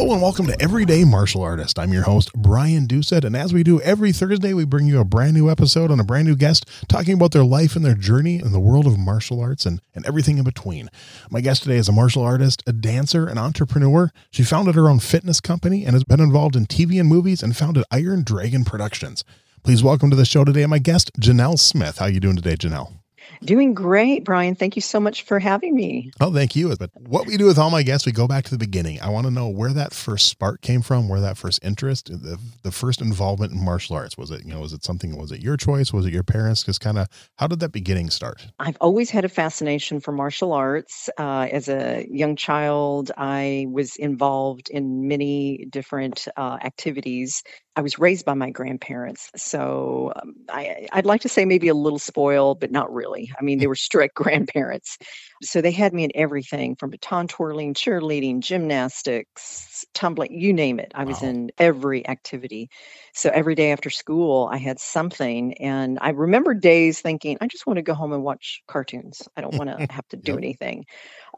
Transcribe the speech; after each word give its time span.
Hello 0.00 0.14
and 0.14 0.22
welcome 0.22 0.46
to 0.46 0.62
Everyday 0.62 1.04
Martial 1.04 1.42
Artist. 1.42 1.78
I'm 1.78 1.92
your 1.92 2.04
host, 2.04 2.32
Brian 2.32 2.86
Doucette, 2.86 3.22
and 3.22 3.36
as 3.36 3.52
we 3.52 3.62
do 3.62 3.82
every 3.82 4.12
Thursday, 4.12 4.54
we 4.54 4.64
bring 4.64 4.86
you 4.86 4.98
a 4.98 5.04
brand 5.04 5.34
new 5.34 5.50
episode 5.50 5.90
and 5.90 6.00
a 6.00 6.04
brand 6.04 6.26
new 6.26 6.36
guest 6.36 6.64
talking 6.88 7.12
about 7.12 7.32
their 7.32 7.44
life 7.44 7.76
and 7.76 7.84
their 7.84 7.94
journey 7.94 8.36
in 8.36 8.52
the 8.52 8.60
world 8.60 8.86
of 8.86 8.98
martial 8.98 9.42
arts 9.42 9.66
and, 9.66 9.82
and 9.94 10.06
everything 10.06 10.38
in 10.38 10.44
between. 10.44 10.88
My 11.30 11.42
guest 11.42 11.64
today 11.64 11.76
is 11.76 11.86
a 11.86 11.92
martial 11.92 12.22
artist, 12.22 12.62
a 12.66 12.72
dancer, 12.72 13.26
an 13.26 13.36
entrepreneur. 13.36 14.10
She 14.30 14.42
founded 14.42 14.74
her 14.74 14.88
own 14.88 15.00
fitness 15.00 15.38
company 15.38 15.84
and 15.84 15.92
has 15.92 16.04
been 16.04 16.18
involved 16.18 16.56
in 16.56 16.64
TV 16.64 16.98
and 16.98 17.06
movies 17.06 17.42
and 17.42 17.54
founded 17.54 17.84
Iron 17.90 18.22
Dragon 18.24 18.64
Productions. 18.64 19.22
Please 19.64 19.82
welcome 19.82 20.08
to 20.08 20.16
the 20.16 20.24
show 20.24 20.44
today 20.44 20.64
my 20.64 20.78
guest, 20.78 21.10
Janelle 21.20 21.58
Smith. 21.58 21.98
How 21.98 22.06
are 22.06 22.10
you 22.10 22.20
doing 22.20 22.36
today, 22.36 22.56
Janelle? 22.56 22.99
Doing 23.42 23.74
great, 23.74 24.24
Brian. 24.24 24.54
Thank 24.54 24.76
you 24.76 24.82
so 24.82 25.00
much 25.00 25.22
for 25.22 25.38
having 25.38 25.74
me. 25.74 26.10
Oh, 26.20 26.32
thank 26.32 26.54
you. 26.56 26.74
But 26.76 26.90
what 26.96 27.26
we 27.26 27.36
do 27.36 27.46
with 27.46 27.58
all 27.58 27.70
my 27.70 27.82
guests, 27.82 28.06
we 28.06 28.12
go 28.12 28.26
back 28.26 28.44
to 28.44 28.50
the 28.50 28.58
beginning. 28.58 29.00
I 29.00 29.08
want 29.08 29.26
to 29.26 29.30
know 29.30 29.48
where 29.48 29.72
that 29.72 29.92
first 29.92 30.28
spark 30.28 30.60
came 30.60 30.82
from, 30.82 31.08
where 31.08 31.20
that 31.20 31.36
first 31.36 31.60
interest, 31.62 32.06
the, 32.06 32.38
the 32.62 32.70
first 32.70 33.00
involvement 33.00 33.52
in 33.52 33.64
martial 33.64 33.96
arts. 33.96 34.16
Was 34.16 34.30
it, 34.30 34.44
you 34.44 34.52
know, 34.52 34.60
was 34.60 34.72
it 34.72 34.84
something, 34.84 35.16
was 35.16 35.32
it 35.32 35.40
your 35.40 35.56
choice? 35.56 35.92
Was 35.92 36.06
it 36.06 36.12
your 36.12 36.22
parents? 36.22 36.64
Just 36.64 36.80
kind 36.80 36.98
of, 36.98 37.08
how 37.36 37.46
did 37.46 37.60
that 37.60 37.72
beginning 37.72 38.10
start? 38.10 38.46
I've 38.58 38.76
always 38.80 39.10
had 39.10 39.24
a 39.24 39.28
fascination 39.28 40.00
for 40.00 40.12
martial 40.12 40.52
arts. 40.52 41.08
Uh, 41.18 41.48
as 41.50 41.68
a 41.68 42.06
young 42.10 42.36
child, 42.36 43.10
I 43.16 43.66
was 43.70 43.96
involved 43.96 44.68
in 44.70 45.08
many 45.08 45.66
different 45.70 46.26
uh, 46.36 46.58
activities 46.62 47.42
I 47.76 47.82
was 47.82 47.98
raised 47.98 48.24
by 48.24 48.34
my 48.34 48.50
grandparents, 48.50 49.30
so 49.36 50.12
um, 50.16 50.34
I, 50.48 50.88
I'd 50.92 51.06
like 51.06 51.20
to 51.22 51.28
say 51.28 51.44
maybe 51.44 51.68
a 51.68 51.74
little 51.74 51.98
spoiled, 51.98 52.60
but 52.60 52.72
not 52.72 52.92
really. 52.92 53.30
I 53.38 53.42
mean, 53.42 53.58
they 53.58 53.68
were 53.68 53.76
strict 53.76 54.14
grandparents, 54.16 54.98
so 55.42 55.60
they 55.60 55.70
had 55.70 55.92
me 55.92 56.04
in 56.04 56.10
everything 56.14 56.76
from 56.76 56.90
baton 56.90 57.26
twirling, 57.26 57.74
cheerleading, 57.74 58.40
gymnastics, 58.40 59.84
tumbling, 59.94 60.38
you 60.38 60.52
name 60.52 60.78
it. 60.78 60.92
I 60.94 61.04
was 61.04 61.22
wow. 61.22 61.28
in 61.28 61.50
every 61.58 62.06
activity. 62.06 62.68
So 63.14 63.30
every 63.30 63.54
day 63.54 63.72
after 63.72 63.90
school, 63.90 64.48
I 64.52 64.58
had 64.58 64.78
something, 64.78 65.54
and 65.54 65.98
I 66.00 66.10
remember 66.10 66.54
days 66.54 67.00
thinking, 67.00 67.38
I 67.40 67.46
just 67.46 67.66
want 67.66 67.78
to 67.78 67.82
go 67.82 67.94
home 67.94 68.12
and 68.12 68.22
watch 68.22 68.62
cartoons. 68.68 69.22
I 69.36 69.40
don't 69.40 69.54
want 69.54 69.70
to 69.70 69.86
have 69.90 70.06
to 70.08 70.16
do 70.22 70.32
yep. 70.32 70.38
anything. 70.38 70.84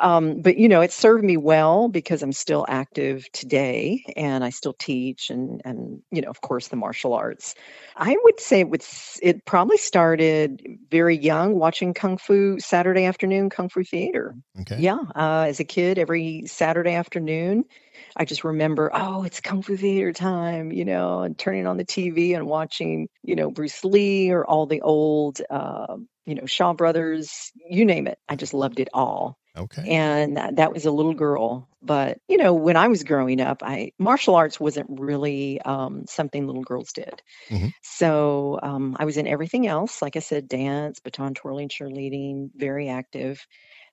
Um, 0.01 0.41
but 0.41 0.57
you 0.57 0.69
know, 0.69 0.81
it 0.81 0.93
served 0.93 1.25
me 1.25 1.37
well 1.37 1.89
because 1.89 2.23
I'm 2.23 2.33
still 2.33 2.65
active 2.69 3.31
today 3.33 4.05
and 4.17 4.43
I 4.43 4.51
still 4.51 4.73
teach 4.73 5.31
and 5.31 5.61
and 5.65 6.03
you 6.11 6.23
know, 6.23 6.29
of 6.31 6.41
course, 6.41 6.69
the 6.69 6.77
martial 6.77 7.15
arts. 7.15 7.55
I 7.97 8.17
would 8.25 8.41
say 8.41 8.61
it 8.61 8.71
would 8.71 8.85
it 9.23 9.45
probably 9.45 9.77
started 9.77 10.63
very 10.91 11.17
young 11.17 11.55
watching 11.59 11.95
kung 11.95 12.19
fu 12.19 12.59
Saturday 12.59 13.05
afternoon 13.05 13.51
kung 13.51 13.69
fu 13.69 13.85
theater. 13.93 14.35
Okay. 14.63 14.81
Yeah, 14.81 14.99
uh, 15.15 15.45
as 15.47 15.61
a 15.61 15.65
kid, 15.65 15.99
every 15.99 16.45
Saturday 16.47 16.95
afternoon, 16.95 17.65
I 18.17 18.25
just 18.25 18.43
remember, 18.43 18.91
oh, 18.93 19.23
it's 19.23 19.41
kung 19.41 19.63
fu 19.63 19.77
theater 19.77 20.13
time, 20.13 20.73
you 20.73 20.85
know, 20.85 21.21
and 21.21 21.39
turning 21.39 21.69
on 21.69 21.77
the 21.77 21.85
TV 21.85 22.35
and 22.35 22.47
watching, 22.47 23.09
you 23.23 23.37
know, 23.37 23.51
Bruce 23.51 23.85
Lee 23.85 24.31
or 24.31 24.45
all 24.45 24.67
the 24.67 24.81
old, 24.81 25.41
uh, 25.49 25.97
you 26.27 26.35
know, 26.35 26.47
Shaw 26.47 26.73
Brothers, 26.73 27.53
you 27.71 27.85
name 27.85 28.09
it. 28.09 28.19
I 28.29 28.35
just 28.35 28.55
loved 28.55 28.81
it 28.81 28.89
all. 28.93 29.39
Okay. 29.57 29.87
And 29.89 30.37
that, 30.37 30.73
was 30.73 30.87
a 30.87 30.91
little 30.91 31.13
girl. 31.15 31.69
But, 31.83 32.19
you 32.29 32.39
know, 32.39 32.55
when 32.55 32.77
I 32.77 32.89
was 32.89 33.05
growing 33.05 33.41
up, 33.41 33.63
I 33.63 33.93
martial 33.99 34.35
arts 34.35 34.59
wasn't 34.59 34.87
really 34.89 35.61
um, 35.63 36.05
something 36.07 36.47
little 36.47 36.63
girls 36.63 36.93
did. 36.93 37.21
Mm-hmm. 37.51 37.69
So 37.83 38.59
um, 38.63 38.97
I 38.99 39.05
was 39.05 39.17
in 39.17 39.27
everything 39.27 39.67
else. 39.67 40.01
Like 40.01 40.17
I 40.17 40.21
said, 40.21 40.49
dance, 40.49 41.01
baton 41.01 41.35
twirling, 41.35 41.69
cheerleading, 41.69 42.51
very 42.55 42.89
active. 42.89 43.47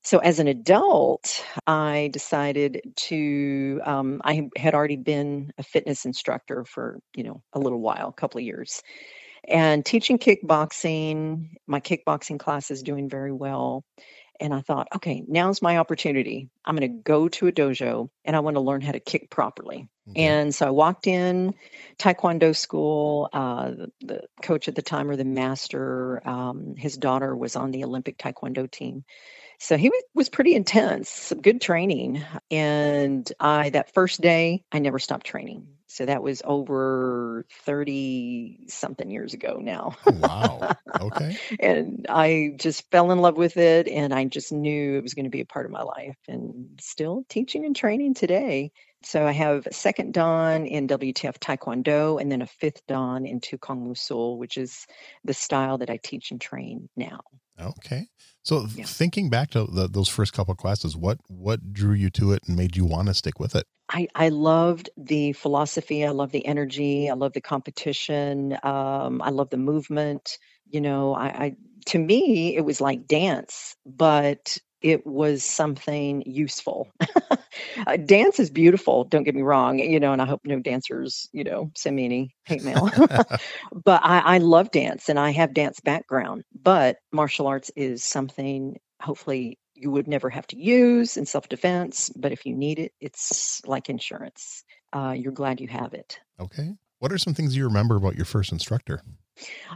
So 0.03 0.19
as 0.19 0.39
an 0.39 0.47
adult, 0.47 1.43
I 1.67 2.09
decided 2.13 2.81
to, 2.95 3.81
um, 3.83 4.21
I 4.23 4.47
had 4.55 4.73
already 4.73 4.95
been 4.95 5.51
a 5.57 5.63
fitness 5.63 6.05
instructor 6.05 6.63
for, 6.63 6.99
you 7.13 7.23
know, 7.23 7.41
a 7.51 7.59
little 7.59 7.81
while, 7.81 8.07
a 8.07 8.13
couple 8.13 8.37
of 8.37 8.45
years 8.45 8.81
and 9.47 9.85
teaching 9.85 10.17
kickboxing. 10.17 11.49
My 11.67 11.79
kickboxing 11.79 12.39
class 12.39 12.71
is 12.71 12.83
doing 12.83 13.09
very 13.09 13.31
well. 13.31 13.83
And 14.39 14.53
I 14.53 14.61
thought, 14.61 14.87
okay, 14.95 15.23
now's 15.27 15.61
my 15.61 15.77
opportunity. 15.77 16.49
I'm 16.63 16.75
going 16.75 16.89
to 16.89 17.01
go 17.01 17.27
to 17.27 17.47
a 17.47 17.51
dojo 17.51 18.09
and 18.23 18.35
I 18.35 18.39
want 18.39 18.55
to 18.55 18.61
learn 18.61 18.81
how 18.81 18.93
to 18.93 18.99
kick 18.99 19.29
properly. 19.29 19.89
Okay. 20.09 20.25
And 20.25 20.55
so 20.55 20.67
I 20.67 20.69
walked 20.71 21.07
in 21.07 21.53
Taekwondo 21.97 22.55
school. 22.55 23.29
Uh, 23.33 23.71
the, 24.01 24.23
coach 24.41 24.67
at 24.67 24.75
the 24.75 24.81
time, 24.81 25.09
or 25.09 25.15
the 25.15 25.25
master, 25.25 26.27
um, 26.27 26.75
his 26.77 26.97
daughter 26.97 27.35
was 27.35 27.55
on 27.55 27.71
the 27.71 27.83
Olympic 27.83 28.17
Taekwondo 28.17 28.69
team. 28.69 29.03
So 29.59 29.77
he 29.77 29.89
was, 29.89 30.03
was 30.15 30.29
pretty 30.29 30.55
intense, 30.55 31.09
some 31.09 31.41
good 31.41 31.59
training. 31.61 32.23
And 32.49 33.29
I, 33.39 33.71
that 33.71 33.93
first 33.93 34.21
day, 34.21 34.63
I 34.71 34.79
never 34.79 34.99
stopped 34.99 35.25
training. 35.25 35.67
So 35.91 36.05
that 36.05 36.21
was 36.21 36.43
over 36.45 37.47
30 37.65 38.67
something 38.67 39.09
years 39.09 39.33
ago 39.33 39.57
now. 39.59 39.97
Oh, 40.05 40.11
wow. 40.11 40.75
Okay. 41.01 41.35
and 41.59 42.05
I 42.07 42.51
just 42.57 42.89
fell 42.91 43.11
in 43.11 43.19
love 43.19 43.37
with 43.37 43.57
it 43.57 43.87
and 43.87 44.13
I 44.13 44.25
just 44.25 44.51
knew 44.51 44.97
it 44.97 45.03
was 45.03 45.15
going 45.15 45.25
to 45.25 45.31
be 45.31 45.41
a 45.41 45.47
part 45.47 45.65
of 45.65 45.71
my 45.71 45.81
life 45.81 46.17
and 46.27 46.79
still 46.79 47.23
teaching 47.27 47.65
and 47.65 47.75
training 47.75 48.13
today. 48.13 48.71
So 49.03 49.25
I 49.25 49.31
have 49.31 49.65
a 49.65 49.73
second 49.73 50.13
dan 50.13 50.67
in 50.67 50.87
WTF 50.87 51.39
Taekwondo 51.39 52.21
and 52.21 52.31
then 52.31 52.43
a 52.43 52.47
fifth 52.47 52.85
dan 52.87 53.25
in 53.25 53.41
Kong 53.59 53.87
Musul, 53.87 54.37
which 54.37 54.57
is 54.57 54.85
the 55.23 55.33
style 55.33 55.79
that 55.79 55.89
I 55.89 55.97
teach 55.97 56.29
and 56.29 56.39
train 56.39 56.87
now. 56.95 57.21
Okay. 57.61 58.07
So 58.43 58.67
yeah. 58.75 58.85
thinking 58.85 59.29
back 59.29 59.51
to 59.51 59.65
the, 59.65 59.87
those 59.87 60.09
first 60.09 60.33
couple 60.33 60.55
classes, 60.55 60.95
what 60.95 61.19
what 61.27 61.73
drew 61.73 61.93
you 61.93 62.09
to 62.11 62.31
it 62.31 62.43
and 62.47 62.57
made 62.57 62.75
you 62.75 62.85
want 62.85 63.07
to 63.07 63.13
stick 63.13 63.39
with 63.39 63.55
it? 63.55 63.65
I, 63.91 64.07
I 64.13 64.29
loved 64.29 64.89
the 64.97 65.33
philosophy. 65.33 66.05
I 66.05 66.09
love 66.09 66.31
the 66.31 66.45
energy. 66.45 67.09
I 67.09 67.13
love 67.13 67.33
the 67.33 67.41
competition. 67.41 68.57
Um, 68.63 69.21
I 69.21 69.31
love 69.31 69.49
the 69.49 69.57
movement. 69.57 70.37
You 70.69 70.81
know, 70.81 71.15
I, 71.15 71.25
I 71.25 71.55
to 71.87 71.99
me 71.99 72.55
it 72.55 72.61
was 72.61 72.79
like 72.79 73.07
dance, 73.07 73.75
but 73.85 74.57
it 74.81 75.05
was 75.05 75.43
something 75.43 76.23
useful. 76.25 76.87
uh, 77.87 77.97
dance 77.97 78.39
is 78.39 78.49
beautiful, 78.49 79.03
don't 79.03 79.23
get 79.23 79.35
me 79.35 79.41
wrong, 79.41 79.79
you 79.79 79.99
know, 79.99 80.13
and 80.13 80.21
I 80.21 80.25
hope 80.25 80.41
no 80.43 80.59
dancers, 80.59 81.29
you 81.31 81.43
know, 81.43 81.71
send 81.75 81.95
me 81.95 82.05
any 82.05 82.35
hate 82.45 82.63
mail. 82.63 82.89
but 83.83 84.01
I, 84.03 84.19
I 84.19 84.37
love 84.37 84.71
dance 84.71 85.09
and 85.09 85.19
I 85.19 85.31
have 85.31 85.53
dance 85.53 85.79
background, 85.79 86.43
but 86.61 86.97
martial 87.11 87.47
arts 87.47 87.71
is 87.75 88.03
something 88.03 88.77
hopefully 89.01 89.57
you 89.75 89.91
would 89.91 90.07
never 90.07 90.29
have 90.29 90.47
to 90.47 90.57
use 90.57 91.17
in 91.17 91.25
self 91.25 91.49
defense, 91.49 92.09
but 92.15 92.31
if 92.31 92.45
you 92.45 92.55
need 92.55 92.79
it, 92.79 92.91
it's 92.99 93.61
like 93.65 93.89
insurance. 93.89 94.63
Uh, 94.91 95.15
you're 95.17 95.31
glad 95.31 95.61
you 95.61 95.67
have 95.67 95.93
it. 95.93 96.19
Okay. 96.39 96.75
What 96.99 97.11
are 97.11 97.17
some 97.17 97.33
things 97.33 97.55
you 97.55 97.63
remember 97.63 97.95
about 97.95 98.15
your 98.15 98.25
first 98.25 98.51
instructor? 98.51 99.01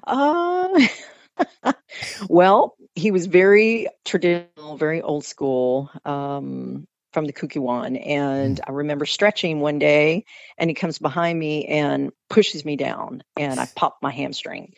Uh, 0.06 0.88
well, 2.30 2.76
he 2.96 3.12
was 3.12 3.26
very 3.26 3.88
traditional, 4.06 4.78
very 4.78 5.02
old 5.02 5.26
school. 5.26 5.90
Um, 6.06 6.88
from 7.14 7.26
the 7.26 7.34
Kukkiwon. 7.34 8.06
And 8.06 8.58
mm. 8.58 8.62
I 8.68 8.72
remember 8.72 9.06
stretching 9.06 9.60
one 9.60 9.80
day 9.80 10.26
and 10.58 10.70
he 10.70 10.74
comes 10.74 11.00
behind 11.00 11.40
me 11.40 11.66
and 11.66 12.12
pushes 12.30 12.66
me 12.66 12.76
down 12.76 13.24
and 13.38 13.60
I 13.60 13.68
pop 13.76 14.00
my 14.02 14.12
hamstring. 14.12 14.74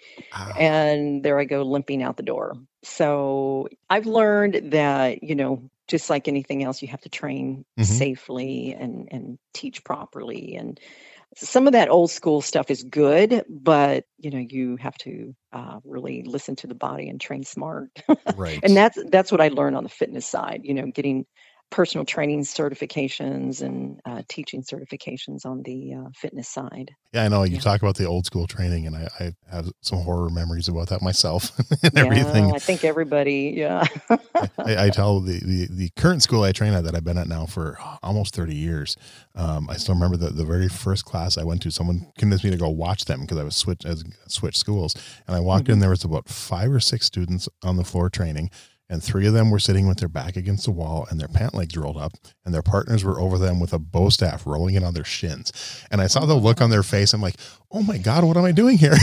And 0.59 1.23
there 1.23 1.39
I 1.39 1.45
go 1.45 1.63
limping 1.63 2.03
out 2.03 2.17
the 2.17 2.23
door. 2.23 2.57
So 2.83 3.69
I've 3.89 4.05
learned 4.05 4.71
that, 4.73 5.23
you 5.23 5.33
know, 5.33 5.69
just 5.87 6.09
like 6.09 6.27
anything 6.27 6.63
else, 6.63 6.81
you 6.81 6.87
have 6.89 7.01
to 7.01 7.09
train 7.09 7.65
mm-hmm. 7.79 7.83
safely 7.83 8.75
and, 8.77 9.07
and 9.11 9.39
teach 9.53 9.83
properly. 9.83 10.55
And 10.55 10.79
some 11.35 11.67
of 11.67 11.73
that 11.73 11.89
old 11.89 12.11
school 12.11 12.41
stuff 12.41 12.71
is 12.71 12.83
good, 12.83 13.43
but 13.49 14.05
you 14.17 14.31
know, 14.31 14.39
you 14.39 14.77
have 14.77 14.97
to 14.99 15.35
uh, 15.51 15.79
really 15.83 16.23
listen 16.23 16.55
to 16.57 16.67
the 16.67 16.75
body 16.75 17.09
and 17.09 17.19
train 17.19 17.43
smart. 17.43 17.89
Right. 18.35 18.59
and 18.63 18.75
that's 18.75 18.97
that's 19.11 19.31
what 19.31 19.39
I 19.39 19.47
learned 19.47 19.77
on 19.77 19.83
the 19.83 19.89
fitness 19.89 20.25
side. 20.25 20.61
You 20.63 20.73
know, 20.73 20.87
getting 20.87 21.25
personal 21.75 22.05
training 22.05 22.41
certifications 22.43 23.61
and 23.61 23.99
uh, 24.05 24.23
teaching 24.29 24.63
certifications 24.63 25.45
on 25.45 25.61
the 25.63 25.93
uh, 25.93 26.09
fitness 26.15 26.49
side. 26.49 26.91
Yeah, 27.13 27.25
I 27.25 27.29
know 27.29 27.43
you 27.43 27.55
Yeah. 27.55 27.61
talk 27.61 27.81
about 27.81 27.97
the 27.97 28.05
old 28.05 28.25
school 28.25 28.47
training, 28.47 28.87
and 28.87 28.95
I, 28.95 29.09
I 29.19 29.33
have 29.51 29.69
some 29.81 29.99
horror 29.99 30.29
memories 30.29 30.69
about 30.69 30.89
that 30.89 31.01
myself 31.03 31.51
and 31.83 31.93
Yeah, 31.93 32.05
everything. 32.05 32.53
I 32.53 32.59
think 32.59 32.85
everybody. 32.85 33.53
Yeah. 33.57 33.85
I, 34.65 34.85
I 34.87 34.89
tell 34.91 35.19
the, 35.21 35.39
the 35.39 35.67
the 35.71 35.89
current 35.97 36.23
school 36.23 36.43
I 36.43 36.53
train 36.53 36.73
at 36.73 36.85
that 36.85 36.95
I've 36.95 37.03
been 37.05 37.17
at 37.17 37.27
now 37.27 37.45
for 37.45 37.77
almost 38.03 38.35
thirty 38.35 38.55
years. 38.55 38.97
Um, 39.35 39.69
I 39.69 39.77
still 39.77 39.95
remember 39.95 40.17
the, 40.17 40.31
the 40.31 40.45
very 40.45 40.69
first 40.69 41.05
class 41.05 41.37
I 41.37 41.43
went 41.43 41.61
to. 41.63 41.71
Someone 41.71 42.11
convinced 42.17 42.45
me 42.45 42.51
to 42.51 42.57
go 42.57 42.69
watch 42.69 43.05
them 43.05 43.21
because 43.21 43.37
I 43.37 43.43
was 43.43 43.57
switch 43.57 43.85
as 43.85 44.03
switched 44.27 44.57
schools, 44.59 44.95
and 45.27 45.35
I 45.35 45.41
walked 45.41 45.69
in. 45.69 45.77
Mhm. 45.77 45.81
There 45.81 45.89
was 45.91 46.05
about 46.05 46.29
five 46.29 46.71
or 46.71 46.79
six 46.81 47.05
students 47.05 47.49
on 47.63 47.77
the 47.77 47.85
floor 47.85 48.09
training, 48.09 48.49
and 48.89 49.03
three 49.03 49.25
of 49.25 49.33
them 49.33 49.49
were 49.49 49.59
sitting 49.59 49.87
with 49.87 49.97
their 49.97 50.09
back 50.09 50.35
against 50.35 50.65
the 50.65 50.71
wall 50.71 51.07
and 51.09 51.19
their 51.19 51.27
pant 51.27 51.53
legs 51.53 51.75
rolled 51.75 51.97
up, 51.97 52.13
and 52.43 52.53
their 52.53 52.61
partners 52.61 53.03
were 53.03 53.19
over 53.19 53.37
them 53.37 53.59
with 53.59 53.73
a 53.73 53.79
bow 53.79 54.09
staff 54.09 54.45
rolling 54.45 54.75
it 54.75 54.83
on 54.83 54.93
their 54.93 55.03
shins. 55.03 55.51
And 55.89 56.01
I 56.01 56.07
saw 56.07 56.25
the 56.25 56.35
look 56.35 56.61
on 56.61 56.69
their 56.69 56.83
face. 56.83 57.13
I'm 57.13 57.21
like, 57.21 57.35
oh 57.75 57.83
my 57.83 57.97
god, 57.97 58.23
what 58.23 58.37
am 58.37 58.45
I 58.45 58.51
doing 58.53 58.77
here? 58.77 58.95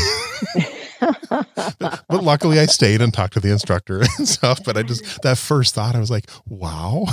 but, 1.00 1.78
but 2.08 2.24
luckily 2.24 2.58
I 2.58 2.66
stayed 2.66 3.00
and 3.02 3.12
talked 3.12 3.34
to 3.34 3.40
the 3.40 3.50
instructor 3.52 4.00
and 4.18 4.26
stuff. 4.28 4.60
But 4.64 4.76
I 4.76 4.82
just 4.82 5.22
that 5.22 5.38
first 5.38 5.74
thought 5.74 5.94
I 5.94 5.98
was 6.00 6.10
like, 6.10 6.28
wow. 6.46 7.06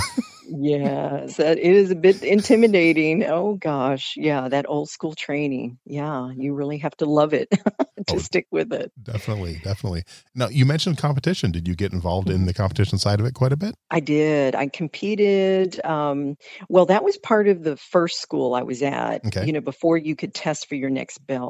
yes, 0.48 1.36
that 1.36 1.58
it 1.58 1.64
is 1.76 1.90
a 1.90 1.94
bit 1.96 2.22
intimidating. 2.22 3.24
Oh 3.24 3.54
gosh, 3.54 4.14
yeah, 4.16 4.48
that 4.48 4.66
old 4.68 4.88
school 4.88 5.14
training. 5.14 5.78
Yeah, 5.84 6.30
you 6.36 6.54
really 6.54 6.78
have 6.78 6.96
to 6.98 7.04
love 7.06 7.34
it 7.34 7.50
to 8.06 8.14
Oh. 8.14 8.18
stick 8.18 8.46
with 8.50 8.72
it. 8.72 8.90
definitely, 9.02 9.60
definitely. 9.62 10.02
Now 10.34 10.48
you 10.48 10.64
mentioned 10.64 10.98
competition. 10.98 11.52
Did 11.52 11.68
you 11.68 11.74
get 11.76 11.92
involved 11.92 12.30
in 12.30 12.46
the 12.46 12.54
competition 12.54 12.98
side 12.98 13.20
of 13.20 13.26
it 13.26 13.34
quite 13.34 13.52
a 13.52 13.56
bit? 13.56 13.74
I 13.90 14.00
did. 14.00 14.54
I 14.54 14.66
competed. 14.68 15.84
Um, 15.84 16.36
well, 16.68 16.86
that 16.86 17.04
was 17.04 17.18
part 17.18 17.46
of 17.46 17.62
the 17.62 17.76
first 17.76 18.20
school 18.20 18.54
I 18.54 18.62
was 18.62 18.82
at. 18.82 19.24
Okay. 19.26 19.46
You 19.46 19.52
know, 19.52 19.60
before 19.60 19.96
you 19.98 20.16
could 20.16 20.32
test 20.34 20.68
for 20.68 20.74
your 20.76 20.90
next 20.90 21.18
belt, 21.26 21.49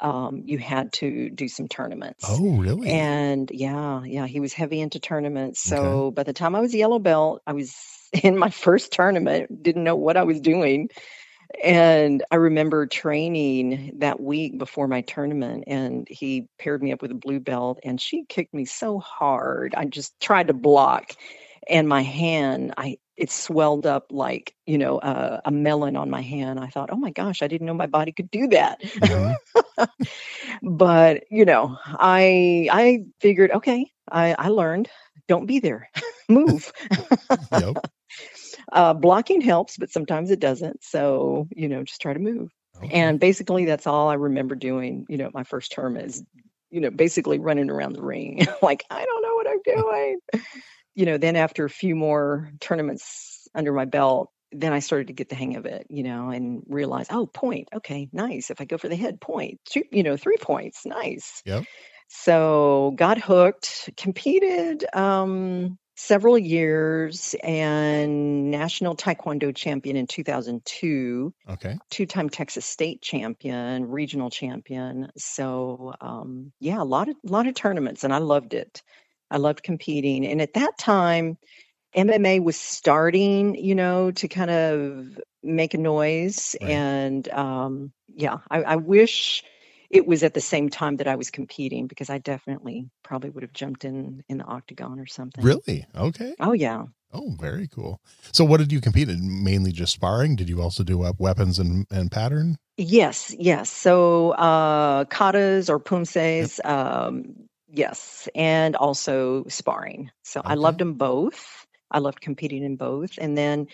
um, 0.00 0.42
you 0.46 0.58
had 0.58 0.92
to 0.94 1.30
do 1.30 1.48
some 1.48 1.68
tournaments. 1.68 2.24
Oh, 2.26 2.56
really? 2.56 2.90
And 2.90 3.50
yeah, 3.52 4.02
yeah, 4.04 4.26
he 4.26 4.40
was 4.40 4.52
heavy 4.52 4.80
into 4.80 4.98
tournaments. 4.98 5.70
Okay. 5.70 5.80
So 5.80 6.10
by 6.10 6.22
the 6.22 6.32
time 6.32 6.54
I 6.54 6.60
was 6.60 6.74
yellow 6.74 6.98
belt, 6.98 7.42
I 7.46 7.52
was 7.52 7.76
in 8.22 8.38
my 8.38 8.50
first 8.50 8.92
tournament, 8.92 9.62
didn't 9.62 9.84
know 9.84 9.96
what 9.96 10.16
I 10.16 10.24
was 10.24 10.40
doing. 10.40 10.88
And 11.64 12.22
I 12.30 12.36
remember 12.36 12.86
training 12.86 13.94
that 13.98 14.20
week 14.20 14.56
before 14.56 14.86
my 14.86 15.00
tournament, 15.00 15.64
and 15.66 16.06
he 16.08 16.46
paired 16.58 16.80
me 16.80 16.92
up 16.92 17.02
with 17.02 17.10
a 17.10 17.16
blue 17.16 17.40
belt, 17.40 17.80
and 17.82 18.00
she 18.00 18.24
kicked 18.28 18.54
me 18.54 18.64
so 18.64 19.00
hard. 19.00 19.74
I 19.76 19.84
just 19.86 20.18
tried 20.20 20.46
to 20.46 20.54
block, 20.54 21.10
and 21.68 21.88
my 21.88 22.02
hand, 22.02 22.74
I 22.76 22.98
it 23.20 23.30
swelled 23.30 23.86
up 23.86 24.06
like 24.10 24.54
you 24.66 24.78
know 24.78 24.98
uh, 24.98 25.40
a 25.44 25.50
melon 25.50 25.96
on 25.96 26.10
my 26.10 26.22
hand. 26.22 26.58
I 26.58 26.68
thought, 26.68 26.88
oh 26.90 26.96
my 26.96 27.10
gosh, 27.10 27.42
I 27.42 27.48
didn't 27.48 27.66
know 27.66 27.74
my 27.74 27.86
body 27.86 28.12
could 28.12 28.30
do 28.30 28.48
that. 28.48 28.80
Mhm. 28.82 29.34
but 30.62 31.24
you 31.30 31.44
know, 31.44 31.76
I 31.84 32.68
I 32.72 33.04
figured, 33.20 33.50
okay, 33.52 33.90
I 34.10 34.34
I 34.38 34.48
learned. 34.48 34.88
Don't 35.28 35.46
be 35.46 35.60
there. 35.60 35.88
Move. 36.28 36.72
Yep. 37.52 37.76
uh, 38.72 38.94
blocking 38.94 39.40
helps, 39.40 39.76
but 39.76 39.90
sometimes 39.90 40.30
it 40.30 40.40
doesn't. 40.40 40.82
So, 40.82 41.46
you 41.54 41.68
know, 41.68 41.84
just 41.84 42.00
try 42.00 42.12
to 42.12 42.18
move. 42.18 42.50
Okay. 42.82 42.92
And 42.92 43.20
basically, 43.20 43.64
that's 43.64 43.86
all 43.86 44.08
I 44.08 44.14
remember 44.14 44.54
doing, 44.54 45.06
you 45.08 45.18
know, 45.18 45.30
my 45.34 45.44
first 45.44 45.72
term 45.72 45.96
is, 45.96 46.24
you 46.70 46.80
know, 46.80 46.90
basically 46.90 47.38
running 47.38 47.70
around 47.70 47.92
the 47.92 48.02
ring. 48.02 48.46
like, 48.62 48.84
I 48.90 49.04
don't 49.04 49.22
know 49.22 49.34
what 49.34 49.48
I'm 49.48 49.62
doing. 49.64 50.18
You 51.00 51.06
know, 51.06 51.16
then 51.16 51.34
after 51.34 51.64
a 51.64 51.70
few 51.70 51.96
more 51.96 52.52
tournaments 52.60 53.48
under 53.54 53.72
my 53.72 53.86
belt, 53.86 54.30
then 54.52 54.74
I 54.74 54.80
started 54.80 55.06
to 55.06 55.14
get 55.14 55.30
the 55.30 55.34
hang 55.34 55.56
of 55.56 55.64
it, 55.64 55.86
you 55.88 56.02
know, 56.02 56.28
and 56.28 56.62
realize, 56.68 57.06
oh, 57.08 57.26
point. 57.26 57.68
Okay, 57.74 58.10
nice. 58.12 58.50
If 58.50 58.60
I 58.60 58.66
go 58.66 58.76
for 58.76 58.90
the 58.90 58.96
head, 58.96 59.18
point. 59.18 59.60
Two, 59.64 59.82
you 59.90 60.02
know, 60.02 60.18
three 60.18 60.36
points. 60.36 60.84
Nice. 60.84 61.42
Yep. 61.46 61.64
So 62.08 62.92
got 62.96 63.18
hooked, 63.18 63.88
competed 63.96 64.84
um, 64.92 65.78
several 65.96 66.36
years, 66.36 67.34
and 67.42 68.50
national 68.50 68.94
taekwondo 68.94 69.56
champion 69.56 69.96
in 69.96 70.06
2002, 70.06 71.32
Okay. 71.48 71.78
two-time 71.88 72.28
Texas 72.28 72.66
state 72.66 73.00
champion, 73.00 73.86
regional 73.86 74.28
champion. 74.28 75.10
So 75.16 75.94
um, 76.02 76.52
yeah, 76.60 76.82
a 76.82 76.84
lot 76.84 77.08
of 77.08 77.16
lot 77.24 77.46
of 77.46 77.54
tournaments, 77.54 78.04
and 78.04 78.12
I 78.12 78.18
loved 78.18 78.52
it. 78.52 78.82
I 79.30 79.38
loved 79.38 79.62
competing, 79.62 80.26
and 80.26 80.40
at 80.42 80.54
that 80.54 80.78
time, 80.78 81.38
MMA 81.96 82.42
was 82.42 82.56
starting, 82.56 83.54
you 83.54 83.74
know, 83.74 84.10
to 84.12 84.28
kind 84.28 84.50
of 84.50 85.18
make 85.42 85.74
a 85.74 85.78
noise, 85.78 86.56
Right. 86.60 86.70
and 86.70 87.28
um, 87.30 87.92
yeah, 88.14 88.38
I, 88.50 88.62
I 88.62 88.76
wish 88.76 89.44
it 89.90 90.06
was 90.06 90.22
at 90.22 90.34
the 90.34 90.40
same 90.40 90.68
time 90.68 90.96
that 90.96 91.08
I 91.08 91.16
was 91.16 91.30
competing 91.30 91.86
because 91.88 92.10
I 92.10 92.18
definitely 92.18 92.88
probably 93.02 93.30
would 93.30 93.42
have 93.42 93.52
jumped 93.52 93.84
in 93.84 94.22
in 94.28 94.38
the 94.38 94.44
octagon 94.44 95.00
or 95.00 95.06
something. 95.06 95.44
Really? 95.44 95.86
Okay. 95.96 96.34
Oh 96.40 96.52
yeah. 96.52 96.84
Oh, 97.12 97.34
very 97.40 97.66
cool. 97.66 98.00
So, 98.32 98.44
what 98.44 98.58
did 98.58 98.70
you 98.70 98.80
compete 98.80 99.08
in? 99.08 99.42
Mainly 99.42 99.72
just 99.72 99.92
sparring? 99.92 100.36
Did 100.36 100.48
you 100.48 100.62
also 100.62 100.84
do 100.84 101.02
up 101.02 101.18
weapons 101.18 101.58
and, 101.58 101.86
and 101.90 102.10
pattern? 102.10 102.56
Yes, 102.76 103.34
yes. 103.38 103.68
So 103.68 104.30
uh 104.32 105.04
katas 105.06 105.68
or 105.68 105.78
pumses, 105.78 106.60
um, 106.64 107.34
yes, 107.72 108.28
and 108.34 108.76
also 108.76 109.44
sparring. 109.48 110.10
So 110.22 110.42
I 110.44 110.54
Okay. 110.54 110.54
loved 110.54 110.80
them 110.80 110.94
both. 110.94 111.66
I 111.92 111.98
loved 111.98 112.20
competing 112.20 112.62
in 112.62 112.76
both. 112.76 113.18
And 113.18 113.36
then 113.36 113.66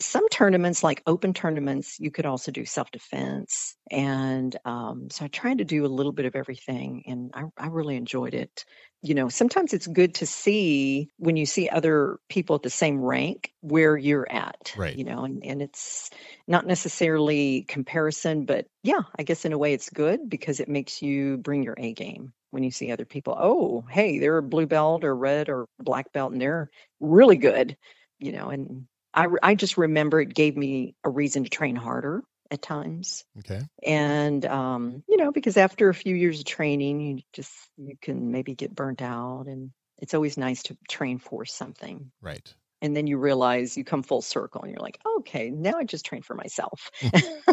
some 0.00 0.28
tournaments, 0.30 0.82
like 0.82 1.02
open 1.06 1.32
tournaments, 1.34 1.98
you 2.00 2.10
could 2.10 2.26
also 2.26 2.50
do 2.50 2.64
self 2.64 2.90
defense. 2.90 3.76
And 3.90 4.56
um, 4.64 5.08
so 5.10 5.24
I 5.24 5.28
tried 5.28 5.58
to 5.58 5.64
do 5.64 5.86
a 5.86 5.88
little 5.88 6.12
bit 6.12 6.26
of 6.26 6.34
everything, 6.36 7.04
and 7.06 7.30
I, 7.34 7.44
I 7.56 7.68
really 7.68 7.96
enjoyed 7.96 8.34
it. 8.34 8.64
You 9.02 9.14
know, 9.14 9.28
sometimes 9.28 9.72
it's 9.72 9.86
good 9.86 10.14
to 10.16 10.26
see 10.26 11.08
when 11.18 11.36
you 11.36 11.46
see 11.46 11.68
other 11.68 12.18
people 12.28 12.56
at 12.56 12.62
the 12.62 12.70
same 12.70 13.00
rank 13.00 13.52
where 13.60 13.96
you're 13.96 14.30
at. 14.30 14.74
Right. 14.74 14.92
You 14.92 15.04
know, 15.04 15.24
and, 15.24 15.44
and 15.44 15.62
it's 15.62 16.10
not 16.48 16.66
necessarily 16.66 17.62
comparison, 17.68 18.44
but 18.46 18.66
yeah, 18.82 19.02
I 19.18 19.22
guess 19.22 19.44
in 19.44 19.52
a 19.52 19.58
way 19.58 19.72
it's 19.72 19.90
good 19.90 20.28
because 20.28 20.60
it 20.60 20.68
makes 20.68 21.02
you 21.02 21.38
bring 21.38 21.62
your 21.62 21.74
A 21.78 21.92
game 21.94 22.32
when 22.50 22.62
you 22.62 22.70
see 22.70 22.90
other 22.90 23.04
people. 23.04 23.36
Oh, 23.38 23.84
hey, 23.88 24.18
they're 24.18 24.38
a 24.38 24.42
blue 24.42 24.66
belt 24.66 25.04
or 25.04 25.14
red 25.14 25.48
or 25.48 25.66
black 25.78 26.12
belt 26.12 26.32
and 26.32 26.40
they're 26.40 26.70
really 27.00 27.36
good, 27.36 27.76
you 28.18 28.32
know, 28.32 28.50
and 28.50 28.86
I, 29.14 29.26
I 29.42 29.54
just 29.54 29.76
remember 29.76 30.20
it 30.20 30.34
gave 30.34 30.56
me 30.56 30.94
a 31.04 31.10
reason 31.10 31.44
to 31.44 31.50
train 31.50 31.76
harder 31.76 32.22
at 32.50 32.62
times. 32.62 33.24
Okay. 33.38 33.60
And, 33.84 34.44
um, 34.46 35.02
you 35.08 35.16
know, 35.16 35.32
because 35.32 35.56
after 35.56 35.88
a 35.88 35.94
few 35.94 36.14
years 36.14 36.40
of 36.40 36.46
training, 36.46 37.00
you 37.00 37.22
just, 37.32 37.52
you 37.76 37.96
can 38.00 38.30
maybe 38.30 38.54
get 38.54 38.74
burnt 38.74 39.02
out 39.02 39.46
and 39.46 39.70
it's 39.98 40.14
always 40.14 40.36
nice 40.36 40.62
to 40.64 40.76
train 40.88 41.18
for 41.18 41.44
something. 41.44 42.10
Right. 42.20 42.54
And 42.82 42.96
then 42.96 43.06
you 43.06 43.18
realize 43.18 43.76
you 43.76 43.84
come 43.84 44.02
full 44.02 44.22
circle 44.22 44.62
and 44.62 44.70
you're 44.70 44.80
like, 44.80 44.98
okay, 45.18 45.50
now 45.50 45.74
I 45.76 45.84
just 45.84 46.04
train 46.04 46.22
for 46.22 46.34
myself. 46.34 46.90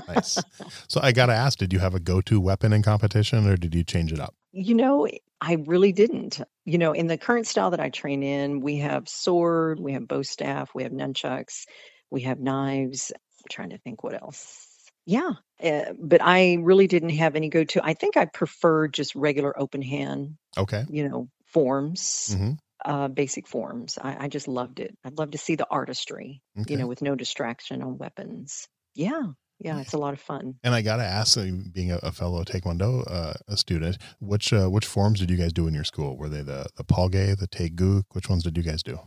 Nice. 0.07 0.41
so, 0.87 1.01
I 1.03 1.11
got 1.11 1.25
to 1.25 1.33
ask 1.33 1.57
did 1.59 1.73
you 1.73 1.79
have 1.79 1.93
a 1.93 1.99
go 1.99 2.21
to 2.21 2.39
weapon 2.39 2.71
in 2.71 2.81
competition 2.81 3.45
or 3.45 3.57
did 3.57 3.75
you 3.75 3.83
change 3.83 4.13
it 4.13 4.21
up? 4.21 4.33
You 4.53 4.73
know, 4.73 5.07
I 5.41 5.57
really 5.65 5.91
didn't. 5.91 6.41
You 6.65 6.77
know, 6.77 6.93
in 6.93 7.07
the 7.07 7.17
current 7.17 7.45
style 7.45 7.71
that 7.71 7.79
I 7.81 7.89
train 7.89 8.23
in, 8.23 8.61
we 8.61 8.77
have 8.77 9.09
sword, 9.09 9.79
we 9.81 9.91
have 9.93 10.07
bow 10.07 10.21
staff, 10.21 10.71
we 10.73 10.83
have 10.83 10.93
nunchucks, 10.93 11.65
we 12.09 12.21
have 12.21 12.39
knives. 12.39 13.11
I'm 13.11 13.45
trying 13.49 13.69
to 13.71 13.77
think 13.79 14.03
what 14.03 14.13
else. 14.21 14.65
Yeah, 15.05 15.31
uh, 15.63 15.93
but 15.99 16.21
I 16.21 16.55
really 16.61 16.87
didn't 16.87 17.09
have 17.09 17.35
any 17.35 17.49
go 17.49 17.63
to. 17.65 17.85
I 17.85 17.93
think 17.93 18.17
I 18.17 18.25
prefer 18.25 18.87
just 18.87 19.15
regular 19.15 19.57
open 19.59 19.81
hand, 19.81 20.37
Okay. 20.57 20.83
you 20.89 21.07
know, 21.07 21.29
forms, 21.45 22.35
hmm 22.37 22.51
uh, 22.87 23.07
basic 23.09 23.47
forms. 23.47 23.99
I, 24.01 24.25
I 24.25 24.27
just 24.29 24.47
loved 24.47 24.79
it. 24.79 24.97
I'd 25.05 25.17
love 25.19 25.31
to 25.31 25.37
see 25.37 25.55
the 25.55 25.67
artistry, 25.69 26.41
Okay. 26.59 26.73
you 26.73 26.79
know, 26.79 26.87
with 26.87 27.01
no 27.03 27.13
distraction 27.15 27.83
on 27.83 27.97
weapons. 27.99 28.67
Yeah, 28.95 29.21
yeah, 29.59 29.79
it's 29.81 29.93
a 29.93 29.97
lot 29.97 30.13
of 30.13 30.19
fun. 30.21 30.55
And 30.63 30.73
I 30.73 30.81
got 30.81 30.97
to 30.97 31.03
ask, 31.03 31.37
uh, 31.37 31.45
being 31.73 31.91
a, 31.91 31.97
a 31.97 32.11
fellow 32.11 32.43
Taekwondo 32.43 33.03
uh, 33.09 33.33
a 33.47 33.57
student, 33.57 33.97
which 34.19 34.53
uh, 34.53 34.67
which 34.69 34.85
forms 34.85 35.19
did 35.19 35.29
you 35.29 35.37
guys 35.37 35.53
do 35.53 35.67
in 35.67 35.73
your 35.73 35.83
school? 35.83 36.17
Were 36.17 36.29
they 36.29 36.41
the 36.41 36.67
the 36.77 36.83
Palge, 36.83 37.37
the 37.37 37.47
Taeguk? 37.47 38.03
Which 38.13 38.29
ones 38.29 38.43
did 38.43 38.57
you 38.57 38.63
guys 38.63 38.81
do? 38.83 38.99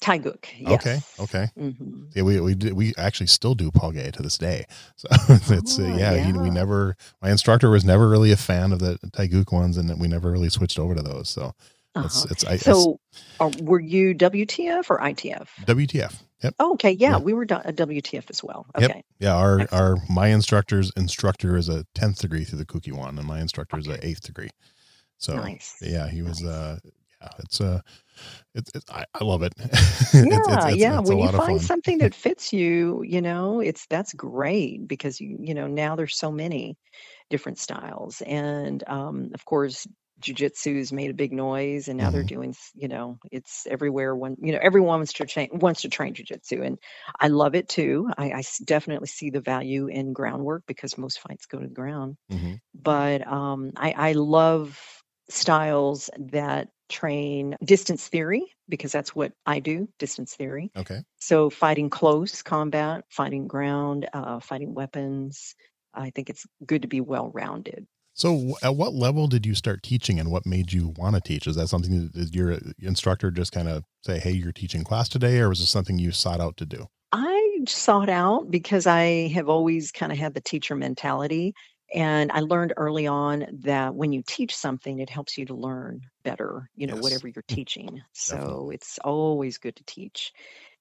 Taeguk. 0.00 0.44
Okay, 0.66 0.94
Yes. 0.96 1.16
okay. 1.20 1.48
hmm 1.56 2.04
Yeah, 2.14 2.22
we 2.22 2.40
we 2.40 2.54
did, 2.54 2.74
we 2.74 2.94
actually 2.96 3.26
still 3.26 3.54
do 3.56 3.70
Palge 3.72 4.12
to 4.12 4.22
this 4.22 4.38
day. 4.38 4.64
So 4.96 5.08
it's 5.54 5.78
uh, 5.78 5.82
Oh, 5.82 5.96
yeah, 5.98 6.14
you- 6.28 6.38
we 6.40 6.50
never. 6.50 6.96
My 7.20 7.30
instructor 7.30 7.68
was 7.70 7.84
never 7.84 8.08
really 8.08 8.30
a 8.32 8.36
fan 8.36 8.72
of 8.72 8.78
the 8.78 8.98
Taeguk 9.16 9.52
ones, 9.52 9.76
and 9.76 9.98
we 10.00 10.06
never 10.08 10.30
really 10.30 10.50
switched 10.50 10.78
over 10.78 10.94
to 10.94 11.02
those. 11.02 11.28
So 11.28 11.52
Uh-huh. 11.94 12.26
it's 12.30 12.44
I, 12.44 12.52
I 12.52 12.56
So, 12.56 12.98
uh, 13.40 13.50
were 13.62 13.80
you 13.80 14.14
WTF 14.14 14.90
or 14.90 14.98
ITF? 14.98 15.48
WTF. 15.64 16.22
Yep. 16.42 16.54
Oh, 16.58 16.72
okay, 16.74 16.90
yeah, 16.92 17.12
Yep. 17.12 17.22
we 17.22 17.32
were 17.32 17.44
do- 17.46 17.54
a 17.64 17.72
WTF 17.72 18.28
as 18.30 18.42
well. 18.44 18.66
Yep. 18.78 18.90
Okay, 18.90 19.04
Yeah. 19.20 19.34
Our 19.34 19.60
Excellent. 19.60 19.82
our 19.82 19.96
my 20.10 20.28
instructor's 20.28 20.90
instructor 20.96 21.56
is 21.56 21.68
a 21.68 21.84
tenth 21.94 22.18
degree 22.20 22.44
through 22.44 22.58
the 22.58 22.66
Kukkiwon, 22.66 23.18
and 23.18 23.24
my 23.26 23.40
instructor 23.40 23.78
is 23.78 23.86
a 23.88 24.04
eighth 24.06 24.22
degree. 24.22 24.50
So 25.18 25.36
nice. 25.36 25.76
yeah, 25.80 26.08
he 26.08 26.22
was. 26.22 26.42
Nice. 26.42 26.52
uh 26.52 26.78
Yeah, 27.22 27.28
it's 27.38 27.60
uh, 27.60 27.80
it's, 28.54 28.70
it's 28.74 28.90
I, 28.90 29.04
I 29.14 29.24
love 29.24 29.42
it. 29.42 29.54
Yeah, 29.58 29.66
it's, 29.72 30.66
it's, 30.66 30.76
yeah. 30.76 31.00
it's 31.00 31.08
a 31.08 31.16
When 31.16 31.18
you 31.18 31.28
find 31.32 31.62
something 31.62 31.98
that 31.98 32.14
fits 32.26 32.52
you, 32.52 33.02
you 33.02 33.22
know, 33.22 33.60
it's 33.60 33.86
that's 33.86 34.12
great 34.12 34.86
because 34.86 35.20
you, 35.20 35.38
you 35.40 35.54
know, 35.54 35.66
now 35.66 35.96
there's 35.96 36.16
so 36.16 36.30
many 36.30 36.76
different 37.30 37.58
styles. 37.58 38.20
And 38.26 38.84
um, 38.86 39.30
of 39.32 39.44
course, 39.46 39.86
jujitsu's 40.20 40.92
made 40.92 41.10
a 41.10 41.14
big 41.14 41.32
noise 41.32 41.88
and 41.88 41.98
now 41.98 42.10
they're 42.10 42.22
hmm 42.22 42.24
doing, 42.24 42.54
you 42.74 42.88
know, 42.88 43.18
it's 43.32 43.66
everywhere 43.66 44.14
when, 44.14 44.36
you 44.40 44.52
know, 44.52 44.58
everyone 44.62 44.98
wants 45.00 45.12
to 45.14 45.26
train 45.26 45.48
wants 45.52 45.82
to 45.82 45.88
train 45.88 46.14
jujitsu. 46.14 46.64
And 46.64 46.78
I 47.20 47.28
love 47.28 47.54
it 47.54 47.68
too. 47.68 48.08
I 48.16 48.42
definitely 48.64 49.08
see 49.08 49.30
the 49.30 49.40
value 49.40 49.86
in 49.88 50.12
groundwork 50.12 50.64
because 50.66 50.96
most 50.98 51.20
fights 51.20 51.46
go 51.46 51.58
to 51.58 51.66
the 51.66 51.74
ground. 51.74 52.16
hmm 52.28 52.54
But 52.74 53.26
um, 53.26 53.72
I, 53.76 53.92
I 53.92 54.12
love 54.12 54.80
styles 55.30 56.10
that 56.18 56.68
train 56.88 57.56
distance 57.64 58.08
theory 58.08 58.52
because 58.68 58.92
that's 58.92 59.14
what 59.14 59.32
I 59.46 59.60
do, 59.60 59.88
distance 59.98 60.34
theory. 60.34 60.72
Okay. 60.76 61.04
So 61.16 61.48
fighting 61.50 61.88
close 61.90 62.42
combat, 62.42 63.04
fighting 63.10 63.46
ground, 63.46 64.08
uh, 64.12 64.40
fighting 64.40 64.74
weapons. 64.74 65.54
I 65.94 66.10
think 66.10 66.28
it's 66.28 66.44
good 66.66 66.82
to 66.82 66.88
be 66.88 67.00
well 67.00 67.30
rounded. 67.30 67.86
So, 68.16 68.54
at 68.62 68.76
what 68.76 68.94
level 68.94 69.26
did 69.26 69.44
you 69.44 69.54
start 69.54 69.82
teaching, 69.82 70.18
and 70.20 70.30
what 70.30 70.46
made 70.46 70.72
you 70.72 70.88
want 70.96 71.16
to 71.16 71.20
teach? 71.20 71.46
Is 71.46 71.56
that 71.56 71.68
something 71.68 71.92
that 72.04 72.12
did 72.12 72.34
your 72.34 72.52
uh, 72.54 72.58
instructor 72.78 73.30
just 73.30 73.52
kind 73.52 73.68
of 73.68 73.84
say, 74.04 74.18
"Hey, 74.20 74.30
you're 74.32 74.52
teaching 74.52 74.84
class 74.84 75.08
today," 75.08 75.40
or 75.40 75.48
was 75.48 75.58
this 75.60 75.70
something 75.70 75.98
you 75.98 76.12
sought 76.12 76.40
out 76.40 76.56
to 76.58 76.66
do? 76.66 76.86
I 77.12 77.60
sought 77.68 78.08
out 78.08 78.50
because 78.50 78.86
I 78.86 79.28
have 79.28 79.48
always 79.48 79.92
kind 79.92 80.12
of 80.12 80.18
had 80.18 80.34
the 80.34 80.40
teacher 80.40 80.74
mentality. 80.74 81.54
And 81.94 82.32
I 82.32 82.40
learned 82.40 82.72
early 82.76 83.06
on 83.06 83.46
that 83.60 83.94
when 83.94 84.12
you 84.12 84.22
teach 84.26 84.54
something, 84.56 84.98
it 84.98 85.10
helps 85.10 85.38
you 85.38 85.44
to 85.46 85.54
learn 85.54 86.00
better, 86.24 86.68
you 86.74 86.86
know, 86.86 86.96
Yes, 86.96 86.96
whatever 86.96 87.28
you're 87.28 87.44
hmm. 87.48 87.56
teaching. 87.56 88.00
So 88.12 88.70
definitely. 88.70 88.70
it's 88.70 88.98
always 89.04 89.58
good 89.58 89.76
to 89.76 89.84
teach. 89.84 90.32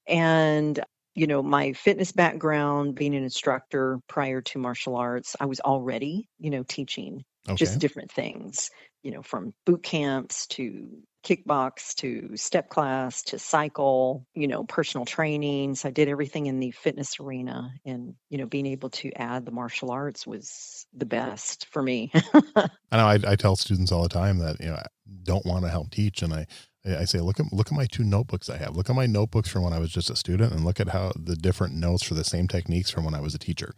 And, 0.08 0.84
you 1.16 1.28
know, 1.28 1.44
my 1.44 1.74
fitness 1.74 2.12
background, 2.12 2.96
being 2.96 3.16
an 3.16 3.24
instructor 3.24 4.00
prior 4.08 4.42
to 4.42 4.60
martial 4.60 4.96
arts, 4.96 5.36
I 5.40 5.46
was 5.46 5.60
already, 5.60 6.30
you 6.40 6.50
know, 6.50 6.64
teaching 6.64 7.24
Okay. 7.50 7.56
just 7.56 7.80
different 7.80 8.12
things, 8.12 8.72
you 9.04 9.12
know, 9.12 9.22
from 9.22 9.54
boot 9.66 9.84
camps 9.84 10.48
to 10.48 11.04
kickbox 11.26 11.96
to 11.96 12.36
step 12.36 12.70
class 12.70 13.24
to 13.24 13.40
cycle, 13.40 14.26
you 14.34 14.48
know, 14.48 14.64
personal 14.64 15.06
training. 15.06 15.76
So 15.76 15.90
I 15.90 15.92
did 15.92 16.08
everything 16.10 16.48
in 16.48 16.60
the 16.60 16.72
fitness 16.72 17.20
arena 17.20 17.72
and, 17.86 18.16
you 18.30 18.38
know, 18.38 18.46
being 18.46 18.66
able 18.66 18.90
to 18.92 19.12
add 19.14 19.46
the 19.46 19.52
martial 19.52 19.92
arts 19.92 20.26
was 20.26 20.86
the 20.94 21.06
best 21.06 21.68
for 21.68 21.82
me. 21.82 22.12
I 22.92 22.98
know 22.98 23.08
I, 23.08 23.34
I 23.34 23.36
tell 23.36 23.56
students 23.56 23.92
all 23.92 24.04
the 24.04 24.10
time 24.10 24.40
that 24.40 24.60
you 24.60 24.68
know 24.68 24.76
I 24.76 24.86
don't 25.24 25.46
want 25.46 25.66
to 25.66 25.72
help 25.72 25.92
teach, 25.92 26.22
and 26.22 26.34
I 26.34 26.48
I 26.86 27.06
say 27.06 27.20
look 27.22 27.40
at 27.40 27.54
look 27.54 27.68
at 27.72 27.78
my 27.78 27.86
two 27.86 28.04
notebooks 28.04 28.50
I 28.50 28.58
have. 28.58 28.76
Look 28.76 28.90
at 28.90 28.96
my 28.96 29.06
notebooks 29.06 29.48
from 29.48 29.64
when 29.64 29.72
I 29.72 29.80
was 29.80 29.90
just 29.92 30.10
a 30.10 30.16
student, 30.18 30.52
and 30.52 30.66
look 30.66 30.82
at 30.82 30.90
how 30.90 31.14
the 31.16 31.36
different 31.36 31.76
notes 31.76 32.04
for 32.04 32.14
the 32.14 32.26
same 32.26 32.48
techniques 32.48 32.90
from 32.90 33.06
when 33.06 33.14
I 33.14 33.22
was 33.22 33.34
a 33.34 33.40
teacher. 33.40 33.74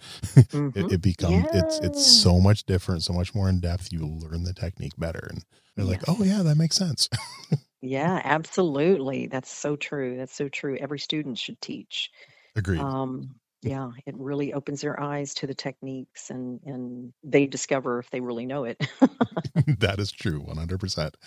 hmm 0.53 0.69
it, 0.75 0.89
it 0.89 1.01
becomes 1.01 1.45
it's 1.51 1.79
it's 1.81 2.01
so 2.01 2.39
much 2.39 2.65
different, 2.65 3.03
so 3.03 3.13
much 3.13 3.35
more 3.35 3.47
in 3.47 3.59
depth. 3.59 3.93
You 3.93 4.07
learn 4.07 4.43
the 4.43 4.53
technique 4.53 4.93
better, 4.97 5.27
and 5.29 5.43
they're 5.75 5.85
like, 5.85 6.01
oh 6.07 6.23
yeah, 6.23 6.41
that 6.41 6.57
makes 6.57 6.77
sense. 6.77 7.09
Yeah, 7.81 8.19
absolutely. 8.23 9.27
That's 9.27 9.49
so 9.51 9.75
true. 9.75 10.17
That's 10.17 10.33
so 10.35 10.49
true. 10.49 10.77
Every 10.77 10.99
student 10.99 11.37
should 11.37 11.61
teach. 11.61 12.09
Agreed. 12.55 12.81
Um, 12.83 13.35
yeah, 13.63 13.91
it 14.05 14.15
really 14.17 14.53
opens 14.53 14.81
their 14.81 14.99
eyes 14.99 15.35
to 15.35 15.47
the 15.47 15.55
techniques 15.55 16.29
and 16.31 16.61
and 16.65 17.13
they 17.23 17.47
discover 17.47 17.99
if 17.99 18.09
they 18.11 18.21
really 18.21 18.45
know 18.45 18.65
it. 18.65 18.77
that 19.79 19.99
is 19.99 20.11
true, 20.11 20.39
one 20.39 20.57
hundred 20.57 20.79
percent. 20.79 21.17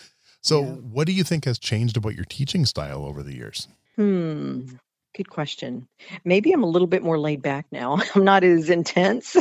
Yeah. 0.45 0.49
So, 0.49 0.62
what 0.62 1.07
do 1.07 1.12
you 1.12 1.25
think 1.25 1.45
has 1.45 1.59
changed 1.59 1.97
about 1.97 2.14
your 2.14 2.25
teaching 2.25 2.66
style 2.66 3.04
over 3.04 3.23
the 3.23 3.35
years? 3.35 3.68
Hmm. 3.97 4.76
Good 5.16 5.30
question. 5.30 5.88
Maybe 6.25 6.52
I'm 6.52 6.62
a 6.62 6.68
little 6.68 6.87
bit 6.87 7.02
more 7.02 7.18
laid 7.18 7.42
back 7.42 7.66
now. 7.73 7.99
I'm 8.14 8.25
not 8.25 8.45
as 8.45 8.71
intense. 8.71 9.37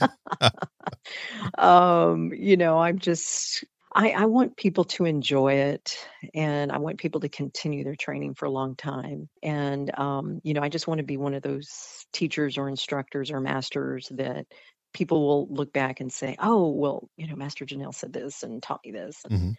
um, 1.58 2.32
you 2.34 2.56
know, 2.56 2.78
I'm 2.78 2.98
just 2.98 3.64
I, 3.94 4.10
I 4.10 4.24
want 4.26 4.56
people 4.56 4.84
to 4.84 5.04
enjoy 5.04 5.54
it 5.54 5.96
and 6.34 6.72
I 6.72 6.78
want 6.78 6.98
people 6.98 7.20
to 7.20 7.28
continue 7.28 7.84
their 7.84 7.96
training 7.96 8.34
for 8.34 8.46
a 8.46 8.50
long 8.50 8.74
time. 8.74 9.28
And 9.42 9.96
um, 9.98 10.40
you 10.44 10.54
know, 10.54 10.62
I 10.62 10.68
just 10.68 10.86
want 10.86 10.98
to 10.98 11.04
be 11.04 11.16
one 11.16 11.34
of 11.34 11.42
those 11.42 12.06
teachers 12.12 12.58
or 12.58 12.68
instructors 12.68 13.30
or 13.30 13.40
masters 13.40 14.08
that 14.12 14.46
people 14.92 15.26
will 15.26 15.48
look 15.48 15.72
back 15.72 16.00
and 16.00 16.12
say, 16.12 16.36
Oh, 16.38 16.70
well, 16.70 17.08
you 17.16 17.26
know, 17.26 17.36
Master 17.36 17.64
Janelle 17.64 17.94
said 17.94 18.12
this 18.12 18.42
and 18.42 18.62
taught 18.62 18.80
me 18.84 18.92
this. 18.92 19.20
And 19.24 19.38
hmm 19.38 19.50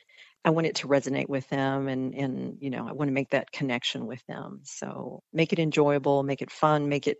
I 0.46 0.50
want 0.50 0.68
it 0.68 0.76
to 0.76 0.88
resonate 0.88 1.30
with 1.30 1.48
them 1.50 1.88
and 1.88 2.14
and 2.16 2.58
you 2.60 2.70
know, 2.70 2.88
I 2.88 2.92
want 2.92 3.10
to 3.10 3.14
make 3.14 3.30
that 3.30 3.52
connection 3.52 4.06
with 4.06 4.26
them. 4.28 4.62
So 4.64 5.22
make 5.32 5.54
it 5.54 5.60
enjoyable, 5.60 6.24
make 6.24 6.42
it 6.42 6.52
fun, 6.52 6.90
make 6.90 7.08
it, 7.08 7.18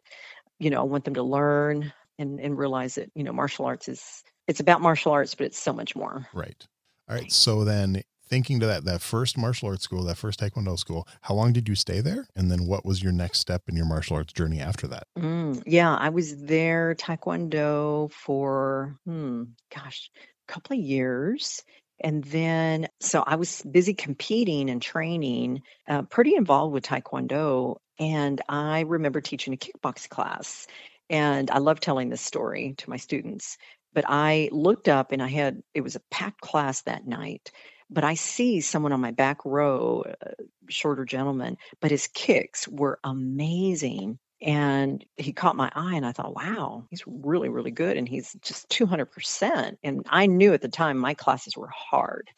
you 0.60 0.70
know, 0.70 0.80
I 0.80 0.84
want 0.84 1.06
them 1.06 1.16
to 1.16 1.24
learn 1.24 1.94
and 2.20 2.40
and 2.40 2.58
realize 2.58 2.96
that, 2.96 3.10
you 3.16 3.24
know, 3.24 3.34
martial 3.34 3.66
arts 3.66 3.88
is 3.88 4.24
it's 4.48 4.60
about 4.60 4.82
martial 4.82 5.12
arts, 5.12 5.36
but 5.36 5.48
it's 5.48 5.60
so 5.60 5.74
much 5.74 5.96
more. 5.96 6.28
Right. 6.34 6.68
All 7.10 7.16
right. 7.16 7.32
So 7.32 7.64
then, 7.64 8.02
thinking 8.28 8.60
to 8.60 8.66
that 8.66 8.86
that 8.86 9.02
first 9.02 9.38
martial 9.38 9.70
arts 9.70 9.84
school, 9.84 10.04
that 10.04 10.18
first 10.18 10.40
Taekwondo 10.40 10.78
school, 10.78 11.08
how 11.22 11.34
long 11.34 11.54
did 11.54 11.68
you 11.70 11.76
stay 11.76 12.02
there? 12.02 12.28
And 12.36 12.52
then, 12.52 12.66
what 12.66 12.86
was 12.86 13.02
your 13.02 13.12
next 13.12 13.40
step 13.40 13.64
in 13.68 13.76
your 13.76 13.86
martial 13.86 14.18
arts 14.18 14.34
journey 14.34 14.60
after 14.60 14.88
that? 14.88 15.04
Mm, 15.18 15.62
yeah, 15.66 15.96
I 15.96 16.10
was 16.10 16.38
there 16.38 16.96
taekwondo 16.96 18.12
for 18.12 18.98
hmm, 19.06 19.44
gosh, 19.74 20.10
a 20.48 20.52
couple 20.52 20.78
of 20.78 20.84
years. 20.84 21.64
And 22.00 22.24
then, 22.26 22.88
so 23.00 23.24
I 23.26 23.36
was 23.36 23.62
busy 23.62 23.94
competing 23.94 24.70
and 24.70 24.82
training, 24.82 25.62
uh, 25.88 26.04
pretty 26.04 26.36
involved 26.36 26.74
with 26.74 26.84
taekwondo. 26.84 27.78
And 28.00 28.42
I 28.50 28.82
remember 28.82 29.22
teaching 29.22 29.54
a 29.54 29.58
kickbox 29.58 30.10
class. 30.10 30.68
And 31.10 31.52
I 31.52 31.60
love 31.60 31.80
telling 31.80 32.10
this 32.10 32.22
story 32.22 32.76
to 32.80 32.90
my 32.90 32.98
students. 32.98 33.58
But 33.94 34.06
I 34.08 34.50
looked 34.52 34.88
up 34.88 35.12
and 35.12 35.22
I 35.22 35.28
had, 35.28 35.62
it 35.74 35.82
was 35.82 35.96
a 35.96 36.02
packed 36.12 36.42
class 36.42 36.82
that 36.82 37.06
night. 37.06 37.52
But 37.90 38.04
I 38.04 38.16
see 38.16 38.60
someone 38.62 38.92
on 38.92 39.02
my 39.02 39.12
back 39.12 39.46
row, 39.46 40.04
a 40.22 40.34
shorter 40.70 41.06
gentleman, 41.06 41.58
but 41.80 41.92
his 41.92 42.08
kicks 42.08 42.68
were 42.68 43.00
amazing 43.04 44.18
and 44.44 45.06
he 45.16 45.32
caught 45.32 45.56
my 45.56 45.72
eye 45.74 45.96
and 45.96 46.06
i 46.06 46.12
thought 46.12 46.36
wow 46.36 46.84
he's 46.90 47.04
really 47.08 47.50
really 47.50 47.72
good 47.72 47.98
and 47.98 48.08
he's 48.08 48.36
just 48.42 48.70
200% 48.70 49.78
and 49.84 50.06
i 50.10 50.26
knew 50.26 50.54
at 50.54 50.62
the 50.62 50.68
time 50.68 50.98
my 50.98 51.14
classes 51.14 51.58
were 51.58 51.70
hard. 51.70 52.30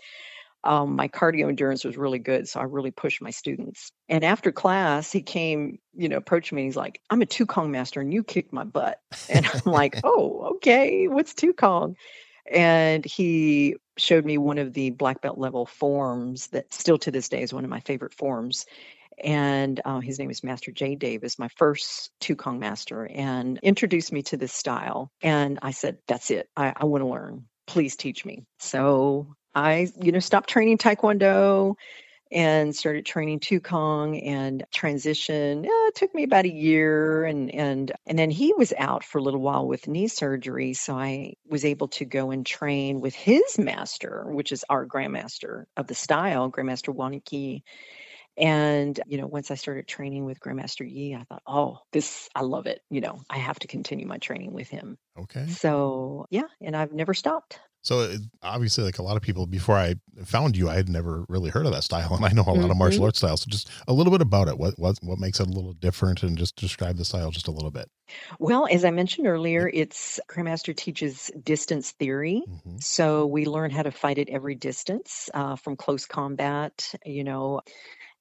Um, 0.63 0.95
my 0.95 1.07
cardio 1.07 1.47
endurance 1.47 1.83
was 1.83 1.95
really 1.95 2.17
good 2.17 2.47
so 2.47 2.59
i 2.59 2.63
really 2.63 2.91
pushed 2.91 3.21
my 3.21 3.29
students. 3.29 3.91
And 4.09 4.23
after 4.23 4.51
class 4.51 5.11
he 5.11 5.21
came 5.21 5.79
you 5.95 6.09
know 6.09 6.17
approached 6.17 6.51
me 6.51 6.61
and 6.61 6.67
he's 6.69 6.75
like 6.75 7.01
i'm 7.09 7.21
a 7.21 7.25
Tukong 7.25 7.69
master 7.69 8.01
and 8.01 8.13
you 8.13 8.23
kicked 8.23 8.53
my 8.53 8.63
butt. 8.63 8.99
And 9.29 9.45
i'm 9.45 9.71
like 9.71 9.99
oh 10.03 10.55
okay 10.55 11.07
what's 11.07 11.33
Tukong 11.33 11.95
and 12.51 13.05
he 13.05 13.75
showed 13.97 14.25
me 14.25 14.37
one 14.37 14.57
of 14.57 14.73
the 14.73 14.91
black 14.91 15.21
belt 15.21 15.37
level 15.37 15.65
forms 15.65 16.47
that 16.47 16.73
still 16.73 16.97
to 16.99 17.11
this 17.11 17.29
day 17.29 17.41
is 17.41 17.53
one 17.53 17.63
of 17.63 17.69
my 17.69 17.79
favorite 17.79 18.13
forms 18.13 18.65
and 19.23 19.81
uh, 19.85 19.99
his 19.99 20.19
name 20.19 20.29
is 20.29 20.43
Master 20.43 20.71
Jay 20.71 20.95
Davis, 20.95 21.39
my 21.39 21.47
first 21.55 22.11
Tukong 22.21 22.59
master, 22.59 23.05
and 23.05 23.59
introduced 23.63 24.11
me 24.11 24.23
to 24.23 24.37
this 24.37 24.53
style. 24.53 25.11
And 25.21 25.59
I 25.61 25.71
said, 25.71 25.97
"That's 26.07 26.31
it. 26.31 26.49
I, 26.55 26.73
I 26.75 26.85
want 26.85 27.03
to 27.03 27.07
learn. 27.07 27.45
Please 27.67 27.95
teach 27.95 28.25
me." 28.25 28.45
So 28.59 29.35
I, 29.53 29.87
you 30.01 30.11
know, 30.11 30.19
stopped 30.19 30.49
training 30.49 30.77
Taekwondo 30.77 31.75
and 32.31 32.75
started 32.75 33.05
training 33.05 33.39
Tukong 33.39 34.25
and 34.25 34.65
transition. 34.73 35.63
It 35.65 35.95
took 35.95 36.13
me 36.13 36.23
about 36.23 36.45
a 36.45 36.51
year, 36.51 37.23
and 37.23 37.53
and 37.53 37.91
and 38.05 38.19
then 38.19 38.31
he 38.31 38.53
was 38.53 38.73
out 38.77 39.03
for 39.03 39.19
a 39.19 39.21
little 39.21 39.41
while 39.41 39.67
with 39.67 39.87
knee 39.87 40.07
surgery, 40.07 40.73
so 40.73 40.97
I 40.97 41.35
was 41.47 41.63
able 41.63 41.87
to 41.89 42.05
go 42.05 42.31
and 42.31 42.45
train 42.45 42.99
with 42.99 43.15
his 43.15 43.57
master, 43.57 44.25
which 44.27 44.51
is 44.51 44.65
our 44.69 44.85
grandmaster 44.85 45.65
of 45.77 45.87
the 45.87 45.95
style, 45.95 46.51
Grandmaster 46.51 46.93
Waniki 46.93 47.61
and, 48.37 48.99
you 49.07 49.17
know, 49.17 49.27
once 49.27 49.51
I 49.51 49.55
started 49.55 49.87
training 49.87 50.25
with 50.25 50.39
Grandmaster 50.39 50.89
Yi, 50.89 51.15
I 51.15 51.23
thought, 51.23 51.43
oh, 51.47 51.79
this, 51.91 52.29
I 52.35 52.41
love 52.41 52.65
it. 52.65 52.81
You 52.89 53.01
know, 53.01 53.21
I 53.29 53.37
have 53.37 53.59
to 53.59 53.67
continue 53.67 54.07
my 54.07 54.17
training 54.17 54.53
with 54.53 54.69
him. 54.69 54.97
Okay. 55.17 55.47
So, 55.47 56.25
yeah, 56.29 56.47
and 56.61 56.75
I've 56.75 56.93
never 56.93 57.13
stopped. 57.13 57.59
So 57.81 57.99
it, 57.99 58.21
obviously, 58.41 58.83
like 58.83 58.97
a 58.97 59.03
lot 59.03 59.15
of 59.15 59.21
people, 59.21 59.45
before 59.45 59.75
I 59.75 59.93
found 60.23 60.57
you, 60.57 60.67
I 60.67 60.73
had 60.73 60.89
never 60.89 61.23
really 61.29 61.51
heard 61.51 61.67
of 61.67 61.71
that 61.71 61.83
style, 61.83 62.15
and 62.15 62.25
I 62.25 62.29
know 62.29 62.41
a 62.41 62.49
lot 62.49 62.57
mm-hmm. 62.57 62.71
of 62.71 62.77
martial 62.77 63.03
arts 63.03 63.19
styles. 63.19 63.41
So 63.41 63.45
just 63.47 63.69
a 63.87 63.93
little 63.93 64.09
bit 64.09 64.21
about 64.21 64.47
it. 64.47 64.57
What 64.57 64.73
what 64.79 64.97
what 65.03 65.19
makes 65.19 65.39
it 65.39 65.45
a 65.45 65.51
little 65.51 65.73
different, 65.73 66.23
and 66.23 66.35
just 66.35 66.55
describe 66.55 66.97
the 66.97 67.05
style 67.05 67.29
just 67.29 67.47
a 67.47 67.51
little 67.51 67.69
bit. 67.69 67.87
Well, 68.39 68.67
as 68.71 68.85
I 68.85 68.89
mentioned 68.89 69.27
earlier, 69.27 69.69
it's 69.71 70.19
Grandmaster 70.27 70.75
teaches 70.75 71.29
distance 71.43 71.91
theory. 71.91 72.41
Mm-hmm. 72.49 72.77
So 72.79 73.27
we 73.27 73.45
learn 73.45 73.69
how 73.69 73.83
to 73.83 73.91
fight 73.91 74.17
at 74.17 74.29
every 74.29 74.55
distance, 74.55 75.29
uh, 75.35 75.55
from 75.55 75.75
close 75.75 76.07
combat. 76.07 76.91
You 77.05 77.23
know, 77.23 77.61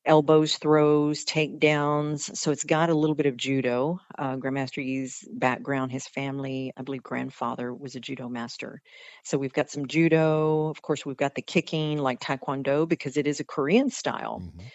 elbows, 0.06 0.56
throws, 0.58 1.24
takedowns. 1.24 2.36
So 2.36 2.50
it's 2.50 2.64
got 2.64 2.90
a 2.90 2.94
little 2.94 3.16
bit 3.16 3.26
of 3.26 3.36
judo. 3.36 4.00
Uh, 4.18 4.36
Grandmaster 4.36 4.84
Yi's 4.84 5.26
background, 5.32 5.92
his 5.92 6.06
family, 6.06 6.72
I 6.76 6.82
believe 6.82 7.02
grandfather 7.02 7.72
was 7.72 7.94
a 7.94 8.00
judo 8.00 8.28
master. 8.28 8.82
So 9.22 9.38
we've 9.38 9.52
got 9.52 9.70
some 9.70 9.86
judo. 9.86 10.68
Of 10.68 10.82
course, 10.82 11.06
we've 11.06 11.16
got 11.16 11.34
the 11.34 11.42
kicking 11.42 11.98
like 11.98 12.20
taekwondo 12.20 12.88
because 12.88 13.16
it 13.16 13.26
is 13.26 13.40
a 13.40 13.44
Korean 13.44 13.90
style. 13.90 14.42
Mm-hmm. 14.44 14.66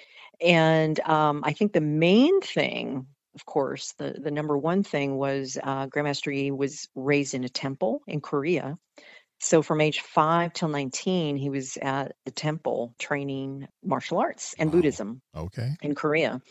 And 0.42 1.00
um, 1.02 1.44
I 1.46 1.54
think 1.54 1.74
the 1.74 1.82
main 1.82 2.42
thing, 2.42 3.06
of 3.36 3.46
course, 3.46 3.94
the, 3.98 4.16
the 4.18 4.32
number 4.32 4.58
one 4.58 4.84
thing 4.84 5.18
was 5.18 5.58
uh, 5.62 5.88
Grandmaster 5.88 6.36
Yi 6.36 6.52
was 6.52 6.88
raised 6.96 7.34
in 7.34 7.44
a 7.44 7.50
temple 7.50 8.02
in 8.08 8.22
Korea. 8.22 8.78
So 9.40 9.62
from 9.62 9.80
age 9.80 10.02
five 10.02 10.54
till 10.54 10.68
19, 10.68 11.38
he 11.38 11.50
was 11.50 11.78
at 11.82 12.14
the 12.26 12.32
temple 12.32 12.94
training 13.00 13.68
martial 13.84 14.18
arts 14.18 14.54
and 14.60 14.70
wow. 14.70 14.76
Buddhism. 14.76 15.22
Okay. 15.36 15.76
In 15.82 15.96
Korea. 15.96 16.42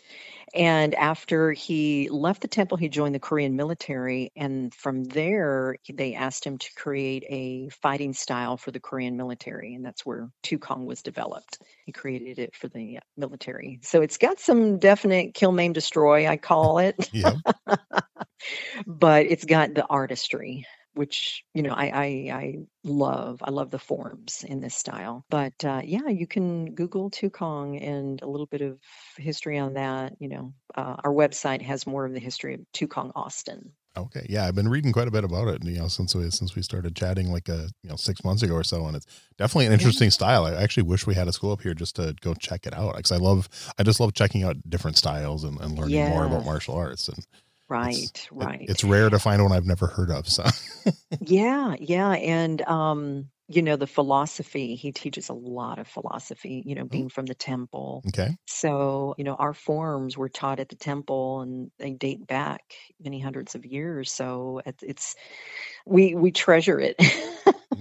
And 0.54 0.94
after 0.94 1.52
he 1.52 2.08
left 2.08 2.40
the 2.40 2.48
temple, 2.48 2.78
he 2.78 2.88
joined 2.88 3.14
the 3.14 3.20
Korean 3.20 3.56
military. 3.56 4.32
And 4.34 4.74
from 4.74 5.04
there, 5.04 5.76
they 5.92 6.14
asked 6.14 6.44
him 6.44 6.56
to 6.56 6.74
create 6.74 7.24
a 7.28 7.68
fighting 7.68 8.14
style 8.14 8.56
for 8.56 8.70
the 8.70 8.80
Korean 8.80 9.18
military. 9.18 9.74
And 9.74 9.84
that's 9.84 10.06
where 10.06 10.30
Kong 10.60 10.86
was 10.86 11.02
developed. 11.02 11.58
He 11.84 11.92
created 11.92 12.38
it 12.38 12.56
for 12.56 12.68
the 12.68 13.00
military. 13.18 13.80
So 13.82 14.00
it's 14.00 14.16
got 14.16 14.40
some 14.40 14.78
definite 14.78 15.34
kill, 15.34 15.52
maim, 15.52 15.74
destroy, 15.74 16.26
I 16.26 16.38
call 16.38 16.78
it. 16.78 17.10
but 18.86 19.26
it's 19.26 19.44
got 19.44 19.74
the 19.74 19.84
artistry 19.84 20.64
which 20.98 21.44
you 21.54 21.62
know 21.62 21.72
I, 21.72 21.86
I, 21.86 22.06
I 22.32 22.54
love. 22.82 23.40
I 23.44 23.50
love 23.50 23.70
the 23.70 23.78
forms 23.78 24.44
in 24.46 24.60
this 24.60 24.74
style. 24.74 25.24
But 25.30 25.64
uh, 25.64 25.80
yeah, 25.84 26.08
you 26.08 26.26
can 26.26 26.74
Google 26.74 27.10
Kong 27.32 27.76
and 27.76 28.20
a 28.20 28.26
little 28.26 28.46
bit 28.46 28.62
of 28.62 28.78
history 29.16 29.58
on 29.58 29.74
that. 29.74 30.14
You 30.18 30.28
know, 30.28 30.54
uh, 30.74 30.96
our 31.04 31.12
website 31.12 31.62
has 31.62 31.86
more 31.86 32.04
of 32.04 32.12
the 32.12 32.20
history 32.20 32.54
of 32.54 32.88
Kong 32.88 33.12
Austin. 33.14 33.70
Okay, 33.96 34.26
yeah, 34.28 34.44
I've 34.44 34.54
been 34.54 34.68
reading 34.68 34.92
quite 34.92 35.08
a 35.08 35.12
bit 35.12 35.24
about 35.24 35.48
it. 35.48 35.64
You 35.64 35.78
know, 35.78 35.88
since 35.88 36.16
we 36.16 36.28
since 36.30 36.56
we 36.56 36.62
started 36.62 36.96
chatting 36.96 37.30
like 37.30 37.48
a 37.48 37.54
uh, 37.54 37.68
you 37.84 37.90
know 37.90 37.96
six 37.96 38.24
months 38.24 38.42
ago 38.42 38.54
or 38.54 38.64
so, 38.64 38.86
and 38.86 38.96
it's 38.96 39.06
definitely 39.38 39.66
an 39.66 39.72
interesting 39.72 40.10
style. 40.10 40.46
I 40.46 40.54
actually 40.54 40.82
wish 40.82 41.06
we 41.06 41.14
had 41.14 41.28
a 41.28 41.32
school 41.32 41.52
up 41.52 41.62
here 41.62 41.74
just 41.74 41.94
to 41.96 42.14
go 42.20 42.34
check 42.34 42.66
it 42.66 42.74
out 42.74 42.96
because 42.96 43.12
I 43.12 43.16
love 43.16 43.48
I 43.78 43.84
just 43.84 44.00
love 44.00 44.14
checking 44.14 44.42
out 44.42 44.56
different 44.68 44.96
styles 44.96 45.44
and, 45.44 45.60
and 45.60 45.78
learning 45.78 45.96
yeah. 45.96 46.10
more 46.10 46.24
about 46.26 46.44
martial 46.44 46.74
arts 46.74 47.08
and 47.08 47.24
Right, 47.68 47.96
it's, 47.96 48.32
right. 48.32 48.62
It, 48.62 48.70
it's 48.70 48.84
rare 48.84 49.10
to 49.10 49.18
find 49.18 49.42
one 49.42 49.52
I've 49.52 49.66
never 49.66 49.86
heard 49.86 50.10
of. 50.10 50.28
So, 50.28 50.44
yeah, 51.20 51.74
yeah. 51.78 52.12
And, 52.12 52.62
um, 52.62 53.28
you 53.48 53.62
know, 53.62 53.76
the 53.76 53.86
philosophy, 53.86 54.74
he 54.74 54.92
teaches 54.92 55.28
a 55.28 55.34
lot 55.34 55.78
of 55.78 55.86
philosophy, 55.86 56.62
you 56.66 56.74
know, 56.74 56.84
mm. 56.84 56.90
being 56.90 57.08
from 57.08 57.26
the 57.26 57.34
temple. 57.34 58.02
Okay. 58.08 58.36
So, 58.46 59.14
you 59.16 59.24
know, 59.24 59.34
our 59.34 59.54
forms 59.54 60.16
were 60.16 60.28
taught 60.28 60.60
at 60.60 60.68
the 60.68 60.76
temple 60.76 61.40
and 61.40 61.70
they 61.78 61.92
date 61.92 62.26
back 62.26 62.74
many 63.02 63.20
hundreds 63.20 63.54
of 63.54 63.64
years. 63.64 64.12
So 64.12 64.60
it's, 64.66 64.82
it's 64.82 65.16
we, 65.86 66.14
we 66.14 66.30
treasure 66.30 66.78
it. 66.78 66.96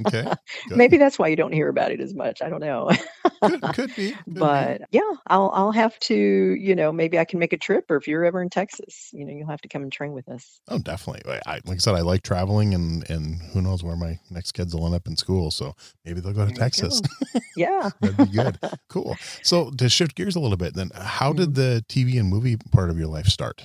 Okay. 0.05 0.31
Maybe 0.69 0.97
that's 0.97 1.17
why 1.17 1.27
you 1.27 1.35
don't 1.35 1.53
hear 1.53 1.69
about 1.69 1.91
it 1.91 2.01
as 2.01 2.13
much. 2.13 2.41
I 2.41 2.49
don't 2.49 2.61
know. 2.61 2.89
could, 3.43 3.61
could 3.73 3.95
be. 3.95 4.11
Could 4.27 4.39
but 4.39 4.79
be. 4.79 4.85
yeah, 4.91 5.11
I'll 5.27 5.51
I'll 5.53 5.71
have 5.71 5.97
to, 6.01 6.15
you 6.15 6.75
know, 6.75 6.91
maybe 6.91 7.19
I 7.19 7.25
can 7.25 7.39
make 7.39 7.53
a 7.53 7.57
trip 7.57 7.89
or 7.89 7.95
if 7.97 8.07
you're 8.07 8.25
ever 8.25 8.41
in 8.41 8.49
Texas, 8.49 9.09
you 9.13 9.25
know, 9.25 9.33
you'll 9.33 9.49
have 9.49 9.61
to 9.61 9.67
come 9.67 9.83
and 9.83 9.91
train 9.91 10.13
with 10.13 10.27
us. 10.29 10.59
Oh, 10.67 10.79
definitely. 10.79 11.39
I, 11.45 11.55
like 11.65 11.75
I 11.75 11.77
said, 11.77 11.95
I 11.95 12.01
like 12.01 12.23
traveling 12.23 12.73
and 12.73 13.09
and 13.09 13.41
who 13.53 13.61
knows 13.61 13.83
where 13.83 13.95
my 13.95 14.19
next 14.29 14.53
kids 14.53 14.75
will 14.75 14.85
end 14.85 14.95
up 14.95 15.07
in 15.07 15.15
school. 15.15 15.51
So 15.51 15.75
maybe 16.05 16.19
they'll 16.19 16.33
go 16.33 16.45
to 16.45 16.51
there 16.51 16.55
Texas. 16.55 17.01
Go. 17.01 17.39
Yeah. 17.55 17.89
That'd 18.01 18.17
be 18.17 18.25
good. 18.25 18.59
cool. 18.89 19.15
So 19.41 19.71
to 19.71 19.89
shift 19.89 20.15
gears 20.15 20.35
a 20.35 20.39
little 20.39 20.57
bit, 20.57 20.75
then 20.75 20.91
how 20.93 21.33
did 21.33 21.53
mm-hmm. 21.53 21.53
the 21.53 21.85
TV 21.89 22.19
and 22.19 22.29
movie 22.29 22.57
part 22.71 22.89
of 22.89 22.97
your 22.97 23.07
life 23.07 23.25
start? 23.25 23.63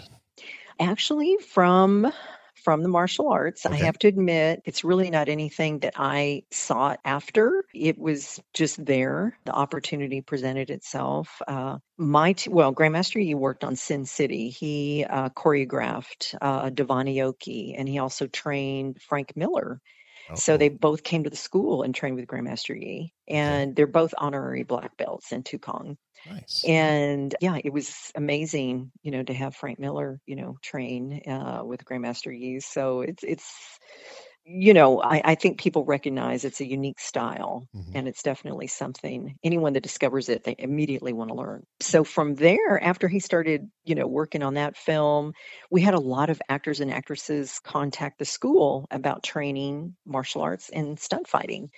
Actually, 0.80 1.36
from 1.36 2.10
from 2.62 2.82
the 2.82 2.88
martial 2.88 3.28
arts. 3.28 3.66
Okay. 3.66 3.74
I 3.74 3.78
have 3.78 3.98
to 3.98 4.08
admit, 4.08 4.62
it's 4.64 4.84
really 4.84 5.10
not 5.10 5.28
anything 5.28 5.80
that 5.80 5.94
I 5.96 6.44
sought 6.50 7.00
after. 7.04 7.64
It 7.74 7.98
was 7.98 8.40
just 8.54 8.84
there. 8.84 9.36
The 9.44 9.52
opportunity 9.52 10.20
presented 10.20 10.70
itself. 10.70 11.42
Uh, 11.46 11.78
my 11.96 12.32
t- 12.32 12.50
well, 12.50 12.74
Grandmaster 12.74 13.24
Yi 13.24 13.34
worked 13.34 13.64
on 13.64 13.76
Sin 13.76 14.04
City. 14.04 14.50
He 14.50 15.04
uh, 15.08 15.30
choreographed 15.30 16.34
uh, 16.40 16.70
Devon 16.70 17.06
Aoki, 17.06 17.74
and 17.76 17.88
he 17.88 17.98
also 17.98 18.26
trained 18.26 19.00
Frank 19.02 19.36
Miller. 19.36 19.80
So 20.36 20.56
they 20.56 20.68
both 20.68 21.02
came 21.02 21.24
to 21.24 21.30
the 21.30 21.36
school 21.36 21.82
and 21.82 21.94
trained 21.94 22.16
with 22.16 22.26
Grandmaster 22.26 22.78
Yi, 22.78 23.12
and 23.28 23.70
okay. 23.70 23.74
they're 23.74 23.86
both 23.86 24.14
honorary 24.16 24.62
black 24.62 24.96
belts 24.96 25.32
in 25.32 25.42
Kong. 25.58 25.96
Nice. 26.26 26.64
And 26.66 27.34
yeah, 27.40 27.58
it 27.62 27.72
was 27.72 28.12
amazing, 28.14 28.92
you 29.02 29.10
know, 29.10 29.22
to 29.22 29.34
have 29.34 29.56
Frank 29.56 29.78
Miller, 29.78 30.20
you 30.26 30.36
know, 30.36 30.56
train 30.62 31.22
uh, 31.28 31.62
with 31.64 31.84
Grandmaster 31.84 32.36
Yi. 32.36 32.60
So 32.60 33.00
it's 33.00 33.24
it's 33.24 33.78
you 34.44 34.74
know, 34.74 35.00
I, 35.00 35.22
I 35.24 35.34
think 35.36 35.60
people 35.60 35.84
recognize 35.84 36.44
it's 36.44 36.60
a 36.60 36.66
unique 36.66 36.98
style 36.98 37.68
mm-hmm. 37.74 37.92
and 37.94 38.08
it's 38.08 38.22
definitely 38.22 38.66
something 38.66 39.36
anyone 39.44 39.72
that 39.74 39.82
discovers 39.82 40.28
it, 40.28 40.44
they 40.44 40.56
immediately 40.58 41.12
want 41.12 41.30
to 41.30 41.36
learn. 41.36 41.64
So 41.80 42.02
from 42.02 42.34
there, 42.34 42.82
after 42.82 43.08
he 43.08 43.20
started, 43.20 43.70
you 43.84 43.94
know, 43.94 44.06
working 44.06 44.42
on 44.42 44.54
that 44.54 44.76
film, 44.76 45.32
we 45.70 45.80
had 45.80 45.94
a 45.94 46.00
lot 46.00 46.28
of 46.28 46.42
actors 46.48 46.80
and 46.80 46.92
actresses 46.92 47.60
contact 47.62 48.18
the 48.18 48.24
school 48.24 48.88
about 48.90 49.22
training 49.22 49.94
martial 50.04 50.42
arts 50.42 50.70
and 50.70 50.98
stunt 50.98 51.28
fighting. 51.28 51.70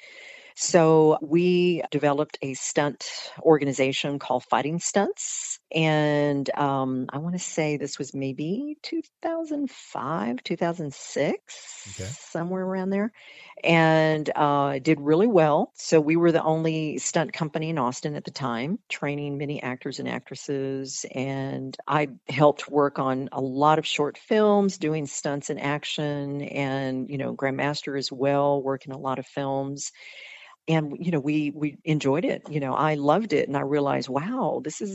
So 0.57 1.19
we 1.21 1.83
developed 1.91 2.39
a 2.41 2.55
stunt 2.55 3.11
organization 3.41 4.21
called 4.21 4.45
Fighting 4.45 4.79
Stunts. 4.79 5.59
And 5.75 6.49
um, 6.57 7.07
I 7.09 7.19
want 7.19 7.35
to 7.35 7.41
say 7.41 7.77
this 7.77 7.99
was 7.99 8.15
maybe 8.15 8.77
2005, 8.83 10.45
2006, 10.45 11.99
okay. 12.01 12.05
somewhere 12.05 12.65
around 12.65 12.91
there. 12.91 13.13
And 13.65 14.31
uh, 14.37 14.79
did 14.79 15.01
really 15.01 15.27
well. 15.27 15.73
So 15.75 16.01
we 16.01 16.15
were 16.15 16.31
the 16.31 16.43
only 16.43 16.99
stunt 16.99 17.33
company 17.33 17.71
in 17.71 17.79
Austin 17.79 18.15
at 18.15 18.25
the 18.25 18.31
time, 18.31 18.79
training 18.89 19.39
many 19.39 19.61
actors 19.61 19.99
and 19.99 20.09
actresses. 20.09 21.05
And 21.13 21.77
I 21.89 22.11
helped 22.29 22.71
work 22.71 23.01
on 23.01 23.29
a 23.33 23.41
lot 23.41 23.81
of 23.81 23.87
short 23.87 24.19
films, 24.19 24.79
doing 24.79 25.07
stunts 25.07 25.51
and 25.51 25.61
action, 25.61 26.43
and, 26.43 27.11
you 27.11 27.19
know, 27.19 27.35
Grandmaster 27.35 27.99
as 27.99 28.13
well, 28.13 28.63
working 28.63 28.93
a 28.93 28.99
lot 28.99 29.19
of 29.19 29.27
films 29.27 29.91
and 30.69 30.97
you 30.99 31.11
know 31.11 31.21
we 31.21 31.51
we 31.55 31.77
enjoyed 31.85 32.25
it 32.25 32.43
you 32.49 32.61
know 32.61 32.75
i 32.75 32.95
loved 32.95 33.33
it 33.33 33.49
and 33.49 33.57
i 33.57 33.61
realized 33.61 34.09
wow 34.09 34.61
this 34.65 34.81
is, 34.81 34.91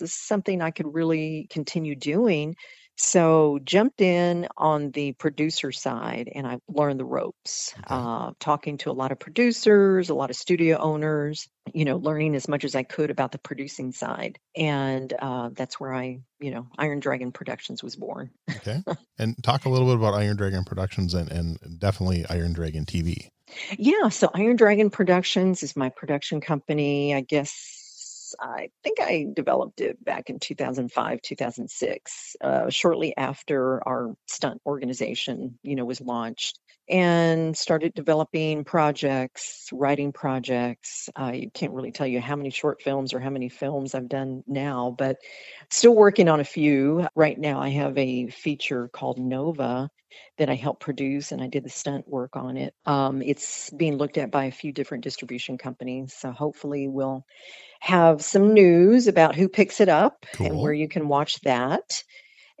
this 0.00 0.10
is 0.10 0.14
something 0.14 0.62
i 0.62 0.70
could 0.70 0.92
really 0.94 1.46
continue 1.50 1.94
doing. 1.94 2.56
So 2.96 3.58
jumped 3.64 4.02
in 4.02 4.46
on 4.58 4.90
the 4.90 5.12
producer 5.12 5.72
side 5.72 6.30
and 6.34 6.46
i 6.46 6.58
learned 6.68 7.00
the 7.00 7.06
ropes 7.06 7.72
okay. 7.78 7.86
uh, 7.88 8.32
talking 8.40 8.76
to 8.78 8.90
a 8.90 8.92
lot 8.92 9.10
of 9.10 9.18
producers 9.18 10.10
a 10.10 10.14
lot 10.14 10.28
of 10.28 10.36
studio 10.36 10.76
owners 10.76 11.48
you 11.72 11.86
know 11.86 11.96
learning 11.96 12.34
as 12.34 12.46
much 12.46 12.62
as 12.62 12.74
i 12.74 12.82
could 12.82 13.10
about 13.10 13.32
the 13.32 13.38
producing 13.38 13.92
side 13.92 14.38
and 14.54 15.14
uh, 15.18 15.48
that's 15.54 15.80
where 15.80 15.94
i 15.94 16.18
you 16.40 16.50
know 16.50 16.66
iron 16.76 17.00
dragon 17.00 17.32
productions 17.32 17.82
was 17.82 17.96
born. 17.96 18.28
Okay 18.56 18.82
and 19.18 19.34
talk 19.42 19.64
a 19.64 19.70
little 19.70 19.88
bit 19.88 19.96
about 19.96 20.12
iron 20.12 20.36
dragon 20.36 20.64
productions 20.64 21.14
and, 21.14 21.32
and 21.32 21.58
definitely 21.78 22.26
iron 22.28 22.52
dragon 22.52 22.84
tv 22.84 23.30
yeah, 23.78 24.08
so 24.08 24.30
Iron 24.34 24.56
Dragon 24.56 24.90
Productions 24.90 25.62
is 25.62 25.76
my 25.76 25.88
production 25.90 26.40
company. 26.40 27.14
I 27.14 27.20
guess 27.20 28.34
I 28.38 28.68
think 28.84 29.00
I 29.00 29.26
developed 29.32 29.80
it 29.80 30.02
back 30.04 30.30
in 30.30 30.38
2005, 30.38 31.22
2006, 31.22 32.36
uh, 32.40 32.70
shortly 32.70 33.16
after 33.16 33.86
our 33.86 34.14
stunt 34.26 34.60
organization, 34.66 35.58
you 35.62 35.76
know, 35.76 35.84
was 35.84 36.00
launched 36.00 36.58
and 36.90 37.56
started 37.56 37.94
developing 37.94 38.64
projects, 38.64 39.68
writing 39.72 40.12
projects. 40.12 41.08
I 41.14 41.50
can't 41.54 41.72
really 41.72 41.92
tell 41.92 42.06
you 42.06 42.20
how 42.20 42.34
many 42.36 42.50
short 42.50 42.82
films 42.82 43.14
or 43.14 43.20
how 43.20 43.30
many 43.30 43.48
films 43.48 43.94
I've 43.94 44.08
done 44.08 44.42
now, 44.46 44.94
but 44.98 45.18
still 45.70 45.94
working 45.94 46.28
on 46.28 46.40
a 46.40 46.44
few. 46.44 47.06
Right 47.14 47.38
now, 47.38 47.60
I 47.60 47.68
have 47.68 47.96
a 47.96 48.28
feature 48.28 48.88
called 48.88 49.18
Nova 49.18 49.88
that 50.38 50.50
I 50.50 50.54
helped 50.54 50.82
produce, 50.82 51.30
and 51.30 51.40
I 51.40 51.46
did 51.46 51.64
the 51.64 51.70
stunt 51.70 52.08
work 52.08 52.34
on 52.34 52.56
it. 52.56 52.74
Um, 52.86 53.22
it's 53.22 53.70
being 53.70 53.96
looked 53.96 54.18
at 54.18 54.32
by 54.32 54.46
a 54.46 54.52
few 54.52 54.72
different 54.72 55.04
distribution 55.04 55.58
companies, 55.58 56.12
so 56.12 56.32
hopefully 56.32 56.88
we'll 56.88 57.24
have 57.78 58.20
some 58.22 58.52
news 58.52 59.06
about 59.06 59.36
who 59.36 59.48
picks 59.48 59.80
it 59.80 59.88
up 59.88 60.26
cool. 60.34 60.46
and 60.48 60.58
where 60.58 60.72
you 60.72 60.88
can 60.88 61.06
watch 61.06 61.40
that. 61.42 62.02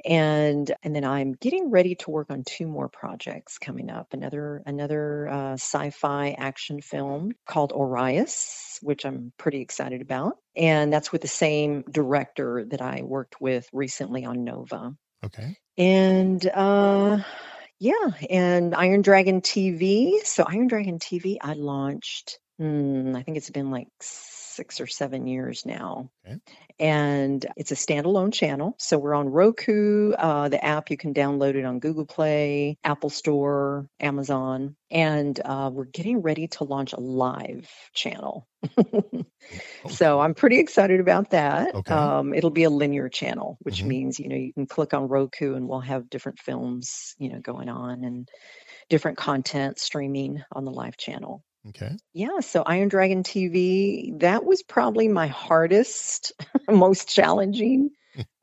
And 0.04 0.72
and 0.82 0.94
then 0.94 1.04
I'm 1.04 1.32
getting 1.32 1.70
ready 1.70 1.94
to 1.96 2.10
work 2.10 2.30
on 2.30 2.44
two 2.44 2.66
more 2.66 2.88
projects 2.88 3.58
coming 3.58 3.90
up. 3.90 4.08
Another 4.12 4.62
another 4.66 5.28
uh, 5.28 5.52
sci-fi 5.54 6.30
action 6.38 6.80
film 6.80 7.32
called 7.46 7.72
Orius, 7.72 8.78
which 8.82 9.04
I'm 9.04 9.32
pretty 9.36 9.60
excited 9.60 10.00
about, 10.00 10.34
and 10.56 10.92
that's 10.92 11.12
with 11.12 11.22
the 11.22 11.28
same 11.28 11.82
director 11.90 12.64
that 12.70 12.80
I 12.80 13.02
worked 13.02 13.40
with 13.40 13.68
recently 13.72 14.24
on 14.24 14.44
Nova. 14.44 14.94
Okay. 15.24 15.56
And 15.76 16.44
uh, 16.46 17.18
yeah, 17.78 18.10
and 18.28 18.74
Iron 18.74 19.02
Dragon 19.02 19.40
TV. 19.40 20.24
So 20.24 20.44
Iron 20.46 20.68
Dragon 20.68 20.98
TV, 20.98 21.36
I 21.40 21.54
launched. 21.54 22.38
Hmm, 22.58 23.16
I 23.16 23.22
think 23.22 23.38
it's 23.38 23.50
been 23.50 23.70
like 23.70 23.88
six 24.60 24.78
or 24.78 24.86
seven 24.86 25.26
years 25.26 25.64
now. 25.64 26.10
Okay. 26.26 26.36
And 26.78 27.46
it's 27.56 27.72
a 27.72 27.74
standalone 27.74 28.30
channel. 28.30 28.74
So 28.78 28.98
we're 28.98 29.14
on 29.14 29.30
Roku. 29.30 30.12
Uh, 30.12 30.50
the 30.50 30.62
app, 30.62 30.90
you 30.90 30.98
can 30.98 31.14
download 31.14 31.54
it 31.54 31.64
on 31.64 31.78
Google 31.78 32.04
Play, 32.04 32.76
Apple 32.84 33.08
Store, 33.08 33.86
Amazon. 34.00 34.76
And 34.90 35.40
uh, 35.42 35.70
we're 35.72 35.86
getting 35.86 36.20
ready 36.20 36.46
to 36.48 36.64
launch 36.64 36.92
a 36.92 37.00
live 37.00 37.70
channel. 37.94 38.46
so 39.88 40.20
I'm 40.20 40.34
pretty 40.34 40.58
excited 40.58 41.00
about 41.00 41.30
that. 41.30 41.74
Okay. 41.74 41.94
Um, 41.94 42.34
it'll 42.34 42.50
be 42.50 42.64
a 42.64 42.70
linear 42.70 43.08
channel, 43.08 43.56
which 43.62 43.82
Mhm. 43.82 43.86
means, 43.86 44.18
you 44.18 44.28
know, 44.28 44.36
you 44.36 44.52
can 44.52 44.66
click 44.66 44.92
on 44.92 45.08
Roku 45.08 45.54
and 45.54 45.66
we'll 45.68 45.80
have 45.80 46.10
different 46.10 46.38
films, 46.38 47.14
you 47.18 47.30
know, 47.30 47.40
going 47.40 47.70
on 47.70 48.04
and 48.04 48.28
different 48.90 49.16
content 49.16 49.78
streaming 49.78 50.42
on 50.52 50.66
the 50.66 50.70
live 50.70 50.98
channel. 50.98 51.42
Okay. 51.68 51.96
Yeah, 52.12 52.40
so 52.40 52.62
Iron 52.64 52.88
Dragon 52.88 53.22
TV, 53.22 54.18
that 54.20 54.44
was 54.44 54.62
probably 54.62 55.08
my 55.08 55.28
hardest, 55.28 56.32
most 56.68 57.08
challenging 57.08 57.90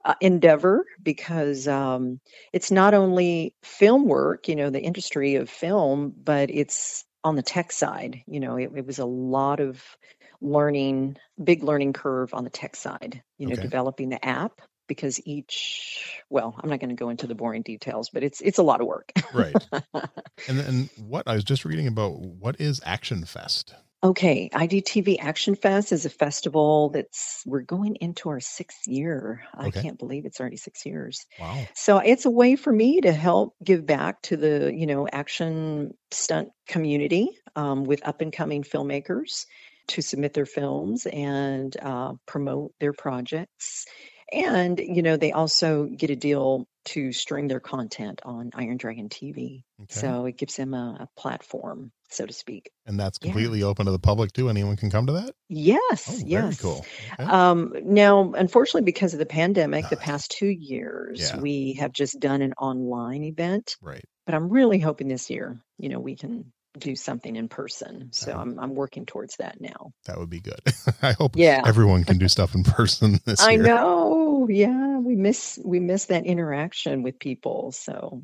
uh, 0.06 0.16
endeavor 0.22 0.86
because 1.04 1.68
um, 1.68 2.20
it's 2.54 2.72
not 2.72 2.94
only 2.94 3.56
film 3.64 4.06
work, 4.06 4.48
you 4.48 4.56
know, 4.56 4.70
the 4.70 4.82
industry 4.82 5.36
of 5.36 5.50
film, 5.50 6.14
but 6.24 6.50
it's 6.50 7.06
on 7.24 7.36
the 7.36 7.44
tech 7.44 7.72
side. 7.74 8.24
You 8.28 8.40
know, 8.40 8.56
it, 8.56 8.72
it 8.76 8.86
was 8.86 9.00
a 9.00 9.06
lot 9.06 9.60
of 9.60 9.84
learning, 10.40 11.18
big 11.44 11.64
learning 11.64 11.94
curve 11.94 12.34
on 12.34 12.46
the 12.46 12.50
tech 12.50 12.76
side, 12.76 13.22
you 13.38 13.48
know, 13.48 13.56
Okay. 13.56 13.62
developing 13.62 14.10
the 14.10 14.24
app 14.26 14.62
because 14.88 15.20
each, 15.26 16.22
well, 16.30 16.56
I'm 16.62 16.70
not 16.70 16.80
going 16.80 16.90
to 16.90 16.96
go 16.96 17.10
into 17.10 17.28
the 17.28 17.36
boring 17.36 17.62
details, 17.62 18.10
but 18.12 18.24
it's 18.24 18.42
it's 18.42 18.58
a 18.58 18.64
lot 18.64 18.82
of 18.82 18.88
work. 18.88 19.12
Right. 19.34 19.56
And 20.48 20.60
then 20.60 20.90
what 20.98 21.28
I 21.28 21.34
was 21.34 21.44
just 21.44 21.66
reading 21.66 21.88
about 21.88 22.20
what 22.20 22.62
is 22.62 22.80
Action 22.86 23.26
Fest? 23.26 23.74
Okay, 24.04 24.48
IDTV 24.54 25.18
Action 25.20 25.56
Fest 25.56 25.92
is 25.92 26.06
a 26.06 26.10
festival 26.10 26.90
that's 26.90 27.42
we're 27.48 27.62
going 27.62 27.96
into 27.96 28.30
our 28.30 28.40
sixth 28.40 28.88
year. 28.88 29.42
I 29.56 29.72
can't 29.72 29.98
believe 29.98 30.26
it's 30.26 30.40
already 30.40 30.58
six 30.58 30.86
years. 30.86 31.26
Wow. 31.40 31.68
So 31.74 31.98
it's 31.98 32.26
a 32.26 32.30
way 32.30 32.56
for 32.56 32.72
me 32.72 33.02
to 33.02 33.12
help 33.12 33.56
give 33.64 33.88
back 33.88 34.22
to 34.24 34.38
the 34.38 34.72
you 34.74 34.86
know 34.86 35.08
action 35.12 35.96
stunt 36.12 36.50
community 36.68 37.30
um, 37.56 37.86
with 37.86 38.08
up 38.08 38.22
and 38.22 38.32
coming 38.32 38.62
filmmakers 38.62 39.46
to 39.88 40.02
submit 40.02 40.34
their 40.34 40.46
films 40.46 41.08
and 41.08 41.76
uh, 41.82 42.14
promote 42.28 42.74
their 42.80 42.94
projects. 42.94 43.86
And 44.32 44.80
you 44.80 45.02
know 45.04 45.18
they 45.18 45.32
also 45.32 45.86
get 45.86 46.10
a 46.10 46.16
deal 46.16 46.68
to 46.86 47.12
stream 47.12 47.48
their 47.48 47.60
content 47.60 48.22
on 48.24 48.52
Iron 48.54 48.78
Dragon 48.78 49.10
TV. 49.10 49.64
Okay. 49.84 49.88
So 50.00 50.26
it 50.26 50.38
gives 50.38 50.56
them 50.56 50.74
a, 50.74 50.98
a 51.02 51.20
platform, 51.20 51.92
so 52.10 52.26
to 52.26 52.34
speak. 52.34 52.72
and 52.86 53.00
that's 53.00 53.20
yeah. 53.22 53.32
completely 53.32 53.64
open 53.64 53.86
to 53.86 53.92
the 53.92 54.00
public 54.00 54.32
too. 54.34 54.50
Anyone 54.50 54.76
can 54.78 54.90
come 54.90 55.08
to 55.08 55.14
that? 55.14 55.34
Yes, 55.50 56.08
Oh, 56.10 56.12
very 56.14 56.30
yes. 56.30 56.62
cool. 56.62 56.86
Okay. 57.14 57.24
Um, 57.30 57.74
now, 57.84 58.32
unfortunately, 58.34 58.84
because 58.84 59.14
of 59.14 59.20
the 59.20 59.26
pandemic, 59.26 59.90
the 59.90 59.98
Ah, 59.98 60.02
past 60.02 60.32
two 60.32 60.48
years, 60.48 61.20
yeah. 61.34 61.40
we 61.40 61.74
have 61.74 61.92
just 61.92 62.20
done 62.20 62.42
an 62.42 62.54
online 62.54 63.24
event. 63.24 63.76
right. 63.82 64.04
But 64.26 64.36
I'm 64.36 64.50
really 64.50 64.80
hoping 64.80 65.08
this 65.08 65.30
year, 65.30 65.58
you 65.78 65.88
know, 65.90 66.00
we 66.00 66.16
can 66.18 66.52
do 66.80 66.96
something 66.96 67.36
in 67.36 67.50
person. 67.50 68.10
So 68.14 68.32
Uh-huh. 68.32 68.42
I'm 68.42 68.60
I'm 68.60 68.76
working 68.76 69.06
towards 69.06 69.38
that 69.38 69.62
now. 69.62 69.92
That 70.06 70.18
would 70.20 70.30
be 70.30 70.42
good. 70.42 70.62
I 71.02 71.14
hope 71.14 71.36
Yeah. 71.36 71.62
everyone 71.66 72.04
can 72.06 72.18
do 72.18 72.28
stuff 72.30 72.56
in 72.56 72.64
person 72.64 73.20
this 73.26 73.42
I 73.42 73.52
year. 73.52 73.64
know. 73.64 74.48
Yeah, 74.50 75.00
we 75.00 75.16
miss 75.16 75.60
we 75.66 75.80
miss 75.80 76.06
that 76.06 76.26
interaction 76.26 77.04
with 77.04 77.20
people. 77.20 77.72
So 77.74 78.24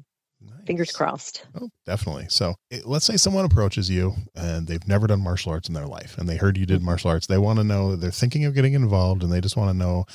fingers 0.68 0.92
crossed. 0.92 1.46
Oh, 1.56 1.70
definitely. 1.86 2.28
So 2.30 2.56
it, 2.72 2.86
let's 2.88 3.06
say 3.06 3.18
someone 3.18 3.46
approaches 3.46 3.90
you 3.90 4.14
and 4.36 4.68
they've 4.68 4.88
never 4.88 5.08
done 5.08 5.22
martial 5.22 5.52
arts 5.52 5.68
in 5.68 5.74
their 5.76 5.88
life 5.88 6.18
and 6.18 6.30
they 6.30 6.38
heard 6.38 6.58
you 6.58 6.66
did 6.66 6.82
Mhm. 6.82 6.84
martial 6.84 7.12
arts. 7.12 7.28
They 7.28 7.38
want 7.38 7.60
to 7.60 7.64
know, 7.66 7.96
they're 7.96 8.12
thinking 8.12 8.46
of 8.46 8.56
getting 8.56 8.74
involved 8.74 9.24
and 9.24 9.32
they 9.32 9.42
just 9.42 9.58
want 9.58 9.70
to 9.72 9.78
know 9.78 10.06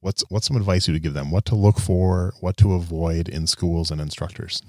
what's, 0.00 0.24
what's 0.30 0.48
some 0.48 0.56
advice 0.56 0.88
you 0.88 0.94
would 0.94 1.02
give 1.02 1.14
them, 1.14 1.30
what 1.30 1.44
to 1.46 1.54
look 1.56 1.78
for, 1.80 2.34
what 2.40 2.56
to 2.58 2.74
avoid 2.74 3.28
in 3.28 3.46
schools 3.46 3.90
and 3.90 4.00
instructors. 4.00 4.62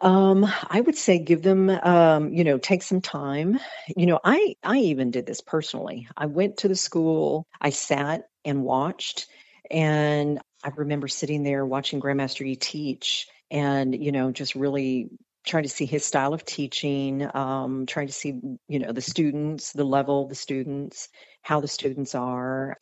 Um, 0.00 0.46
I 0.68 0.80
would 0.80 0.96
say 0.96 1.18
give 1.18 1.42
them, 1.42 1.68
um, 1.68 2.32
you 2.32 2.44
know, 2.44 2.58
take 2.58 2.82
some 2.82 3.00
time. 3.02 3.58
You 3.96 4.06
know, 4.06 4.18
I 4.24 4.54
I 4.62 4.78
even 4.78 5.10
did 5.10 5.26
this 5.26 5.40
personally. 5.42 6.08
I 6.16 6.26
went 6.26 6.58
to 6.58 6.68
the 6.68 6.76
school, 6.76 7.46
I 7.60 7.70
sat 7.70 8.28
and 8.44 8.62
watched, 8.62 9.26
and 9.70 10.40
I 10.64 10.70
remember 10.74 11.08
sitting 11.08 11.42
there 11.42 11.66
watching 11.66 12.00
Grandmaster 12.00 12.46
E 12.46 12.56
teach, 12.56 13.28
and 13.50 13.94
you 13.94 14.12
know, 14.12 14.32
just 14.32 14.54
really 14.54 15.10
trying 15.46 15.64
to 15.64 15.68
see 15.68 15.86
his 15.86 16.04
style 16.04 16.34
of 16.34 16.44
teaching, 16.44 17.28
um, 17.34 17.86
trying 17.86 18.06
to 18.06 18.12
see, 18.12 18.34
you 18.68 18.78
know, 18.78 18.92
the 18.92 19.00
students, 19.00 19.72
the 19.72 19.84
level 19.84 20.28
the 20.28 20.34
students, 20.34 21.08
how 21.42 21.60
the 21.60 21.68
students 21.68 22.14
are. 22.14 22.76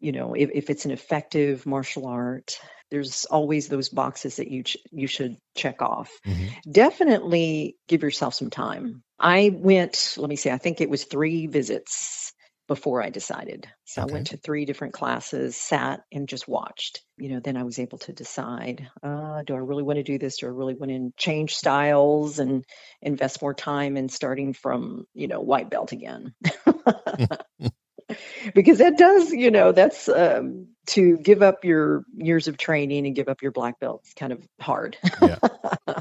You 0.00 0.12
know, 0.12 0.34
if, 0.34 0.50
if 0.54 0.70
it's 0.70 0.86
an 0.86 0.92
effective 0.92 1.66
martial 1.66 2.06
art, 2.06 2.58
there's 2.90 3.24
always 3.26 3.68
those 3.68 3.88
boxes 3.88 4.36
that 4.36 4.50
you 4.50 4.62
ch- 4.64 4.76
you 4.90 5.06
should 5.06 5.36
check 5.56 5.82
off 5.82 6.10
Mhm. 6.24 6.56
definitely 6.70 7.76
give 7.88 8.02
yourself 8.02 8.34
some 8.34 8.50
time. 8.50 9.02
I 9.18 9.50
went, 9.54 10.14
let 10.18 10.28
me 10.28 10.36
see, 10.36 10.50
I 10.50 10.58
think 10.58 10.80
it 10.80 10.90
was 10.90 11.04
three 11.04 11.46
visits 11.46 12.32
before 12.68 13.02
I 13.02 13.10
decided. 13.10 13.66
So 13.84 14.00
Okay. 14.00 14.02
I 14.02 14.06
went 14.06 14.28
to 14.28 14.36
three 14.36 14.64
different 14.64 14.94
classes, 14.94 15.56
sat 15.56 16.00
and 16.12 16.28
just 16.28 16.46
watched. 16.46 17.02
You 17.18 17.30
know, 17.30 17.40
then 17.40 17.56
I 17.56 17.64
was 17.64 17.78
able 17.78 17.98
to 17.98 18.12
decide, 18.12 18.88
uh, 19.02 19.42
do 19.42 19.54
I 19.54 19.58
really 19.58 19.82
want 19.82 19.96
to 19.98 20.04
do 20.04 20.18
this? 20.18 20.38
Do 20.38 20.46
I 20.46 20.50
really 20.50 20.74
want 20.74 20.90
to 20.92 21.12
change 21.16 21.56
styles 21.56 22.38
and 22.38 22.64
invest 23.02 23.42
more 23.42 23.54
time 23.54 23.96
in 23.96 24.08
starting 24.08 24.52
from, 24.52 25.04
you 25.14 25.26
know, 25.26 25.40
white 25.40 25.68
belt 25.68 25.92
again? 25.92 26.32
because 28.54 28.78
that 28.78 28.96
does, 28.98 29.32
you 29.32 29.50
know, 29.50 29.72
that's 29.72 30.08
um, 30.08 30.68
to 30.88 31.16
give 31.18 31.42
up 31.42 31.64
your 31.64 32.04
years 32.16 32.48
of 32.48 32.56
training 32.56 33.06
and 33.06 33.14
give 33.14 33.28
up 33.28 33.42
your 33.42 33.52
black 33.52 33.78
belt. 33.78 34.02
It's 34.04 34.14
kind 34.14 34.32
of 34.32 34.46
hard. 34.60 34.96
Yeah. 35.22 35.38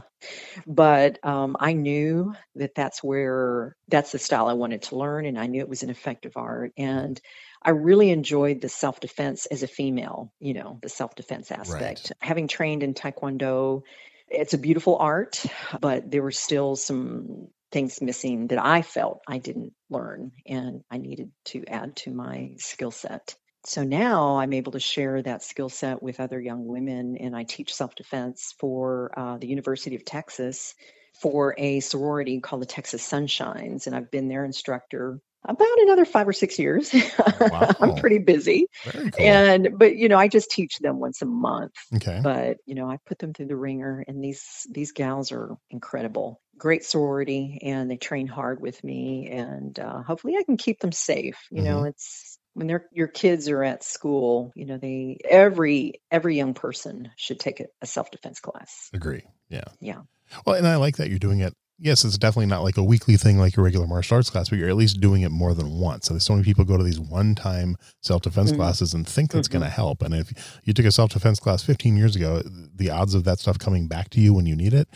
but 0.67 1.23
um, 1.23 1.57
I 1.59 1.73
knew 1.73 2.33
that 2.55 2.75
that's 2.75 3.03
where 3.03 3.75
that's 3.87 4.11
the 4.11 4.19
style 4.19 4.47
I 4.47 4.53
wanted 4.53 4.83
to 4.83 4.95
learn, 4.95 5.25
and 5.25 5.37
I 5.37 5.47
knew 5.47 5.61
it 5.61 5.69
was 5.69 5.83
an 5.83 5.89
effective 5.89 6.33
art. 6.35 6.71
And 6.77 7.19
I 7.61 7.71
really 7.71 8.09
enjoyed 8.09 8.61
the 8.61 8.69
self 8.69 8.99
defense 8.99 9.45
as 9.45 9.63
a 9.63 9.67
female, 9.67 10.31
you 10.39 10.53
know, 10.53 10.79
the 10.81 10.89
self 10.89 11.15
defense 11.15 11.51
aspect. 11.51 12.13
Having 12.21 12.47
trained 12.47 12.83
in 12.83 12.93
Taekwondo, 12.93 13.83
it's 14.29 14.53
a 14.53 14.59
beautiful 14.59 14.97
art, 14.97 15.43
but 15.79 16.09
there 16.09 16.23
were 16.23 16.31
still 16.31 16.75
some 16.75 17.49
things 17.71 18.01
missing 18.01 18.47
that 18.47 18.63
I 18.63 18.81
felt 18.81 19.21
I 19.27 19.37
didn't 19.37 19.73
learn 19.89 20.31
and 20.45 20.83
I 20.89 20.97
needed 20.97 21.31
to 21.45 21.65
add 21.67 21.95
to 21.97 22.11
my 22.11 22.55
skill 22.57 22.91
set. 22.91 23.35
So 23.65 23.83
now 23.83 24.37
I'm 24.37 24.53
able 24.53 24.71
to 24.71 24.79
share 24.79 25.21
that 25.21 25.43
skill 25.43 25.69
set 25.69 26.01
with 26.01 26.19
other 26.19 26.39
young 26.39 26.65
women, 26.65 27.17
and 27.17 27.35
I 27.35 27.43
teach 27.43 27.73
self 27.73 27.93
defense 27.93 28.55
for 28.57 29.11
uh, 29.17 29.37
the 29.37 29.47
University 29.47 29.95
of 29.95 30.05
Texas 30.05 30.75
for 31.21 31.53
a 31.57 31.81
sorority 31.81 32.39
called 32.39 32.61
the 32.61 32.65
Texas 32.65 33.05
Sunshines. 33.05 33.85
And 33.85 33.95
I've 33.95 34.09
been 34.09 34.29
their 34.29 34.45
instructor 34.45 35.19
about 35.43 35.79
another 35.79 36.05
five 36.05 36.27
or 36.27 36.33
six 36.33 36.57
years. 36.57 36.93
Wow. 37.39 37.69
I'm 37.79 37.95
pretty 37.95 38.19
busy. 38.19 38.67
Cool. 38.83 39.09
And, 39.17 39.69
but, 39.77 39.95
you 39.95 40.09
know, 40.09 40.17
I 40.17 40.27
just 40.27 40.51
teach 40.51 40.77
them 40.79 40.99
once 40.99 41.21
a 41.21 41.25
month 41.25 41.71
okay. 41.95 42.19
but 42.23 42.57
you 42.65 42.75
know 42.75 42.89
i 42.89 42.97
put 43.05 43.19
them 43.19 43.33
through 43.33 43.47
the 43.47 43.55
ringer 43.55 44.03
and 44.07 44.23
these 44.23 44.67
these 44.71 44.91
gals 44.91 45.31
are 45.31 45.57
incredible 45.69 46.41
great 46.59 46.83
sorority 46.85 47.59
and 47.63 47.89
they 47.89 47.97
train 47.97 48.27
hard 48.27 48.61
with 48.61 48.83
me 48.83 49.27
and 49.31 49.79
uh, 49.79 50.03
hopefully 50.03 50.35
i 50.37 50.43
can 50.43 50.57
keep 50.57 50.79
them 50.81 50.91
safe 50.91 51.39
you 51.51 51.63
know 51.63 51.85
it's 51.85 52.37
when 52.53 52.67
they're 52.67 52.87
your 52.91 53.07
kids 53.07 53.49
are 53.49 53.63
at 53.63 53.83
school 53.83 54.51
you 54.55 54.65
know 54.65 54.77
they 54.77 55.17
every 55.29 55.93
every 56.11 56.37
young 56.37 56.53
person 56.53 57.09
should 57.17 57.39
take 57.39 57.61
a, 57.61 57.85
self-defense 57.85 58.39
class 58.41 58.91
Agree. 58.93 59.23
Yeah. 59.49 59.63
Yeah. 59.81 60.01
Well, 60.45 60.55
and 60.55 60.67
I 60.67 60.75
like 60.75 60.97
that 60.97 61.09
you're 61.09 61.19
doing 61.19 61.39
it. 61.39 61.53
Yes, 61.81 62.03
it's 62.03 62.17
definitely 62.17 62.47
not 62.47 62.63
like 62.63 62.77
a 62.77 62.83
weekly 62.83 63.15
thing 63.15 63.37
like 63.39 63.55
your 63.55 63.63
regular 63.63 63.87
martial 63.87 64.17
arts 64.17 64.29
class, 64.29 64.49
but 64.49 64.59
you're 64.59 64.67
at 64.69 64.75
least 64.75 64.99
doing 64.99 65.21
it 65.21 65.31
more 65.31 65.53
than 65.53 65.71
once. 65.79 66.07
So 66.07 66.13
there's 66.13 66.25
so 66.25 66.33
many 66.33 66.43
people 66.43 66.65
go 66.65 66.77
to 66.77 66.83
these 66.83 66.99
one 66.99 67.35
time 67.35 67.77
self 68.03 68.21
defense 68.23 68.51
Mhm. 68.51 68.57
classes 68.57 68.93
and 68.93 69.07
think 69.07 69.31
that's 69.31 69.47
Mhm. 69.47 69.51
going 69.53 69.63
to 69.63 69.69
help. 69.69 70.01
And 70.01 70.13
if 70.13 70.59
you 70.65 70.73
took 70.73 70.85
a 70.85 70.91
self 70.91 71.11
defense 71.13 71.39
class 71.39 71.63
15 71.63 71.95
years 71.95 72.17
ago, 72.17 72.41
the 72.45 72.89
odds 72.89 73.13
of 73.13 73.23
that 73.23 73.39
stuff 73.39 73.59
coming 73.59 73.87
back 73.87 74.09
to 74.11 74.21
you 74.21 74.33
when 74.33 74.45
you 74.45 74.55
need 74.57 74.73
it 74.73 74.89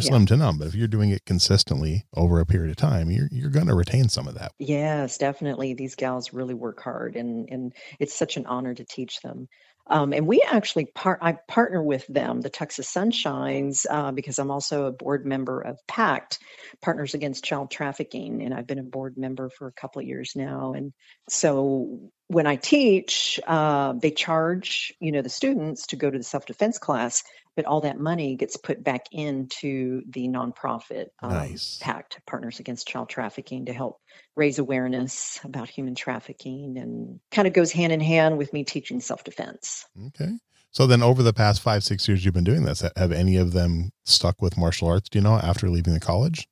Yeah. 0.00 0.08
slim 0.08 0.26
to 0.26 0.36
none. 0.36 0.58
But 0.58 0.68
if 0.68 0.74
you're 0.74 0.88
doing 0.88 1.10
it 1.10 1.24
consistently 1.24 2.06
over 2.14 2.40
a 2.40 2.46
period 2.46 2.70
of 2.70 2.76
time, 2.76 3.10
you're 3.10 3.28
you're 3.30 3.50
going 3.50 3.66
to 3.66 3.74
retain 3.74 4.08
some 4.08 4.28
of 4.28 4.34
that. 4.34 4.52
Yes, 4.58 5.18
definitely. 5.18 5.74
These 5.74 5.94
gals 5.94 6.32
really 6.32 6.54
work 6.54 6.80
hard, 6.80 7.16
and 7.16 7.48
and 7.50 7.72
it's 7.98 8.14
such 8.14 8.36
an 8.36 8.46
honor 8.46 8.74
to 8.74 8.84
teach 8.84 9.20
them. 9.20 9.48
Um, 9.86 10.12
and 10.12 10.26
we 10.26 10.40
actually 10.48 10.86
part 10.86 11.18
I 11.20 11.32
partner 11.48 11.82
with 11.82 12.06
them, 12.06 12.40
the 12.40 12.50
Texas 12.50 12.92
Sunshines, 12.92 13.86
uh, 13.90 14.12
because 14.12 14.38
I'm 14.38 14.50
also 14.50 14.84
a 14.84 14.92
board 14.92 15.26
member 15.26 15.60
of 15.60 15.78
PACT, 15.88 16.38
Partners 16.80 17.14
Against 17.14 17.44
Child 17.44 17.70
Trafficking, 17.72 18.42
and 18.42 18.54
I've 18.54 18.68
been 18.68 18.78
a 18.78 18.84
board 18.84 19.18
member 19.18 19.50
for 19.50 19.66
a 19.66 19.72
couple 19.72 20.00
of 20.00 20.06
years 20.06 20.32
now. 20.36 20.74
And 20.74 20.92
so 21.28 22.12
when 22.30 22.46
I 22.46 22.54
teach, 22.54 23.40
uh, 23.48 23.92
they 23.94 24.12
charge 24.12 24.94
you 25.00 25.10
know 25.10 25.20
the 25.20 25.28
students 25.28 25.88
to 25.88 25.96
go 25.96 26.08
to 26.10 26.16
the 26.16 26.22
self 26.22 26.46
defense 26.46 26.78
class, 26.78 27.24
but 27.56 27.64
all 27.64 27.80
that 27.80 27.98
money 27.98 28.36
gets 28.36 28.56
put 28.56 28.84
back 28.84 29.06
into 29.10 30.02
the 30.08 30.28
nonprofit 30.28 31.06
um, 31.22 31.30
Nice. 31.30 31.78
PACT, 31.82 32.20
Partners 32.26 32.60
Against 32.60 32.86
Child 32.86 33.08
Trafficking, 33.08 33.66
to 33.66 33.72
help 33.72 34.00
raise 34.36 34.60
awareness 34.60 35.40
about 35.42 35.68
human 35.68 35.96
trafficking, 35.96 36.78
and 36.78 37.18
kind 37.32 37.48
of 37.48 37.54
goes 37.54 37.72
hand 37.72 37.92
in 37.92 38.00
hand 38.00 38.38
with 38.38 38.52
me 38.52 38.62
teaching 38.62 39.00
self 39.00 39.24
defense. 39.24 39.86
Okay. 40.06 40.30
So 40.70 40.86
then, 40.86 41.02
over 41.02 41.24
the 41.24 41.32
past 41.32 41.60
five, 41.60 41.82
six 41.82 42.06
years 42.06 42.24
you've 42.24 42.32
been 42.32 42.44
doing 42.44 42.62
this, 42.62 42.84
have 42.96 43.10
any 43.10 43.36
of 43.36 43.52
them 43.52 43.90
stuck 44.04 44.40
with 44.40 44.56
martial 44.56 44.86
arts? 44.86 45.08
Do 45.08 45.18
you 45.18 45.24
know 45.24 45.34
after 45.34 45.68
leaving 45.68 45.94
the 45.94 46.00
college? 46.00 46.46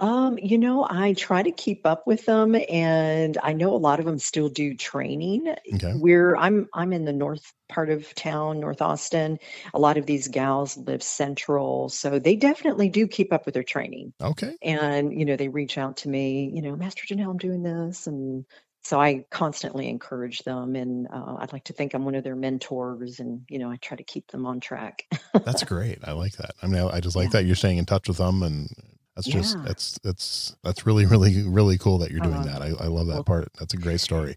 Um, 0.00 0.38
you 0.38 0.56
know, 0.58 0.86
I 0.88 1.12
try 1.12 1.42
to 1.42 1.52
keep 1.52 1.86
up 1.86 2.06
with 2.06 2.24
them, 2.26 2.56
and 2.68 3.36
I 3.42 3.52
know 3.52 3.74
a 3.74 3.76
lot 3.76 4.00
of 4.00 4.06
them 4.06 4.18
still 4.18 4.48
do 4.48 4.74
training. 4.74 5.54
Okay. 5.74 5.92
We're 5.94 6.34
I'm 6.36 6.68
I'm 6.74 6.92
in 6.92 7.04
the 7.04 7.12
north 7.12 7.52
part 7.68 7.90
of 7.90 8.12
town, 8.14 8.60
North 8.60 8.80
Austin. 8.82 9.38
A 9.74 9.78
lot 9.78 9.98
of 9.98 10.06
these 10.06 10.28
gals 10.28 10.76
live 10.76 11.02
central, 11.02 11.88
so 11.90 12.18
they 12.18 12.34
definitely 12.34 12.88
do 12.88 13.06
keep 13.06 13.32
up 13.32 13.44
with 13.44 13.54
their 13.54 13.62
training. 13.62 14.12
Okay. 14.20 14.56
And 14.62 15.12
you 15.18 15.24
know, 15.26 15.36
they 15.36 15.48
reach 15.48 15.76
out 15.78 15.98
to 15.98 16.08
me, 16.08 16.50
you 16.52 16.62
know, 16.62 16.74
Master 16.76 17.04
Janelle, 17.06 17.30
I'm 17.30 17.38
doing 17.38 17.62
this, 17.62 18.06
and 18.06 18.44
so 18.82 18.98
I 18.98 19.26
constantly 19.30 19.88
encourage 19.90 20.38
them, 20.44 20.74
and 20.74 21.06
uh, 21.12 21.36
I'd 21.40 21.52
like 21.52 21.64
to 21.64 21.74
think 21.74 21.92
I'm 21.92 22.06
one 22.06 22.14
of 22.14 22.24
their 22.24 22.34
mentors, 22.36 23.20
and 23.20 23.42
you 23.50 23.58
know, 23.58 23.70
I 23.70 23.76
try 23.76 23.98
to 23.98 24.04
keep 24.04 24.28
them 24.28 24.46
on 24.46 24.60
track. 24.60 25.04
That's 25.44 25.64
great. 25.64 25.98
I 26.02 26.12
like 26.12 26.32
that. 26.38 26.52
I 26.62 26.66
mean, 26.66 26.80
I, 26.90 27.00
just 27.00 27.14
like 27.14 27.26
Yeah. 27.26 27.40
that 27.40 27.44
you're 27.44 27.56
staying 27.56 27.76
in 27.76 27.84
touch 27.84 28.08
with 28.08 28.16
them, 28.16 28.42
and 28.42 28.68
that's 29.20 29.28
just 29.28 29.58
Yeah. 29.58 29.64
that's 29.64 29.98
that's 30.02 30.56
that's 30.62 30.86
really 30.86 31.04
really 31.06 31.42
really 31.42 31.78
cool 31.78 31.98
that 31.98 32.10
you're 32.10 32.20
doing 32.20 32.42
Uh, 32.42 32.44
that. 32.44 32.62
I, 32.62 32.68
I 32.68 32.86
love 32.86 33.06
that 33.08 33.14
well, 33.16 33.24
part. 33.24 33.48
That's 33.58 33.74
a 33.74 33.76
great 33.76 34.00
story. 34.00 34.36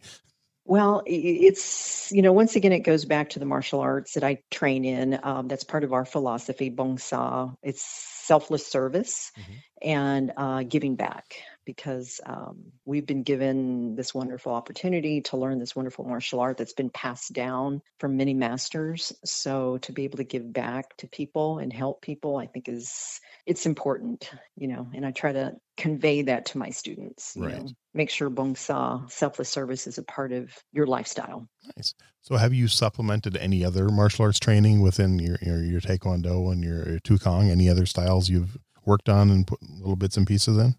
Well, 0.66 1.04
it's, 1.06 2.12
you 2.12 2.22
know, 2.22 2.32
once 2.32 2.56
again, 2.56 2.72
it 2.72 2.80
goes 2.80 3.04
back 3.06 3.30
to 3.32 3.40
the 3.40 3.46
martial 3.46 3.82
arts 3.82 4.14
that 4.14 4.24
I 4.24 4.44
train 4.50 4.86
in. 4.86 5.20
Um, 5.24 5.48
that's 5.50 5.64
part 5.66 5.84
of 5.84 5.92
our 5.94 6.06
philosophy, 6.06 6.70
Bong 6.70 6.98
Sa. 6.98 7.52
It's 7.62 7.84
selfless 7.84 8.66
service 8.66 9.32
Mhm. 9.38 9.64
and 9.82 10.32
uh, 10.38 10.64
giving 10.64 10.96
back 10.96 11.36
because 11.66 12.20
um, 12.26 12.72
we've 12.86 13.06
been 13.06 13.24
given 13.24 13.96
this 13.96 14.14
wonderful 14.14 14.54
opportunity 14.54 15.22
to 15.22 15.38
learn 15.38 15.60
this 15.60 15.76
wonderful 15.76 16.06
martial 16.06 16.40
art 16.40 16.58
that's 16.58 16.74
been 16.74 16.90
passed 16.90 17.34
down 17.34 17.82
from 18.00 18.18
many 18.18 18.34
masters. 18.34 19.14
So 19.24 19.78
to 19.80 19.92
be 19.92 20.04
able 20.04 20.18
to 20.18 20.24
give 20.24 20.52
back 20.52 20.96
to 20.98 21.08
people 21.08 21.60
and 21.60 21.72
help 21.72 22.02
people, 22.02 22.38
I 22.38 22.48
think 22.48 22.70
is 22.70 23.20
it's 23.46 23.66
important, 23.66 24.30
you 24.56 24.68
know, 24.68 24.88
and 24.94 25.06
I 25.06 25.12
try 25.12 25.32
to 25.34 25.54
convey 25.76 26.22
that 26.24 26.46
to 26.48 26.58
my 26.58 26.70
students, 26.70 27.34
you 27.36 27.44
Right. 27.44 27.56
know, 27.56 27.68
make 27.94 28.10
sure 28.10 28.30
Bong 28.30 28.56
Sa, 28.56 29.06
selfless 29.08 29.50
service, 29.50 29.88
is 29.88 29.98
a 29.98 30.04
part 30.04 30.32
of 30.32 30.52
your 30.72 30.86
lifestyle. 30.86 31.48
Nice. 31.76 31.94
So, 32.22 32.38
have 32.38 32.54
you 32.54 32.68
supplemented 32.68 33.36
any 33.38 33.66
other 33.66 33.90
martial 33.90 34.26
arts 34.26 34.40
training 34.40 34.82
within 34.82 35.20
your 35.20 35.38
your, 35.42 35.64
your 35.64 35.82
Taekwondo 35.82 36.52
and 36.52 36.64
your, 36.64 36.88
your 36.88 37.00
Tukong? 37.00 37.50
Any 37.50 37.70
other 37.70 37.86
styles 37.86 38.30
you've 38.30 38.58
worked 38.86 39.10
on 39.10 39.30
and 39.30 39.48
put 39.48 39.60
little 39.62 39.96
bits 39.96 40.18
and 40.18 40.28
pieces 40.28 40.58
in? 40.58 40.76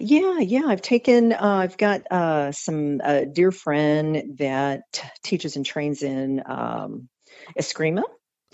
Yeah, 0.00 0.38
yeah, 0.38 0.62
I've 0.66 0.82
taken, 0.82 1.32
uh, 1.32 1.38
I've 1.40 1.76
got 1.78 2.02
uh, 2.10 2.52
some 2.52 3.00
uh, 3.02 3.22
dear 3.32 3.50
friend 3.50 4.36
that 4.38 4.82
teaches 5.22 5.56
and 5.56 5.64
trains 5.64 6.02
in 6.02 6.42
um, 6.46 7.08
Eskrima. 7.58 8.02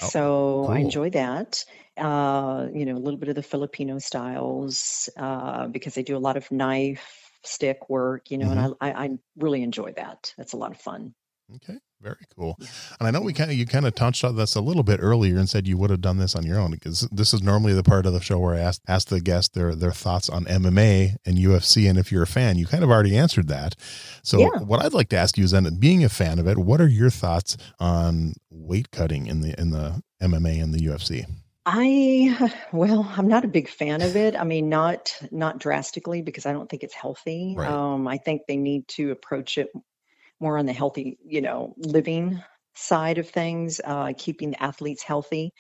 Oh, 0.01 0.13
So 0.13 0.67
I 0.67 0.79
enjoy 0.79 1.11
that. 1.11 1.65
Uh, 1.97 2.69
you 2.73 2.85
know, 2.87 2.95
a 2.97 3.03
little 3.03 3.19
bit 3.19 3.29
of 3.29 3.35
the 3.35 3.43
Filipino 3.43 3.99
styles 3.99 5.09
uh, 5.17 5.67
because 5.69 5.95
they 5.95 6.03
do 6.03 6.17
a 6.17 6.19
lot 6.19 6.37
of 6.37 6.51
knife, 6.53 7.31
stick 7.43 7.89
work, 7.89 8.31
you 8.31 8.39
know, 8.39 8.51
Mm-hmm. 8.51 8.59
and 8.59 8.77
I, 8.81 8.89
I, 8.91 9.05
I 9.05 9.11
really 9.37 9.63
enjoy 9.63 9.93
that. 9.97 10.33
That's 10.39 10.53
a 10.53 10.57
lot 10.57 10.71
of 10.71 10.81
fun. 10.81 11.15
Okay, 11.57 11.79
very 12.01 12.25
cool. 12.37 12.57
Yeah. 12.61 12.67
And 12.99 13.09
I 13.09 13.11
know 13.11 13.21
we 13.21 13.33
kind 13.33 13.51
of 13.51 13.57
you 13.57 13.67
kind 13.67 13.87
of 13.87 13.95
touched 13.95 14.25
on 14.25 14.37
this 14.37 14.55
a 14.55 14.61
little 14.61 14.83
bit 14.83 15.01
earlier 15.03 15.37
and 15.39 15.49
said 15.49 15.67
you 15.67 15.77
would 15.79 15.91
have 15.91 16.01
done 16.01 16.19
this 16.19 16.35
on 16.37 16.45
your 16.45 16.59
own 16.59 16.71
because 16.71 17.01
this 17.11 17.35
is 17.35 17.43
normally 17.43 17.73
the 17.73 17.83
part 17.83 18.07
of 18.07 18.13
the 18.13 18.21
show 18.21 18.39
where 18.39 18.55
I 18.55 18.61
ask 18.61 18.81
ask 18.89 19.09
the 19.09 19.21
guest 19.21 19.55
their 19.55 19.75
their 19.75 19.93
thoughts 19.93 20.29
on 20.29 20.45
MMA 20.45 21.17
and 21.27 21.37
UFC, 21.39 21.89
and 21.89 21.99
if 21.99 22.13
you're 22.13 22.23
a 22.23 22.27
fan, 22.27 22.57
you 22.59 22.67
kind 22.67 22.85
of 22.85 22.91
already 22.91 23.17
answered 23.17 23.49
that. 23.49 23.75
So 24.23 24.39
Yeah. 24.39 24.61
what 24.61 24.85
I'd 24.85 24.95
like 24.95 25.09
to 25.11 25.17
ask 25.17 25.37
you 25.37 25.45
is 25.45 25.51
then, 25.51 25.69
being 25.79 26.05
a 26.05 26.09
fan 26.09 26.39
of 26.39 26.47
it, 26.47 26.59
what 26.59 26.81
are 26.81 26.89
your 26.89 27.11
thoughts 27.11 27.57
on 27.81 28.35
weight 28.51 28.91
cutting 28.91 29.27
in 29.27 29.41
the 29.41 29.59
in 29.61 29.71
the 29.71 30.03
MMA 30.23 30.63
and 30.63 30.73
the 30.73 30.81
UFC? 30.87 31.25
I 31.67 32.53
well, 32.73 33.13
I'm 33.17 33.29
not 33.29 33.45
a 33.45 33.49
big 33.49 33.69
fan 33.69 34.01
of 34.01 34.17
it. 34.17 34.35
I 34.37 34.45
mean, 34.45 34.69
not 34.71 35.15
not 35.31 35.59
drastically 35.59 36.23
because 36.23 36.47
I 36.47 36.53
don't 36.53 36.69
think 36.71 36.83
it's 36.83 36.95
healthy. 36.95 37.55
Right. 37.59 37.69
Um, 37.69 38.09
I 38.09 38.17
think 38.19 38.43
they 38.49 38.57
need 38.57 38.89
to 38.89 39.11
approach 39.11 39.59
it 39.59 39.69
more 40.41 40.59
on 40.59 40.67
the 40.67 40.73
healthy, 40.73 41.19
you 41.25 41.41
know, 41.41 41.75
living 41.79 42.43
side 42.75 43.19
of 43.19 43.29
things, 43.29 43.81
uh, 43.85 44.13
keeping 44.17 44.51
the 44.53 44.63
athletes 44.63 45.03
healthy 45.03 45.53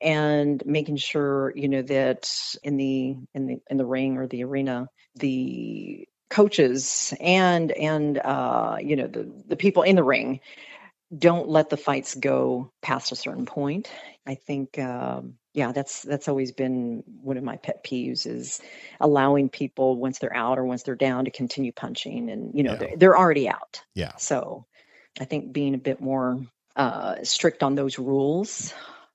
and 0.00 0.62
making 0.66 0.96
sure, 0.96 1.52
you 1.54 1.68
know, 1.68 1.82
that 1.82 2.30
in 2.62 2.76
the 2.76 3.16
in 3.34 3.46
the 3.46 3.56
in 3.70 3.76
the 3.76 3.86
ring 3.86 4.18
or 4.18 4.26
the 4.26 4.44
arena, 4.44 4.88
the 5.14 6.06
coaches 6.28 7.14
and 7.20 7.72
and 7.72 8.18
uh, 8.18 8.76
you 8.80 8.96
know 8.96 9.06
the 9.06 9.30
the 9.46 9.56
people 9.56 9.82
in 9.82 9.96
the 9.96 10.04
ring 10.04 10.40
don't 11.16 11.48
let 11.48 11.70
the 11.70 11.76
fights 11.76 12.14
go 12.14 12.72
past 12.82 13.12
a 13.12 13.16
certain 13.16 13.46
point. 13.46 13.88
I 14.26 14.34
think, 14.34 14.78
um, 14.78 15.34
yeah, 15.56 15.72
that's 15.72 16.02
that's 16.02 16.28
always 16.28 16.52
been 16.52 17.02
one 17.22 17.38
of 17.38 17.42
my 17.42 17.56
pet 17.56 17.82
peeves 17.82 18.26
is 18.26 18.60
allowing 19.00 19.48
people 19.48 19.96
once 19.96 20.18
they're 20.18 20.36
out 20.36 20.58
or 20.58 20.64
once 20.66 20.82
they're 20.82 20.94
down 20.94 21.24
to 21.24 21.30
continue 21.30 21.72
punching, 21.72 22.28
and 22.30 22.54
you 22.54 22.62
know 22.62 22.72
Yeah. 22.72 22.78
they're, 22.78 22.96
they're 22.98 23.18
already 23.18 23.48
out. 23.48 23.82
Yeah. 23.94 24.12
So 24.18 24.66
I 25.18 25.24
think 25.24 25.52
being 25.54 25.74
a 25.74 25.78
bit 25.78 25.98
more 26.00 26.38
uh, 26.76 27.16
strict 27.24 27.62
on 27.62 27.74
those 27.74 27.98
rules. 27.98 28.74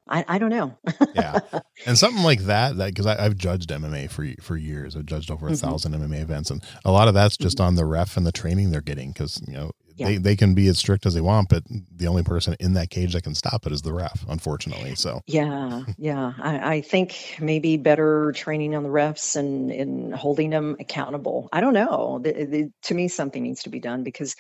I, 0.10 0.26
I 0.28 0.40
don't 0.40 0.50
know. 0.50 0.76
Yeah. 1.14 1.40
And 1.86 1.98
something 1.98 2.24
like 2.32 2.42
that, 2.42 2.76
that 2.78 2.88
because 2.88 3.06
I've 3.06 3.38
judged 3.38 3.70
MMA 3.70 4.10
for 4.10 4.26
for 4.42 4.58
years. 4.58 4.96
I've 4.96 5.06
judged 5.06 5.30
over 5.30 5.48
a 5.48 5.52
Mhm. 5.52 5.62
thousand 5.62 5.94
MMA 5.94 6.22
events, 6.22 6.50
and 6.50 6.62
a 6.84 6.92
lot 6.92 7.08
of 7.08 7.14
that's 7.14 7.38
just 7.38 7.62
on 7.62 7.76
the 7.76 7.86
ref 7.86 8.18
and 8.18 8.26
the 8.26 8.32
training 8.32 8.72
they're 8.72 8.82
getting 8.82 9.12
because 9.12 9.42
you 9.48 9.54
know 9.54 9.72
Yeah. 10.02 10.08
they 10.08 10.18
they 10.18 10.36
can 10.36 10.54
be 10.54 10.68
as 10.68 10.80
strict 10.80 11.06
as 11.06 11.14
they 11.14 11.22
want, 11.22 11.50
but 11.50 11.64
the 11.96 12.08
only 12.08 12.24
person 12.24 12.56
in 12.60 12.74
that 12.74 12.90
cage 12.90 13.14
that 13.14 13.24
can 13.24 13.36
stop 13.36 13.68
it 13.68 13.72
is 13.72 13.84
the 13.84 13.94
ref, 13.94 14.26
unfortunately. 14.28 14.96
So 14.96 15.22
Yeah, 15.28 15.84
yeah. 15.98 16.34
I, 16.40 16.76
I 16.76 16.82
think 16.82 17.38
maybe 17.40 17.78
better 17.78 18.32
training 18.36 18.76
on 18.76 18.84
the 18.84 18.90
refs 18.90 19.36
and, 19.36 19.72
and 19.72 20.14
holding 20.14 20.50
them 20.50 20.76
accountable. 20.80 21.50
I 21.52 21.62
don't 21.62 21.74
know. 21.74 22.20
The, 22.24 22.32
the, 22.32 22.72
to 22.84 22.96
me, 22.96 23.08
something 23.08 23.44
needs 23.44 23.64
to 23.64 23.70
be 23.70 23.80
done 23.80 24.04
because 24.04 24.36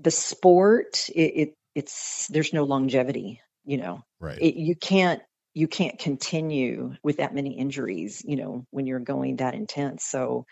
the 0.00 0.10
sport, 0.10 1.08
it, 1.14 1.20
it 1.20 1.54
it's 1.74 2.26
there's 2.28 2.52
no 2.52 2.64
longevity. 2.64 3.40
You 3.64 3.76
know, 3.76 4.02
right, 4.18 4.38
it, 4.40 4.54
you 4.54 4.74
can't 4.74 5.20
you 5.52 5.68
can't 5.68 5.98
continue 5.98 6.94
with 7.02 7.18
that 7.18 7.34
many 7.34 7.58
injuries. 7.58 8.22
You 8.24 8.36
know, 8.36 8.66
when 8.70 8.86
you're 8.86 9.00
going 9.00 9.36
that 9.36 9.54
intense. 9.54 10.04
So 10.04 10.46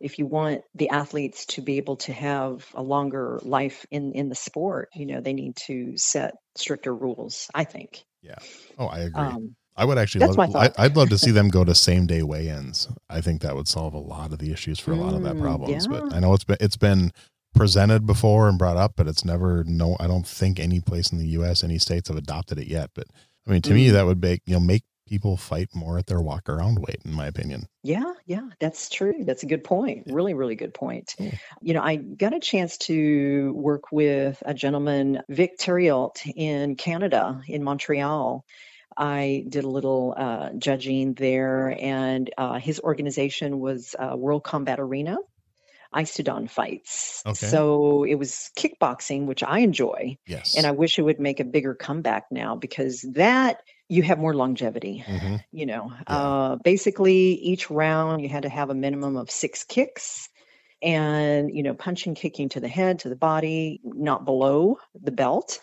if 0.00 0.18
you 0.18 0.26
want 0.26 0.62
the 0.74 0.90
athletes 0.90 1.46
to 1.46 1.62
be 1.62 1.78
able 1.78 1.96
to 1.98 2.12
have 2.12 2.66
a 2.74 2.82
longer 2.82 3.40
life 3.44 3.86
in 3.90 4.12
in 4.14 4.28
the 4.28 4.34
sport, 4.36 4.90
you 4.94 5.06
know, 5.06 5.20
they 5.20 5.34
need 5.34 5.56
to 5.66 5.96
set 5.96 6.34
stricter 6.56 6.94
rules. 6.94 7.48
I 7.54 7.64
think. 7.64 8.04
yeah. 8.22 8.38
Oh, 8.78 8.86
I 8.86 9.00
agree. 9.00 9.36
Um, 9.36 9.56
I 9.76 9.84
would 9.84 9.98
actually 9.98 10.20
that's 10.20 10.36
love. 10.36 10.38
my 10.38 10.48
I. 10.54 10.70
I'd 10.78 10.96
love 10.96 11.10
to 11.10 11.18
see 11.18 11.30
them 11.32 11.48
go 11.48 11.64
to 11.64 11.74
same 11.74 12.06
day 12.06 12.22
weigh-ins. 12.22 12.88
I 13.10 13.20
think 13.20 13.42
that 13.42 13.56
would 13.56 13.68
solve 13.68 13.94
a 13.94 13.98
lot 13.98 14.32
of 14.32 14.38
the 14.38 14.52
issues 14.52 14.80
for 14.80 14.92
a 14.92 14.96
lot 14.96 15.14
of 15.14 15.22
that 15.22 15.34
Mm, 15.34 15.38
problems. 15.38 15.86
But. 15.86 16.04
I 16.10 16.20
know 16.20 16.34
it's 16.34 16.44
been 16.44 16.58
it's 16.60 16.76
been 16.78 17.12
presented 17.54 18.06
before 18.06 18.48
and 18.48 18.58
brought 18.58 18.76
up, 18.78 18.94
but 18.96 19.08
it's 19.08 19.24
never 19.24 19.64
no. 19.66 19.96
I 20.00 20.06
don't 20.08 20.26
think 20.26 20.60
any 20.60 20.80
place 20.80 21.12
in 21.12 21.18
the 21.18 21.28
U.S. 21.28 21.64
any 21.64 21.78
states 21.78 22.08
have 22.08 22.18
adopted 22.18 22.58
it 22.58 22.68
yet. 22.68 22.90
But 22.94 23.06
I 23.46 23.52
mean, 23.52 23.62
to 23.62 23.74
me, 23.74 23.90
Mm. 23.90 23.92
that 23.92 24.06
would 24.06 24.22
make 24.22 24.42
you 24.46 24.54
know 24.54 24.60
make 24.60 24.84
people 25.06 25.36
fight 25.36 25.68
more 25.74 25.98
at 25.98 26.06
their 26.06 26.20
walk 26.20 26.48
around 26.48 26.78
weight, 26.80 27.00
in 27.04 27.12
my 27.12 27.26
opinion. 27.26 27.66
Yeah, 27.82 28.12
yeah, 28.26 28.48
that's 28.60 28.88
true. 28.88 29.24
That's 29.24 29.42
a 29.42 29.46
good 29.46 29.64
point. 29.64 30.04
Yeah. 30.06 30.14
Really, 30.14 30.34
really 30.34 30.56
good 30.56 30.74
point. 30.74 31.14
Cool. 31.16 31.32
You 31.62 31.74
know, 31.74 31.82
I 31.82 31.96
got 31.96 32.34
a 32.34 32.40
chance 32.40 32.76
to 32.78 33.52
work 33.54 33.92
with 33.92 34.42
a 34.44 34.54
gentleman, 34.54 35.22
Vic 35.28 35.58
Theriault, 35.58 36.20
in 36.34 36.76
Canada, 36.76 37.40
in 37.46 37.62
Montreal. 37.62 38.44
I 38.96 39.44
did 39.48 39.64
a 39.64 39.68
little 39.68 40.14
uh, 40.16 40.50
judging 40.56 41.14
there, 41.14 41.76
and 41.80 42.32
uh, 42.38 42.58
his 42.58 42.80
organization 42.80 43.60
was 43.60 43.94
uh, 43.98 44.16
World 44.16 44.42
Combat 44.42 44.80
Arena, 44.80 45.18
Isodon 45.94 46.48
fights. 46.50 47.22
Okay. 47.26 47.46
So 47.46 48.04
it 48.04 48.14
was 48.16 48.50
kickboxing, 48.56 49.26
which 49.26 49.42
I 49.42 49.60
enjoy, 49.60 50.16
Yes. 50.26 50.56
and 50.56 50.66
I 50.66 50.70
wish 50.72 50.98
it 50.98 51.02
would 51.02 51.20
make 51.20 51.40
a 51.40 51.44
bigger 51.44 51.74
comeback 51.74 52.24
now 52.30 52.56
because 52.56 53.02
that 53.12 53.60
you 53.88 54.02
have 54.02 54.18
more 54.18 54.34
longevity 54.34 55.04
Mhm. 55.06 55.40
you 55.52 55.66
know 55.66 55.92
Yeah. 56.08 56.16
uh 56.16 56.56
basically 56.56 57.34
each 57.34 57.70
round 57.70 58.22
you 58.22 58.28
had 58.28 58.42
to 58.42 58.48
have 58.48 58.70
a 58.70 58.74
minimum 58.74 59.16
of 59.16 59.30
six 59.30 59.64
kicks 59.64 60.28
and 60.82 61.50
you 61.54 61.62
know 61.62 61.74
punching 61.74 62.14
kicking 62.14 62.48
to 62.50 62.60
the 62.60 62.68
head 62.68 62.98
to 63.00 63.08
the 63.08 63.16
body 63.16 63.80
not 63.84 64.24
below 64.24 64.76
the 65.00 65.12
belt 65.12 65.60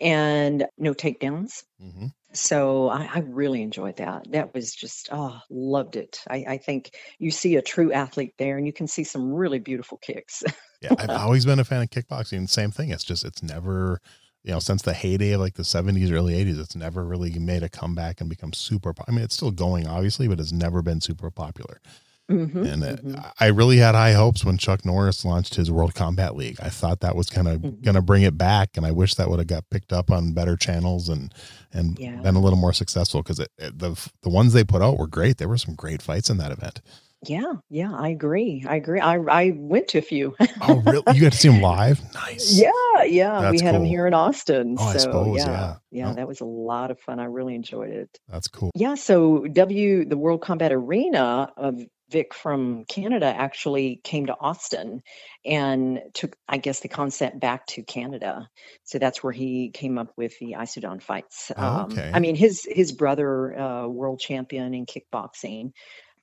and 0.00 0.66
no 0.76 0.92
takedowns. 0.94 1.64
hmm 1.80 2.06
So 2.32 2.88
I, 2.90 3.08
I 3.14 3.18
really 3.20 3.62
enjoyed 3.62 3.96
that. 3.96 4.30
That 4.32 4.52
was 4.52 4.74
just, 4.74 5.08
oh, 5.10 5.40
loved 5.48 5.96
it. 5.96 6.20
I, 6.28 6.44
I 6.46 6.58
think 6.58 6.94
you 7.18 7.30
see 7.30 7.56
a 7.56 7.62
true 7.62 7.90
athlete 7.92 8.34
there 8.38 8.58
and 8.58 8.66
you 8.66 8.72
can 8.72 8.86
see 8.86 9.04
some 9.04 9.32
really 9.32 9.58
beautiful 9.58 9.98
kicks. 9.98 10.42
Yeah, 10.82 10.94
I've 10.98 11.10
always 11.24 11.46
been 11.46 11.58
a 11.58 11.64
fan 11.64 11.82
of 11.82 11.90
kickboxing. 11.90 12.48
Same 12.48 12.70
thing. 12.70 12.90
It's 12.90 13.04
just 13.04 13.24
it's 13.24 13.42
never, 13.42 14.00
you 14.44 14.52
know, 14.52 14.58
since 14.60 14.82
the 14.82 14.94
heyday 14.94 15.32
of 15.32 15.40
like 15.40 15.54
the 15.54 15.64
seventies, 15.64 16.10
early 16.10 16.34
eighties, 16.34 16.58
it's 16.58 16.76
never 16.76 17.04
really 17.04 17.36
made 17.38 17.62
a 17.62 17.68
comeback 17.68 18.20
and 18.20 18.30
become 18.30 18.52
super. 18.52 18.92
po- 18.94 19.04
I 19.08 19.10
mean, 19.10 19.22
it's 19.24 19.34
still 19.34 19.50
going, 19.50 19.86
obviously, 19.86 20.28
but 20.28 20.40
it's 20.40 20.52
never 20.52 20.80
been 20.82 21.00
super 21.00 21.30
popular. 21.30 21.80
hmm 22.28 22.62
And 22.64 22.82
it, 22.84 23.00
hmm 23.00 23.14
I 23.40 23.46
really 23.46 23.78
had 23.78 23.94
high 23.94 24.12
hopes 24.12 24.44
when 24.44 24.58
Chuck 24.58 24.84
Norris 24.84 25.24
launched 25.24 25.54
his 25.54 25.70
World 25.70 25.94
Combat 25.94 26.36
League. 26.36 26.58
I 26.62 26.68
thought 26.68 27.00
that 27.00 27.16
was 27.16 27.30
kind 27.30 27.48
of 27.48 27.60
Mhm. 27.62 27.82
going 27.82 27.94
to 27.94 28.02
bring 28.02 28.22
it 28.22 28.36
back, 28.38 28.76
and 28.76 28.84
I 28.86 28.90
wish 28.92 29.14
that 29.14 29.28
would 29.30 29.38
have 29.38 29.48
got 29.48 29.68
picked 29.70 29.92
up 29.92 30.10
on 30.10 30.32
better 30.34 30.56
channels 30.56 31.08
and 31.08 31.32
and 31.72 31.98
Yeah. 31.98 32.16
been 32.22 32.34
a 32.36 32.40
little 32.40 32.58
more 32.58 32.72
successful 32.74 33.22
because 33.22 33.38
the 33.38 34.10
the 34.22 34.28
ones 34.30 34.52
they 34.52 34.64
put 34.64 34.82
out 34.82 34.98
were 34.98 35.06
great. 35.06 35.38
There 35.38 35.48
were 35.48 35.58
some 35.58 35.74
great 35.74 36.00
fights 36.02 36.30
in 36.30 36.36
that 36.38 36.52
event. 36.52 36.80
Yeah, 37.26 37.54
yeah, 37.68 37.92
I 37.92 38.08
agree. 38.10 38.64
I 38.68 38.76
agree. 38.76 39.00
I 39.00 39.16
I 39.16 39.52
went 39.56 39.88
to 39.88 39.98
a 39.98 40.02
few. 40.02 40.36
Oh, 40.60 40.76
really? 40.86 41.02
You 41.14 41.20
got 41.22 41.32
to 41.32 41.38
see 41.38 41.48
them 41.48 41.60
live? 41.60 42.00
Nice. 42.14 42.56
Yeah, 42.58 43.02
yeah, 43.04 43.40
That's 43.40 43.60
we 43.60 43.64
had 43.66 43.74
them 43.74 43.84
here 43.84 44.06
in 44.06 44.14
Austin. 44.14 44.76
Oh, 44.78 44.84
I 44.88 44.92
so 44.92 44.98
suppose, 44.98 45.38
yeah, 45.38 45.46
yeah. 45.46 45.76
yeah, 45.90 46.10
Oh. 46.10 46.14
that 46.14 46.28
was 46.28 46.40
a 46.40 46.44
lot 46.44 46.90
of 46.92 47.00
fun. 47.00 47.18
I 47.18 47.24
really 47.24 47.54
enjoyed 47.56 47.90
it. 47.90 48.18
That's 48.28 48.46
cool. 48.48 48.70
Yeah, 48.74 48.94
so 48.94 49.46
W, 49.46 50.04
the 50.04 50.16
World 50.16 50.42
Combat 50.42 50.72
Arena 50.72 51.52
of 51.56 51.80
Vic 52.10 52.34
from 52.34 52.84
Canada 52.86 53.26
actually 53.26 54.00
came 54.04 54.26
to 54.26 54.36
Austin 54.40 55.02
and 55.44 56.00
took, 56.14 56.36
I 56.48 56.56
guess, 56.58 56.80
the 56.80 56.88
concept 56.88 57.38
back 57.40 57.66
to 57.68 57.82
Canada. 57.82 58.48
So 58.84 58.98
that's 58.98 59.22
where 59.22 59.32
he 59.32 59.70
came 59.74 59.98
up 59.98 60.12
with 60.16 60.32
the 60.38 60.54
Isodon 60.56 61.02
fights. 61.02 61.50
Oh, 61.56 61.66
Um, 61.66 61.92
okay. 61.92 62.10
I 62.14 62.20
mean, 62.20 62.34
his 62.36 62.66
his 62.70 62.92
brother, 62.92 63.58
uh, 63.58 63.88
world 63.88 64.20
champion 64.20 64.72
in 64.72 64.86
kickboxing, 64.86 65.72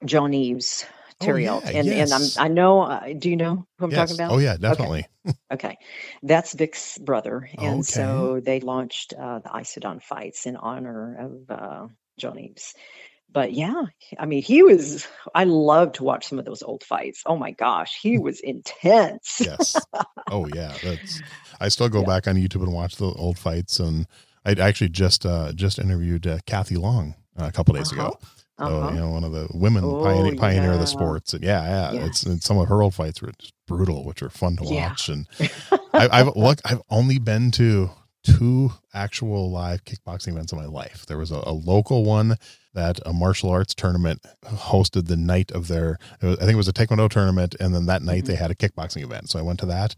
Jean-Yves 0.03 0.85
Oh, 1.21 1.27
Thériault, 1.27 1.61
yeah, 1.63 1.79
and 1.79 1.87
and 1.89 2.13
I'm. 2.13 2.31
I 2.37 2.47
know. 2.49 2.81
Uh, 2.81 3.13
do 3.17 3.29
you 3.29 3.37
know 3.37 3.65
who 3.77 3.85
I'm 3.85 3.91
Yes. 3.91 4.09
talking 4.09 4.15
about? 4.15 4.33
Oh, 4.33 4.39
yeah, 4.39 4.57
definitely. 4.57 5.05
Okay, 5.53 5.77
that's 6.23 6.53
Vic's 6.53 6.97
brother, 6.97 7.47
and 7.57 7.85
Okay. 7.85 7.91
so 7.93 8.41
they 8.43 8.59
launched 8.59 9.13
uh, 9.13 9.39
the 9.39 9.49
Isodon 9.49 10.01
fights 10.01 10.45
in 10.47 10.55
honor 10.55 11.15
of 11.19 11.51
uh, 11.51 11.87
Jean-Yves. 12.17 12.73
But 13.31 13.53
yeah, 13.53 13.83
I 14.19 14.25
mean, 14.25 14.41
he 14.43 14.63
was. 14.63 15.07
I 15.33 15.43
love 15.45 15.93
to 15.93 16.03
watch 16.03 16.27
some 16.27 16.39
of 16.39 16.45
those 16.45 16.63
old 16.63 16.83
fights. 16.83 17.23
Oh 17.25 17.37
my 17.37 17.51
gosh, 17.51 17.97
he 18.01 18.17
was 18.17 18.39
intense. 18.39 19.41
yes. 19.43 19.87
Oh 20.29 20.47
yeah, 20.47 20.77
that's. 20.81 21.21
I 21.59 21.69
still 21.69 21.89
go 21.89 21.99
Yeah. 22.01 22.07
back 22.07 22.27
on 22.27 22.35
YouTube 22.35 22.63
and 22.63 22.73
watch 22.73 22.95
the 22.95 23.05
old 23.05 23.37
fights, 23.37 23.79
and 23.79 24.07
I 24.45 24.51
actually 24.53 24.89
just 24.89 25.25
uh 25.25 25.53
just 25.53 25.79
interviewed 25.79 26.25
uh, 26.27 26.39
Kathy 26.45 26.75
Long 26.77 27.15
uh, 27.39 27.45
a 27.45 27.51
couple 27.51 27.73
days 27.73 27.91
Uh-huh. 27.91 28.11
ago. 28.11 28.17
So 28.59 28.65
Uh-huh. 28.65 28.89
you 28.93 28.99
know, 28.99 29.09
one 29.09 29.23
of 29.25 29.31
the 29.33 29.47
women 29.53 29.83
Oh, 29.83 29.95
pioneer, 30.01 30.35
pioneer 30.35 30.73
of 30.73 30.79
the 30.79 30.87
sports, 30.87 31.33
and 31.33 31.43
yeah, 31.43 31.91
yeah, 31.91 32.05
it's 32.05 32.23
and 32.23 32.41
some 32.41 32.57
of 32.57 32.67
her 32.69 32.81
old 32.81 32.93
fights 32.95 33.21
were 33.21 33.31
just 33.37 33.53
brutal, 33.67 34.05
which 34.05 34.21
are 34.23 34.29
fun 34.29 34.55
to 34.57 34.63
Yeah. 34.63 34.89
watch. 34.89 35.09
And 35.09 35.27
I, 35.93 36.07
I've 36.19 36.35
look, 36.35 36.59
I've 36.63 36.81
only 36.89 37.19
been 37.19 37.51
to 37.51 37.89
two 38.23 38.71
actual 38.93 39.51
live 39.51 39.83
kickboxing 39.83 40.29
events 40.29 40.51
in 40.53 40.57
my 40.57 40.65
life. 40.65 41.05
There 41.05 41.17
was 41.17 41.31
a, 41.31 41.43
a 41.45 41.51
local 41.51 42.05
one 42.05 42.37
that 42.73 42.99
a 43.05 43.11
martial 43.13 43.49
arts 43.49 43.75
tournament 43.75 44.25
hosted 44.45 45.07
the 45.07 45.17
night 45.17 45.51
of 45.51 45.67
their. 45.67 45.97
It 46.21 46.25
was, 46.25 46.37
I 46.37 46.41
think 46.41 46.53
it 46.53 46.55
was 46.55 46.67
a 46.69 46.73
taekwondo 46.73 47.09
tournament, 47.09 47.55
and 47.59 47.75
then 47.75 47.85
that 47.87 48.03
night 48.03 48.23
Mhm. 48.23 48.27
they 48.27 48.35
had 48.35 48.51
a 48.51 48.55
kickboxing 48.55 49.03
event. 49.03 49.29
So 49.29 49.37
I 49.37 49.41
went 49.41 49.59
to 49.59 49.65
that. 49.67 49.95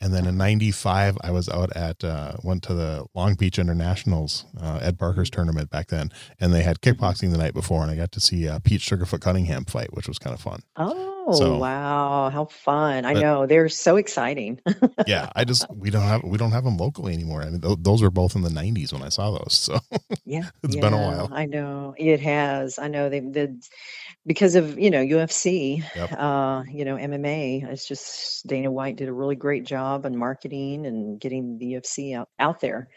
And 0.00 0.12
then 0.12 0.26
in 0.26 0.36
'95, 0.36 1.16
I 1.22 1.30
was 1.30 1.48
out 1.48 1.74
at 1.74 2.04
uh, 2.04 2.36
went 2.42 2.62
to 2.64 2.74
the 2.74 3.06
Long 3.14 3.34
Beach 3.34 3.58
Internationals, 3.58 4.44
uh, 4.60 4.78
Ed 4.82 4.98
Parker's 4.98 5.30
tournament 5.30 5.70
back 5.70 5.88
then, 5.88 6.10
and 6.38 6.52
they 6.52 6.62
had 6.62 6.80
kickboxing 6.80 7.32
the 7.32 7.38
night 7.38 7.54
before, 7.54 7.82
and 7.82 7.90
I 7.90 7.96
got 7.96 8.12
to 8.12 8.20
see 8.20 8.46
uh, 8.48 8.58
Pete 8.58 8.82
Sugarfoot 8.82 9.20
Cunningham 9.20 9.64
fight, 9.64 9.94
which 9.94 10.06
was 10.06 10.18
kind 10.18 10.34
of 10.34 10.40
fun. 10.40 10.60
Oh 10.76 11.15
So- 11.34 11.58
wow, 11.58 12.30
how 12.30 12.44
fun! 12.46 13.04
I 13.04 13.12
know 13.14 13.46
they're 13.46 13.68
so 13.68 13.96
exciting. 13.96 14.60
Yeah, 15.06 15.30
I 15.34 15.44
just 15.44 15.66
we 15.74 15.90
don't 15.90 16.02
have 16.02 16.22
we 16.22 16.38
don't 16.38 16.52
have 16.52 16.64
them 16.64 16.76
locally 16.76 17.12
anymore. 17.14 17.42
I 17.42 17.50
mean, 17.50 17.60
th- 17.60 17.78
those 17.80 18.02
were 18.02 18.10
both 18.10 18.36
in 18.36 18.42
the 18.42 18.48
'90s 18.50 18.92
when 18.92 19.02
I 19.02 19.08
saw 19.08 19.30
those. 19.32 19.54
So 19.58 19.78
Yeah, 20.24 20.50
It's 20.62 20.76
been 20.76 20.92
a 20.92 20.96
while. 20.96 21.28
I 21.32 21.46
know 21.46 21.94
it 21.98 22.20
has. 22.20 22.78
I 22.78 22.88
know 22.88 23.08
they 23.08 23.20
did 23.20 23.64
because 24.24 24.54
of 24.54 24.78
you 24.78 24.90
know 24.90 25.00
UFC, 25.02 25.82
Yep. 25.96 26.12
uh, 26.12 26.62
you 26.70 26.84
know 26.84 26.96
MMA. 26.96 27.64
It's 27.70 27.86
just 27.88 28.46
Dana 28.46 28.70
White 28.70 28.96
did 28.96 29.08
a 29.08 29.12
really 29.12 29.36
great 29.36 29.64
job 29.64 30.06
on 30.06 30.16
marketing 30.16 30.86
and 30.86 31.20
getting 31.20 31.58
the 31.58 31.74
UFC 31.74 32.14
out 32.16 32.28
out 32.38 32.60
there. 32.60 32.88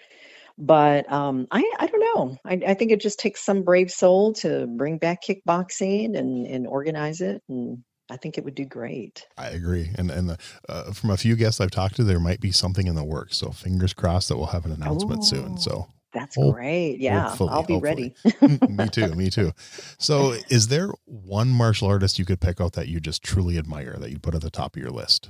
But 0.58 1.10
um, 1.12 1.48
I 1.52 1.64
I 1.80 1.88
don't 1.88 2.00
know. 2.16 2.38
I, 2.46 2.62
I 2.72 2.74
think 2.74 2.92
it 2.92 3.00
just 3.00 3.18
takes 3.20 3.44
some 3.44 3.64
brave 3.64 3.90
soul 3.92 4.34
to 4.34 4.68
bring 4.68 4.98
back 4.98 5.24
kickboxing 5.24 6.18
and 6.18 6.46
and 6.46 6.68
organize 6.68 7.22
it, 7.22 7.42
and 7.48 7.84
I 8.10 8.18
think 8.18 8.38
it 8.38 8.44
would 8.44 8.56
do 8.56 8.66
great. 8.66 9.28
I 9.38 9.50
agree. 9.50 9.90
And 9.96 10.10
and 10.12 10.30
the, 10.32 10.38
uh, 10.68 10.92
from 10.94 11.12
a 11.12 11.18
few 11.18 11.36
guests 11.36 11.62
I've 11.62 11.72
talked 11.72 11.96
to, 11.98 12.04
there 12.04 12.20
might 12.20 12.40
be 12.42 12.52
something 12.52 12.88
in 12.88 12.96
the 12.96 13.04
works. 13.04 13.38
So 13.38 13.52
fingers 13.52 13.94
crossed 13.94 14.30
that 14.30 14.38
we'll 14.38 14.48
have 14.48 14.66
an 14.66 14.72
announcement 14.72 15.24
soon. 15.24 15.54
Oh. 15.54 15.58
So 15.58 15.88
That's 16.14 16.36
Hope- 16.36 16.56
great. 16.56 16.98
Yeah, 17.00 17.28
hopefully, 17.30 17.50
I'll 17.52 17.64
be 17.64 17.74
hopefully. 17.76 18.16
ready. 18.42 18.58
me 18.74 18.88
too, 18.90 19.14
me 19.16 19.30
too. 19.30 19.52
So 20.00 20.34
is 20.50 20.70
there 20.70 20.90
one 21.06 21.50
martial 21.50 21.88
artist 21.88 22.18
you 22.18 22.26
could 22.26 22.40
pick 22.42 22.60
out 22.60 22.74
that 22.74 22.88
you 22.88 23.00
just 23.00 23.22
truly 23.24 23.58
admire 23.60 23.96
that 24.00 24.10
you 24.10 24.18
put 24.18 24.34
at 24.34 24.42
the 24.42 24.50
top 24.50 24.76
of 24.76 24.82
your 24.82 24.92
list? 24.92 25.30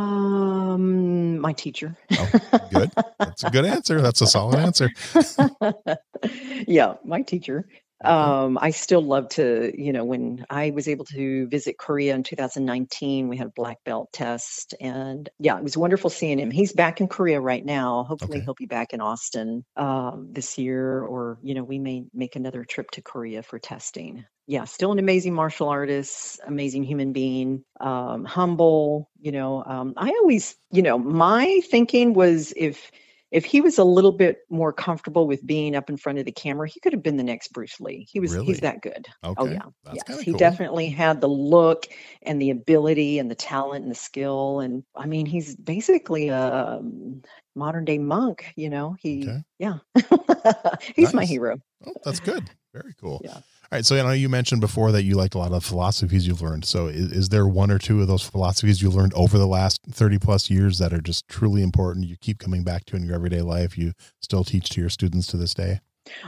Um, 0.00 1.38
my 1.38 1.52
teacher. 1.52 1.96
Oh, 2.12 2.30
good. 2.72 2.90
That's 3.18 3.44
a 3.44 3.50
good 3.50 3.64
answer. 3.64 4.00
That's 4.02 4.20
a 4.20 4.26
solid 4.26 4.58
answer. 4.58 4.90
yeah, 6.66 6.94
my 7.04 7.22
teacher. 7.22 7.66
Um, 8.02 8.58
I 8.60 8.70
still 8.70 9.02
love 9.02 9.28
to, 9.30 9.72
you 9.76 9.92
know, 9.92 10.04
when 10.04 10.46
I 10.48 10.70
was 10.70 10.88
able 10.88 11.04
to 11.06 11.48
visit 11.48 11.76
Korea 11.78 12.14
in 12.14 12.22
2019, 12.22 13.28
we 13.28 13.36
had 13.36 13.48
a 13.48 13.52
black 13.54 13.78
belt 13.84 14.10
test, 14.12 14.74
and 14.80 15.28
yeah, 15.38 15.58
it 15.58 15.62
was 15.64 15.76
wonderful 15.76 16.08
seeing 16.10 16.38
him. 16.38 16.50
He's 16.50 16.72
back 16.72 17.00
in 17.00 17.08
Korea 17.08 17.40
right 17.40 17.64
now. 17.64 18.04
Hopefully, 18.04 18.40
Okay. 18.40 18.44
he'll 18.44 18.54
be 18.54 18.66
back 18.66 18.92
in 18.94 19.00
Austin 19.02 19.64
um, 19.76 20.28
this 20.32 20.56
year, 20.58 21.02
or 21.02 21.38
you 21.42 21.54
know, 21.54 21.64
we 21.64 21.78
may 21.78 22.04
make 22.14 22.36
another 22.36 22.64
trip 22.64 22.90
to 22.92 23.02
Korea 23.02 23.42
for 23.42 23.58
testing. 23.58 24.24
Yeah, 24.46 24.64
still 24.64 24.90
an 24.90 24.98
amazing 24.98 25.32
martial 25.34 25.68
artist, 25.68 26.40
amazing 26.44 26.82
human 26.82 27.12
being, 27.12 27.64
um, 27.80 28.24
humble. 28.24 29.08
You 29.20 29.30
know, 29.30 29.62
um, 29.64 29.94
I 29.96 30.08
always, 30.10 30.56
you 30.72 30.82
know, 30.82 30.98
my 30.98 31.60
thinking 31.70 32.14
was 32.14 32.52
if 32.56 32.90
if 33.30 33.44
he 33.44 33.60
was 33.60 33.78
a 33.78 33.84
little 33.84 34.12
bit 34.12 34.38
more 34.50 34.72
comfortable 34.72 35.26
with 35.26 35.46
being 35.46 35.76
up 35.76 35.88
in 35.88 35.96
front 35.96 36.18
of 36.18 36.24
the 36.24 36.32
camera, 36.32 36.68
he 36.68 36.80
could 36.80 36.92
have 36.92 37.02
been 37.02 37.16
the 37.16 37.22
next 37.22 37.52
Bruce 37.52 37.80
Lee. 37.80 38.06
He 38.10 38.20
was 38.20 38.32
Really? 38.32 38.46
he's 38.46 38.60
that 38.60 38.82
good. 38.82 39.08
Okay. 39.24 39.34
Oh 39.38 39.46
yeah. 39.46 39.62
That's 39.84 40.02
yes. 40.08 40.18
of 40.18 40.24
He 40.24 40.32
definitely 40.32 40.88
had 40.88 41.20
the 41.20 41.28
look 41.28 41.86
and 42.22 42.40
the 42.40 42.50
ability 42.50 43.18
and 43.18 43.30
the 43.30 43.34
talent 43.34 43.82
and 43.82 43.90
the 43.90 43.96
skill 43.96 44.60
and 44.60 44.82
I 44.96 45.06
mean 45.06 45.26
he's 45.26 45.56
basically 45.56 46.28
a 46.28 46.78
um, 46.78 47.22
modern 47.54 47.84
day 47.84 47.98
monk, 47.98 48.52
you 48.56 48.70
know. 48.70 48.96
He 48.98 49.22
Okay. 49.22 49.42
yeah. 49.58 49.78
he's 50.96 51.14
my 51.14 51.24
hero. 51.24 51.58
Oh, 51.86 51.92
that's 52.04 52.20
good. 52.20 52.50
Very 52.72 52.94
cool. 53.00 53.20
Yeah. 53.24 53.38
All 53.72 53.76
right. 53.76 53.86
So 53.86 53.96
I 53.96 54.02
know 54.02 54.10
you 54.10 54.28
mentioned 54.28 54.60
before 54.60 54.90
that 54.90 55.04
you 55.04 55.14
liked 55.14 55.36
a 55.36 55.38
lot 55.38 55.52
of 55.52 55.64
philosophies 55.64 56.26
you've 56.26 56.42
learned. 56.42 56.64
So 56.64 56.88
is, 56.88 57.12
is 57.12 57.28
there 57.28 57.46
one 57.46 57.70
or 57.70 57.78
two 57.78 58.00
of 58.00 58.08
those 58.08 58.24
philosophies 58.24 58.82
you 58.82 58.90
learned 58.90 59.14
over 59.14 59.38
the 59.38 59.46
last 59.46 59.80
30 59.88 60.18
plus 60.18 60.50
years 60.50 60.78
that 60.78 60.92
are 60.92 61.00
just 61.00 61.28
truly 61.28 61.62
important? 61.62 62.08
You 62.08 62.16
keep 62.16 62.40
coming 62.40 62.64
back 62.64 62.84
to 62.86 62.96
in 62.96 63.04
your 63.04 63.14
everyday 63.14 63.42
life. 63.42 63.78
You 63.78 63.92
still 64.20 64.42
teach 64.42 64.70
to 64.70 64.80
your 64.80 64.90
students 64.90 65.28
to 65.28 65.36
this 65.36 65.54
day. 65.54 65.78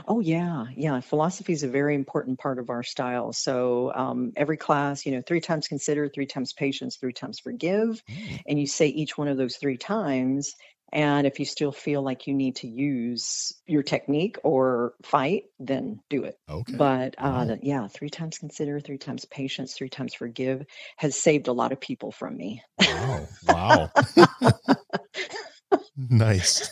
Oh 0.07 0.21
yeah, 0.21 0.65
yeah. 0.75 1.01
Philosophy 1.01 1.51
is 1.51 1.63
a 1.63 1.67
very 1.67 1.95
important 1.95 2.39
part 2.39 2.59
of 2.59 2.69
our 2.69 2.83
style. 2.83 3.33
So 3.33 3.91
um, 3.93 4.31
every 4.37 4.55
class, 4.55 5.05
you 5.05 5.11
know, 5.11 5.21
three 5.21 5.41
times 5.41 5.67
consider, 5.67 6.07
three 6.07 6.25
times 6.25 6.53
patience, 6.53 6.95
three 6.95 7.11
times 7.11 7.39
forgive, 7.39 8.01
Mm, 8.09 8.41
and 8.47 8.59
you 8.59 8.67
say 8.67 8.87
each 8.87 9.17
one 9.17 9.27
of 9.27 9.37
those 9.37 9.57
three 9.57 9.77
times. 9.77 10.55
And 10.93 11.25
if 11.25 11.39
you 11.39 11.45
still 11.45 11.71
feel 11.71 12.03
like 12.03 12.27
you 12.27 12.35
need 12.35 12.57
to 12.57 12.67
use 12.67 13.51
your 13.65 13.81
technique 13.81 14.37
or 14.43 14.93
fight, 15.03 15.45
then 15.59 15.99
do 16.07 16.23
it. 16.23 16.37
Okay. 16.47 16.75
But 16.75 17.15
uh, 17.17 17.45
the- 17.45 17.59
yeah, 17.63 17.87
three 17.87 18.11
times 18.11 18.37
consider, 18.37 18.79
three 18.79 18.99
times 18.99 19.25
patience, 19.25 19.73
three 19.73 19.89
times 19.89 20.13
forgive 20.13 20.65
has 20.97 21.15
saved 21.15 21.47
a 21.47 21.51
lot 21.53 21.71
of 21.71 21.79
people 21.81 22.11
from 22.11 22.37
me. 22.37 22.61
Wow. 22.79 23.27
Wow. 23.47 23.91
nice. 25.97 26.69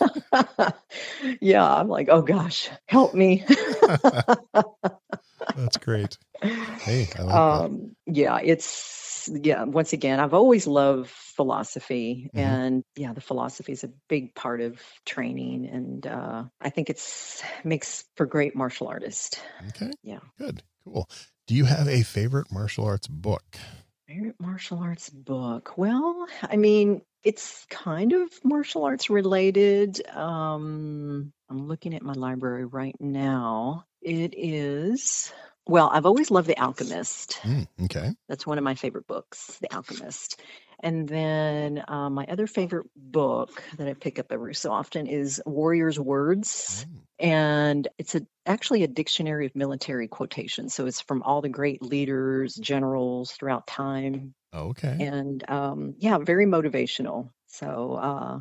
yeah, 1.41 1.65
I'm 1.75 1.87
like, 1.89 2.07
oh 2.09 2.21
gosh, 2.21 2.69
help 2.85 3.15
me. 3.15 3.43
That's 5.55 5.77
great. 5.77 6.17
Hey, 6.43 7.07
I 7.17 7.21
like 7.23 7.29
that. 7.29 7.35
um 7.35 7.95
yeah 8.07 8.39
it's 8.43 9.29
yeah 9.31 9.63
once 9.63 9.93
again 9.93 10.19
i've 10.19 10.33
always 10.33 10.65
loved 10.65 11.11
philosophy 11.41 12.29
Mhm. 12.35 12.39
and 12.39 12.83
yeah 12.95 13.13
the 13.13 13.21
philosophy 13.29 13.71
is 13.71 13.83
a 13.83 13.91
big 14.07 14.35
part 14.35 14.61
of 14.61 14.79
training 15.05 15.65
and 15.77 16.05
uh 16.05 16.43
i 16.61 16.69
think 16.69 16.89
it's 16.89 17.41
makes 17.63 18.05
for 18.15 18.25
great 18.25 18.55
martial 18.55 18.87
artist 18.87 19.39
Okay. 19.69 19.91
yeah 20.03 20.19
Good. 20.37 20.61
Cool. 20.83 21.07
Do 21.47 21.53
you 21.55 21.65
have 21.65 21.87
a 21.87 22.01
favorite 22.03 22.51
martial 22.51 22.85
arts 22.85 23.07
book? 23.07 23.45
Favorite 24.07 24.39
martial 24.39 24.79
arts 24.79 25.09
book? 25.09 25.73
Well, 25.77 26.27
I 26.41 26.57
mean, 26.57 27.01
it's 27.23 27.65
kind 27.69 28.13
of 28.13 28.29
martial 28.43 28.83
arts 28.85 29.09
related. 29.09 30.01
Um, 30.09 31.31
I'm 31.49 31.67
looking 31.67 31.93
at 31.93 32.01
my 32.01 32.13
library 32.13 32.65
right 32.65 32.95
now. 32.99 33.85
It 34.01 34.33
is, 34.35 35.31
well, 35.67 35.89
I've 35.93 36.05
always 36.07 36.31
loved 36.31 36.47
The 36.47 36.57
Alchemist. 36.59 37.39
Mm, 37.43 37.67
okay. 37.85 38.09
That's 38.27 38.47
one 38.47 38.57
of 38.57 38.63
my 38.63 38.75
favorite 38.75 39.05
books, 39.07 39.57
The 39.61 39.73
Alchemist. 39.75 40.41
And 40.81 41.07
then 41.07 41.83
uh, 41.87 42.09
my 42.09 42.25
other 42.25 42.47
favorite 42.47 42.87
book 42.95 43.63
that 43.77 43.87
I 43.87 43.93
pick 43.93 44.19
up 44.19 44.31
every 44.31 44.55
so 44.55 44.71
often 44.71 45.07
is 45.07 45.41
Warrior's 45.45 45.99
Words. 45.99 46.85
Mm, 46.85 47.05
And 47.19 47.87
it's 47.99 48.15
a, 48.15 48.25
actually 48.45 48.83
a 48.83 48.87
dictionary 48.87 49.45
of 49.45 49.55
military 49.55 50.07
quotations. 50.07 50.73
So 50.73 50.87
it's 50.87 51.01
from 51.01 51.21
all 51.23 51.41
the 51.41 51.49
great 51.49 51.81
leaders, 51.83 52.55
generals 52.55 53.31
throughout 53.33 53.67
time. 53.67 54.33
okay. 54.53 54.97
And 54.99 55.49
um, 55.49 55.95
yeah, 55.97 56.17
very 56.19 56.45
motivational. 56.45 57.31
So 57.47 57.95
uh, 57.95 58.39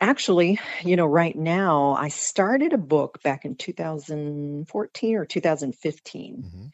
actually, 0.00 0.58
you 0.84 0.96
know, 0.96 1.06
right 1.06 1.36
now, 1.36 1.92
I 1.92 2.08
started 2.08 2.72
a 2.72 2.78
book 2.78 3.22
back 3.22 3.44
in 3.44 3.56
2014 3.56 5.16
or 5.16 5.24
2015 5.24 6.46
hmm 6.50 6.68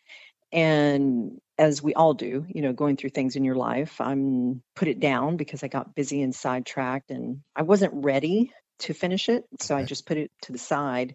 and 0.54 1.38
as 1.58 1.82
we 1.82 1.92
all 1.94 2.14
do 2.14 2.46
you 2.48 2.62
know 2.62 2.72
going 2.72 2.96
through 2.96 3.10
things 3.10 3.36
in 3.36 3.44
your 3.44 3.56
life 3.56 4.00
i'm 4.00 4.62
put 4.76 4.88
it 4.88 5.00
down 5.00 5.36
because 5.36 5.62
i 5.62 5.68
got 5.68 5.94
busy 5.94 6.22
and 6.22 6.34
sidetracked 6.34 7.10
and 7.10 7.40
i 7.54 7.62
wasn't 7.62 7.92
ready 7.94 8.50
to 8.78 8.94
finish 8.94 9.28
it 9.28 9.44
so 9.60 9.76
i 9.76 9.84
just 9.84 10.06
put 10.06 10.16
it 10.16 10.30
to 10.40 10.52
the 10.52 10.58
side 10.58 11.14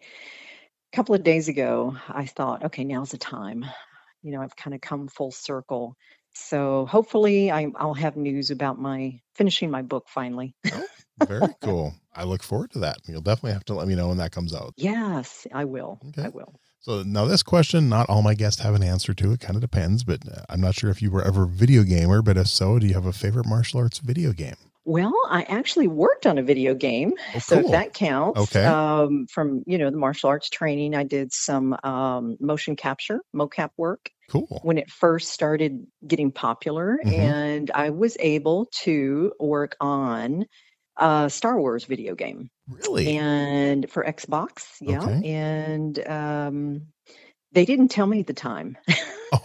a 0.93 0.95
couple 0.95 1.15
of 1.15 1.23
days 1.23 1.47
ago 1.47 1.95
i 2.09 2.25
thought 2.25 2.65
okay 2.65 2.83
now's 2.83 3.11
the 3.11 3.17
time 3.17 3.65
you 4.21 4.31
know 4.31 4.41
i've 4.41 4.55
kind 4.55 4.73
of 4.75 4.81
come 4.81 5.07
full 5.07 5.31
circle 5.31 5.95
so 6.33 6.85
hopefully 6.85 7.49
I, 7.51 7.67
i'll 7.77 7.93
have 7.93 8.15
news 8.17 8.51
about 8.51 8.79
my 8.79 9.19
finishing 9.35 9.71
my 9.71 9.81
book 9.81 10.05
finally 10.09 10.53
oh, 10.73 10.85
Very 11.27 11.55
cool. 11.61 11.93
I 12.13 12.23
look 12.23 12.43
forward 12.43 12.71
to 12.71 12.79
that. 12.79 12.97
You'll 13.07 13.21
definitely 13.21 13.53
have 13.53 13.65
to 13.65 13.73
let 13.73 13.87
me 13.87 13.95
know 13.95 14.09
when 14.09 14.17
that 14.17 14.31
comes 14.31 14.53
out. 14.53 14.73
yes 14.77 15.47
i 15.53 15.65
will 15.65 15.99
Okay. 16.09 16.23
i 16.23 16.29
will 16.29 16.53
So 16.81 17.03
now 17.03 17.25
this 17.25 17.43
question, 17.43 17.89
not 17.89 18.09
all 18.09 18.21
my 18.21 18.33
guests 18.33 18.61
have 18.61 18.73
an 18.73 18.83
answer 18.83 19.13
to. 19.13 19.33
It 19.33 19.41
kind 19.41 19.55
of 19.55 19.61
depends, 19.61 20.03
but 20.03 20.21
uh, 20.27 20.43
I'm 20.49 20.61
not 20.61 20.75
sure 20.75 20.89
if 20.89 21.01
you 21.01 21.11
were 21.11 21.21
ever 21.23 21.43
a 21.43 21.47
video 21.47 21.83
gamer, 21.83 22.21
but 22.21 22.37
if 22.37 22.47
so, 22.47 22.79
do 22.79 22.87
you 22.87 22.93
have 22.93 23.05
a 23.05 23.11
favorite 23.13 23.45
martial 23.45 23.79
arts 23.81 23.99
video 23.99 24.31
game? 24.31 24.55
Well, 24.85 25.13
I 25.29 25.43
actually 25.43 25.87
worked 25.87 26.25
on 26.25 26.37
a 26.37 26.41
video 26.43 26.73
game, 26.73 27.13
Oh, 27.35 27.39
so 27.39 27.59
if 27.59 27.67
that 27.67 27.93
counts. 27.93 28.39
Okay. 28.39 28.63
Um, 28.65 29.27
from 29.29 29.61
you 29.67 29.77
know 29.77 29.91
the 29.91 29.97
martial 29.97 30.29
arts 30.29 30.49
training, 30.49 30.95
I 30.95 31.03
did 31.03 31.33
some 31.33 31.75
um, 31.83 32.37
motion 32.39 32.75
capture, 32.77 33.21
mocap 33.35 33.69
work 33.77 34.09
Cool. 34.29 34.47
when 34.63 34.77
it 34.77 34.89
first 34.89 35.29
started 35.31 35.85
getting 36.07 36.31
popular, 36.31 36.97
Mhm. 37.05 37.11
and 37.11 37.71
I 37.71 37.89
was 37.89 38.15
able 38.19 38.67
to 38.83 39.33
work 39.39 39.75
on 39.81 40.45
a 40.99 41.29
Star 41.29 41.59
Wars 41.59 41.85
video 41.85 42.15
game, 42.15 42.49
Really? 42.67 43.17
and 43.17 43.89
for 43.89 44.03
Xbox, 44.03 44.65
yeah. 44.81 45.01
Okay. 45.01 45.29
And 45.33 46.07
um, 46.07 46.81
they 47.51 47.65
didn't 47.65 47.87
tell 47.89 48.05
me 48.05 48.19
at 48.19 48.27
the 48.27 48.33
time. 48.33 48.77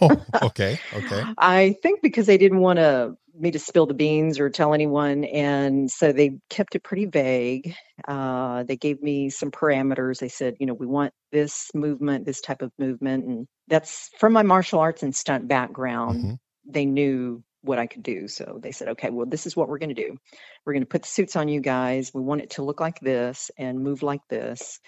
oh, 0.01 0.23
okay. 0.43 0.79
Okay. 0.93 1.23
I 1.37 1.75
think 1.81 2.01
because 2.01 2.27
they 2.27 2.37
didn't 2.37 2.59
want 2.59 2.77
to 2.77 3.15
me 3.37 3.51
to 3.51 3.59
spill 3.59 3.85
the 3.85 3.93
beans 3.93 4.39
or 4.39 4.49
tell 4.49 4.73
anyone, 4.73 5.25
and 5.25 5.91
so 5.91 6.11
they 6.13 6.37
kept 6.49 6.75
it 6.75 6.83
pretty 6.83 7.05
vague. 7.05 7.75
Uh, 8.07 8.63
they 8.63 8.77
gave 8.77 9.01
me 9.01 9.29
some 9.29 9.51
parameters. 9.51 10.19
They 10.19 10.29
said, 10.29 10.55
you 10.59 10.65
know, 10.65 10.73
we 10.73 10.85
want 10.85 11.13
this 11.33 11.69
movement, 11.73 12.25
this 12.25 12.39
type 12.39 12.61
of 12.61 12.71
movement, 12.79 13.25
and 13.25 13.47
that's 13.67 14.09
from 14.19 14.31
my 14.33 14.43
martial 14.43 14.79
arts 14.79 15.03
and 15.03 15.13
stunt 15.13 15.47
background. 15.49 16.23
Mhm. 16.23 16.37
They 16.67 16.85
knew 16.85 17.43
what 17.65 17.79
I 17.79 17.87
could 17.87 18.03
do, 18.03 18.27
so 18.27 18.59
they 18.61 18.71
said, 18.71 18.89
okay, 18.89 19.09
well, 19.09 19.25
this 19.25 19.45
is 19.45 19.55
what 19.55 19.67
we're 19.67 19.79
going 19.79 19.93
to 19.95 20.01
do. 20.07 20.17
We're 20.65 20.73
going 20.73 20.83
to 20.83 20.87
put 20.87 21.03
the 21.03 21.07
suits 21.07 21.35
on 21.35 21.47
you 21.47 21.61
guys. 21.61 22.11
We 22.13 22.21
want 22.21 22.41
it 22.41 22.51
to 22.51 22.63
look 22.63 22.79
like 22.79 22.99
this 22.99 23.51
and 23.57 23.83
move 23.83 24.03
like 24.03 24.21
this. 24.29 24.79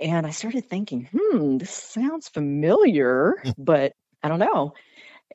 And 0.00 0.26
I 0.26 0.30
started 0.30 0.68
thinking, 0.68 1.08
hmm, 1.12 1.56
this 1.56 1.70
sounds 1.70 2.28
familiar, 2.28 3.42
but 3.58 3.92
I 4.22 4.28
don't 4.28 4.38
know. 4.40 4.74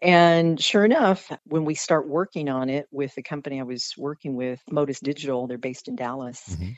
And 0.01 0.59
sure 0.59 0.83
enough, 0.85 1.31
when 1.45 1.65
we 1.65 1.75
start 1.75 2.07
working 2.07 2.49
on 2.49 2.69
it 2.69 2.87
with 2.91 3.13
the 3.15 3.21
company 3.21 3.59
I 3.59 3.63
was 3.63 3.93
working 3.97 4.35
with, 4.35 4.59
Modus 4.71 4.99
Digital, 4.99 5.47
they're 5.47 5.57
based 5.59 5.87
in 5.87 5.95
Dallas, 5.95 6.55
Mhm. 6.59 6.75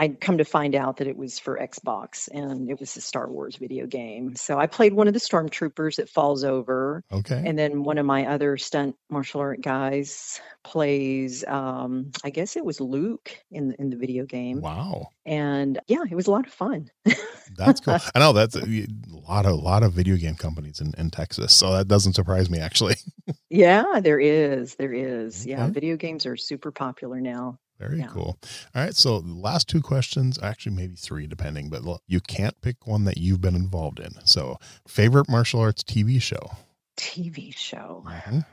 I'd 0.00 0.20
come 0.20 0.38
to 0.38 0.44
find 0.44 0.76
out 0.76 0.98
that 0.98 1.08
it 1.08 1.16
was 1.16 1.40
for 1.40 1.58
Xbox 1.58 2.28
and 2.32 2.70
it 2.70 2.78
was 2.78 2.96
a 2.96 3.00
Star 3.00 3.28
Wars 3.28 3.56
video 3.56 3.84
game. 3.86 4.36
So 4.36 4.56
I 4.56 4.68
played 4.68 4.92
one 4.94 5.08
of 5.08 5.12
the 5.14 5.18
stormtroopers 5.20 5.96
that 5.96 6.08
falls 6.08 6.44
over. 6.44 7.02
Okay. 7.12 7.42
And 7.44 7.58
then 7.58 7.82
one 7.82 7.98
of 7.98 8.06
my 8.06 8.26
other 8.26 8.56
stunt 8.56 8.94
martial 9.10 9.40
art 9.40 9.60
guys 9.60 10.40
plays, 10.62 11.44
um, 11.48 12.12
I 12.22 12.30
guess 12.30 12.56
it 12.56 12.64
was 12.64 12.80
Luke 12.80 13.32
in 13.50 13.74
in 13.80 13.90
the 13.90 13.96
video 13.96 14.24
game. 14.24 14.60
Wow. 14.60 15.08
And 15.26 15.80
yeah, 15.88 16.04
it 16.08 16.14
was 16.14 16.28
a 16.28 16.30
lot 16.30 16.46
of 16.46 16.52
fun. 16.52 16.90
That's 17.56 17.80
cool. 17.80 17.98
I 18.14 18.18
know 18.20 18.32
that's 18.32 18.54
a 18.56 18.86
lot 19.10 19.46
of 19.46 19.58
lot 19.58 19.82
of 19.82 19.94
video 19.94 20.16
game 20.16 20.36
companies 20.36 20.80
in, 20.80 20.92
in 20.98 21.10
Texas, 21.10 21.52
so 21.54 21.72
that 21.72 21.88
doesn't 21.88 22.12
surprise 22.12 22.48
me 22.50 22.58
actually. 22.58 22.94
yeah, 23.50 24.00
there 24.00 24.20
is. 24.20 24.76
There 24.76 24.92
is. 24.92 25.44
Yeah, 25.46 25.64
Okay. 25.64 25.72
video 25.72 25.96
games 25.96 26.24
are 26.26 26.36
super 26.36 26.70
popular 26.70 27.20
now. 27.20 27.58
Very 27.78 28.00
Yeah. 28.00 28.08
cool. 28.08 28.38
All 28.74 28.82
right, 28.82 28.94
so 28.94 29.18
last 29.18 29.68
two 29.68 29.80
questions, 29.80 30.38
actually 30.42 30.74
maybe 30.74 30.96
three 30.96 31.26
depending, 31.26 31.70
but 31.70 31.82
you 32.08 32.20
can't 32.20 32.60
pick 32.60 32.86
one 32.86 33.04
that 33.04 33.18
you've 33.18 33.40
been 33.40 33.54
involved 33.54 34.00
in. 34.00 34.10
So, 34.24 34.58
favorite 34.86 35.28
martial 35.28 35.60
arts 35.60 35.84
TV 35.84 36.20
show? 36.20 36.50
TV 36.96 37.52
show. 37.54 38.02
Mhm. 38.06 38.44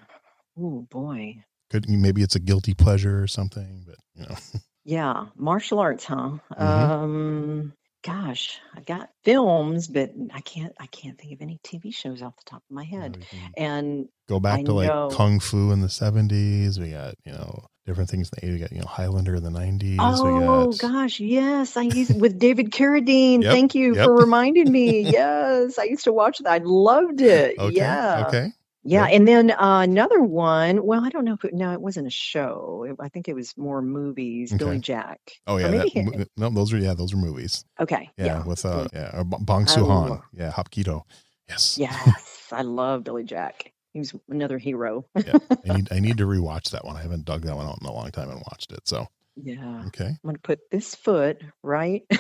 Oh 0.58 0.88
boy. 0.92 1.44
Could 1.72 1.90
maybe 1.90 2.22
it's 2.22 2.36
a 2.36 2.40
guilty 2.40 2.74
pleasure 2.76 3.22
or 3.22 3.28
something, 3.28 3.84
but 3.88 3.98
you 4.16 4.28
know. 4.30 4.36
Yeah, 4.84 5.26
martial 5.36 5.80
arts, 5.80 6.06
huh? 6.06 6.38
Mhm. 6.52 6.62
Um 6.62 7.74
gosh, 8.06 8.60
I 8.76 8.82
got 8.82 9.10
films, 9.24 9.88
but 9.88 10.12
I 10.34 10.42
can't 10.42 10.74
I 10.80 10.86
can't 10.88 11.18
think 11.18 11.34
of 11.34 11.42
any 11.42 11.60
TV 11.64 11.94
shows 11.94 12.22
off 12.22 12.36
the 12.38 12.44
top 12.46 12.64
of 12.70 12.76
my 12.76 12.84
head. 12.84 13.26
And 13.58 14.08
Go 14.30 14.40
back 14.40 14.60
I 14.60 14.64
to 14.64 14.74
like 14.74 14.88
know. 14.88 15.10
kung 15.12 15.40
fu 15.40 15.72
in 15.72 15.82
the 15.82 15.90
seventies. 15.90 16.80
We 16.80 16.92
got 16.92 17.16
you 17.26 17.32
know 17.32 17.66
different 17.86 18.10
things. 18.10 18.30
in 18.42 18.48
the 18.48 18.54
80s. 18.54 18.54
We 18.54 18.60
got 18.60 18.72
you 18.72 18.80
know 18.82 18.88
Highlander 18.88 19.36
in 19.36 19.44
the 19.44 19.50
nineties. 19.50 19.98
oh 20.00 20.70
we 20.70 20.78
got 20.78 20.92
gosh, 20.92 21.20
yes, 21.20 21.78
I 21.78 21.84
used 21.84 22.20
with 22.20 22.38
David 22.38 22.72
Carradine. 22.72 23.42
Yep, 23.44 23.52
Thank 23.52 23.76
you 23.76 23.96
yep. 23.96 24.06
for 24.06 24.16
reminding 24.16 24.72
me. 24.80 25.02
Yes, 25.02 25.78
I 25.80 25.84
used 25.84 26.04
to 26.06 26.14
watch 26.14 26.40
that. 26.40 26.50
I 26.52 26.58
loved 26.64 27.22
it. 27.22 27.58
okay, 27.58 27.76
yeah. 27.76 28.26
okay, 28.28 28.52
Yeah, 28.88 29.06
and 29.06 29.28
then 29.28 29.52
uh, 29.52 29.82
another 29.84 30.22
one. 30.22 30.86
Well, 30.86 31.04
I 31.04 31.10
don't 31.10 31.26
know 31.26 31.34
if 31.34 31.44
it, 31.44 31.54
no, 31.54 31.74
it 31.74 31.82
wasn't 31.82 32.08
a 32.08 32.12
show. 32.12 32.86
It, 32.88 32.96
I 33.00 33.10
think 33.10 33.28
it 33.28 33.34
was 33.34 33.58
more 33.58 33.82
movies. 33.82 34.54
Billy 34.54 34.80
Jack. 34.80 35.20
oh 35.48 35.58
yeah, 35.58 35.70
that, 35.72 36.30
no, 36.38 36.50
those 36.52 36.72
are 36.72 36.78
yeah, 36.78 36.94
those 36.94 37.14
are 37.14 37.18
movies. 37.18 37.66
Okay. 37.80 38.10
Yeah, 38.18 38.26
Yeah. 38.26 38.46
with 38.46 38.64
uh, 38.66 38.88
yeah, 38.94 39.24
Bong 39.24 39.64
I 39.64 39.66
Soo 39.66 39.86
Han. 39.86 40.10
lo- 40.10 40.24
Yeah, 40.32 40.52
Hapkido. 40.52 41.02
Yes. 41.50 41.78
Yes, 41.78 42.48
I 42.52 42.62
love 42.62 43.04
Billy 43.04 43.24
Jack. 43.24 43.72
He 43.94 44.00
was 44.00 44.14
another 44.30 44.58
hero. 44.58 45.06
yeah. 45.16 45.38
I 45.70 45.74
need 45.78 45.88
I 45.92 46.00
need 46.00 46.18
to 46.18 46.26
rewatch 46.26 46.70
that 46.72 46.86
one. 46.86 46.96
I 46.98 47.02
haven't 47.02 47.26
dug 47.26 47.42
that 47.44 47.56
one 47.56 47.66
out 47.68 47.78
in 47.82 47.88
a 47.88 47.92
long 47.94 48.12
time 48.12 48.30
and 48.30 48.42
watched 48.52 48.72
it. 48.72 48.82
So 48.88 49.08
Yeah. 49.36 49.84
okay. 49.88 50.06
I'm 50.08 50.18
going 50.24 50.36
to 50.36 50.42
put 50.42 50.60
this 50.72 50.96
foot 50.96 51.42
right 51.62 52.04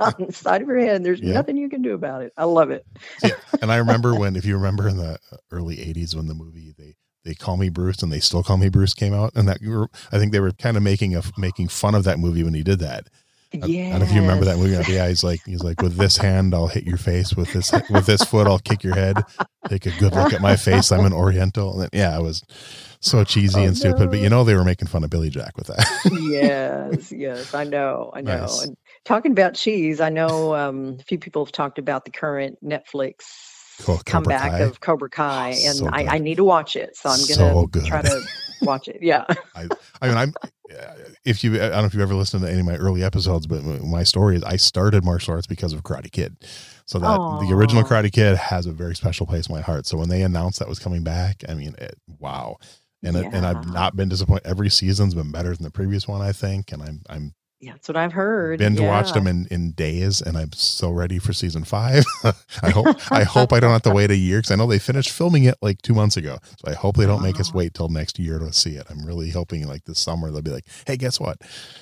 on 0.00 0.14
the 0.18 0.32
side 0.32 0.62
of 0.62 0.68
your 0.68 0.78
head. 0.80 1.04
There's 1.04 1.20
Yeah. 1.20 1.34
nothing 1.34 1.56
you 1.56 1.68
can 1.68 1.82
do 1.82 1.94
about 1.94 2.22
it. 2.22 2.32
I 2.36 2.44
love 2.44 2.70
it. 2.70 2.84
And 3.62 3.72
I 3.72 3.76
remember 3.76 4.14
when, 4.14 4.36
if 4.36 4.44
you 4.44 4.56
remember 4.56 4.88
in 4.88 4.96
the 4.96 5.18
uh, 5.32 5.36
early 5.50 5.76
'80s, 5.76 6.14
when 6.14 6.26
the 6.26 6.34
movie 6.34 6.74
they 6.76 6.94
they 7.24 7.34
call 7.34 7.56
me 7.56 7.68
Bruce 7.70 8.02
and 8.02 8.12
they 8.12 8.20
still 8.20 8.42
call 8.42 8.56
me 8.56 8.68
Bruce 8.68 8.94
came 8.94 9.14
out, 9.14 9.32
and 9.34 9.48
that 9.48 9.58
I 10.12 10.18
think 10.18 10.32
they 10.32 10.40
were 10.40 10.52
kind 10.52 10.76
of 10.76 10.82
making 10.82 11.16
a 11.16 11.22
making 11.38 11.68
fun 11.68 11.94
of 11.94 12.04
that 12.04 12.18
movie 12.18 12.42
when 12.44 12.54
he 12.54 12.62
did 12.62 12.78
that. 12.80 13.08
I- 13.62 13.66
Yeah. 13.66 13.86
I 13.86 13.90
don't 13.90 14.00
know 14.00 14.06
if 14.06 14.12
you 14.12 14.20
remember 14.20 14.44
that 14.46 14.58
movie. 14.58 14.92
Yeah, 14.92 15.08
he's 15.08 15.24
like 15.24 15.40
he's 15.46 15.62
like 15.62 15.80
with 15.82 15.96
this 15.96 16.16
hand 16.16 16.54
I'll 16.54 16.66
hit 16.68 16.84
your 16.84 16.96
face 16.98 17.34
with 17.34 17.52
this 17.52 17.72
with 17.90 18.06
this 18.06 18.22
foot 18.22 18.46
I'll 18.46 18.58
kick 18.58 18.82
your 18.84 18.94
head. 18.94 19.22
Take 19.68 19.86
a 19.86 19.90
good 19.98 20.14
look 20.14 20.32
at 20.32 20.40
my 20.40 20.56
face. 20.56 20.92
I'm 20.92 21.04
an 21.04 21.12
Oriental. 21.12 21.80
And 21.80 21.90
yeah, 21.92 22.16
it 22.18 22.22
was 22.22 22.42
so 23.00 23.24
cheesy 23.24 23.60
Oh, 23.60 23.64
and 23.64 23.76
stupid. 23.76 24.10
But 24.10 24.20
you 24.20 24.28
know 24.28 24.44
they 24.44 24.54
were 24.54 24.64
making 24.64 24.88
fun 24.88 25.02
of 25.04 25.10
Billy 25.10 25.28
Jack 25.30 25.56
with 25.56 25.66
that. 25.68 25.86
yes, 26.30 27.12
yes, 27.12 27.54
I 27.54 27.64
know, 27.64 28.10
I 28.14 28.20
know. 28.20 28.38
Nice. 28.40 28.62
And 28.64 28.76
talking 29.04 29.32
about 29.32 29.54
cheese, 29.54 30.00
I 30.00 30.08
know 30.08 30.54
um, 30.54 30.96
a 31.00 31.02
few 31.02 31.18
people 31.18 31.44
have 31.44 31.52
talked 31.52 31.78
about 31.78 32.04
the 32.04 32.10
current 32.10 32.58
Netflix 32.64 33.14
Co- 33.82 33.98
comeback 34.06 34.52
Kai. 34.52 34.58
of 34.60 34.80
Cobra 34.80 35.10
Kai, 35.10 35.50
and 35.50 35.76
so 35.76 35.88
I. 35.92 36.06
I 36.16 36.18
need 36.18 36.36
to 36.36 36.44
watch 36.44 36.76
it, 36.76 36.96
so 36.96 37.10
I'm 37.10 37.20
gonna 37.28 37.66
good. 37.66 37.84
try 37.84 38.00
to 38.02 38.22
watch 38.62 38.88
it. 38.88 38.98
Yeah, 39.00 39.24
I 39.54 39.68
I 40.00 40.08
mean, 40.08 40.16
I'm 40.16 40.34
if 41.24 41.44
you 41.44 41.54
I 41.56 41.68
don't 41.68 41.72
know 41.72 41.84
if 41.84 41.94
you've 41.94 42.02
ever 42.02 42.14
listened 42.14 42.42
to 42.42 42.50
any 42.50 42.60
of 42.60 42.66
my 42.66 42.76
early 42.76 43.02
episodes, 43.02 43.46
but 43.46 43.62
my 43.64 44.02
story 44.02 44.36
is 44.36 44.42
I 44.44 44.56
started 44.56 45.04
martial 45.04 45.34
arts 45.34 45.46
because 45.46 45.72
of 45.72 45.82
Karate 45.82 46.10
Kid. 46.10 46.36
So 46.86 46.98
that 47.00 47.16
the 47.16 47.52
original 47.52 47.82
Karate 47.82 48.12
Kid 48.12 48.36
has 48.36 48.66
a 48.66 48.72
very 48.72 48.94
special 48.94 49.26
place 49.26 49.48
in 49.48 49.54
my 49.54 49.60
heart. 49.60 49.86
So 49.86 49.96
when 49.96 50.08
they 50.08 50.22
announced 50.22 50.60
that 50.60 50.68
was 50.68 50.78
coming 50.78 51.02
back, 51.02 51.42
I 51.48 51.54
mean, 51.54 51.74
it, 51.78 51.98
wow. 52.20 52.58
And 53.02 53.16
it, 53.16 53.26
and 53.32 53.44
I've 53.44 53.70
not 53.72 53.96
been 53.96 54.08
disappointed. 54.08 54.46
Every 54.46 54.70
season's 54.70 55.14
been 55.14 55.30
better 55.30 55.54
than 55.54 55.64
the 55.64 55.70
previous 55.70 56.08
one, 56.08 56.22
I 56.22 56.32
think. 56.32 56.72
And 56.72 56.82
I'm 56.82 57.02
I'm 57.08 57.34
Yeah, 57.66 57.72
that's 57.72 57.88
what 57.88 57.96
I've 57.96 58.12
heard. 58.12 58.60
Binge 58.60 58.78
yeah. 58.80 58.88
watched 58.88 59.14
them 59.14 59.26
in, 59.26 59.48
in 59.50 59.72
days, 59.72 60.22
and 60.22 60.38
I'm 60.38 60.52
so 60.52 60.90
ready 60.92 61.18
for 61.18 61.32
season 61.32 61.64
five. 61.64 62.04
I 62.62 62.70
hope 62.70 62.96
I 63.12 63.24
hope 63.24 63.52
I 63.52 63.58
don't 63.60 63.72
have 63.72 63.82
to 63.82 63.90
wait 63.90 64.12
a 64.12 64.16
year 64.16 64.38
because 64.38 64.52
I 64.52 64.56
know 64.56 64.68
they 64.68 64.78
finished 64.78 65.10
filming 65.10 65.44
it 65.44 65.56
like 65.62 65.82
two 65.82 65.94
months 65.94 66.16
ago. 66.16 66.38
So 66.44 66.70
I 66.70 66.74
hope 66.74 66.96
they 66.96 67.06
don't 67.06 67.22
make 67.22 67.40
us 67.40 67.52
wait 67.52 67.74
till 67.74 67.88
next 67.88 68.20
year 68.20 68.38
to 68.38 68.52
see 68.52 68.76
it. 68.76 68.86
I'm 68.88 69.04
really 69.04 69.30
hoping 69.30 69.66
like 69.66 69.84
this 69.84 69.98
summer 69.98 70.30
they'll 70.30 70.42
be 70.42 70.52
like, 70.52 70.66
"Hey, 70.86 70.96
guess 70.96 71.18
what?" 71.18 71.38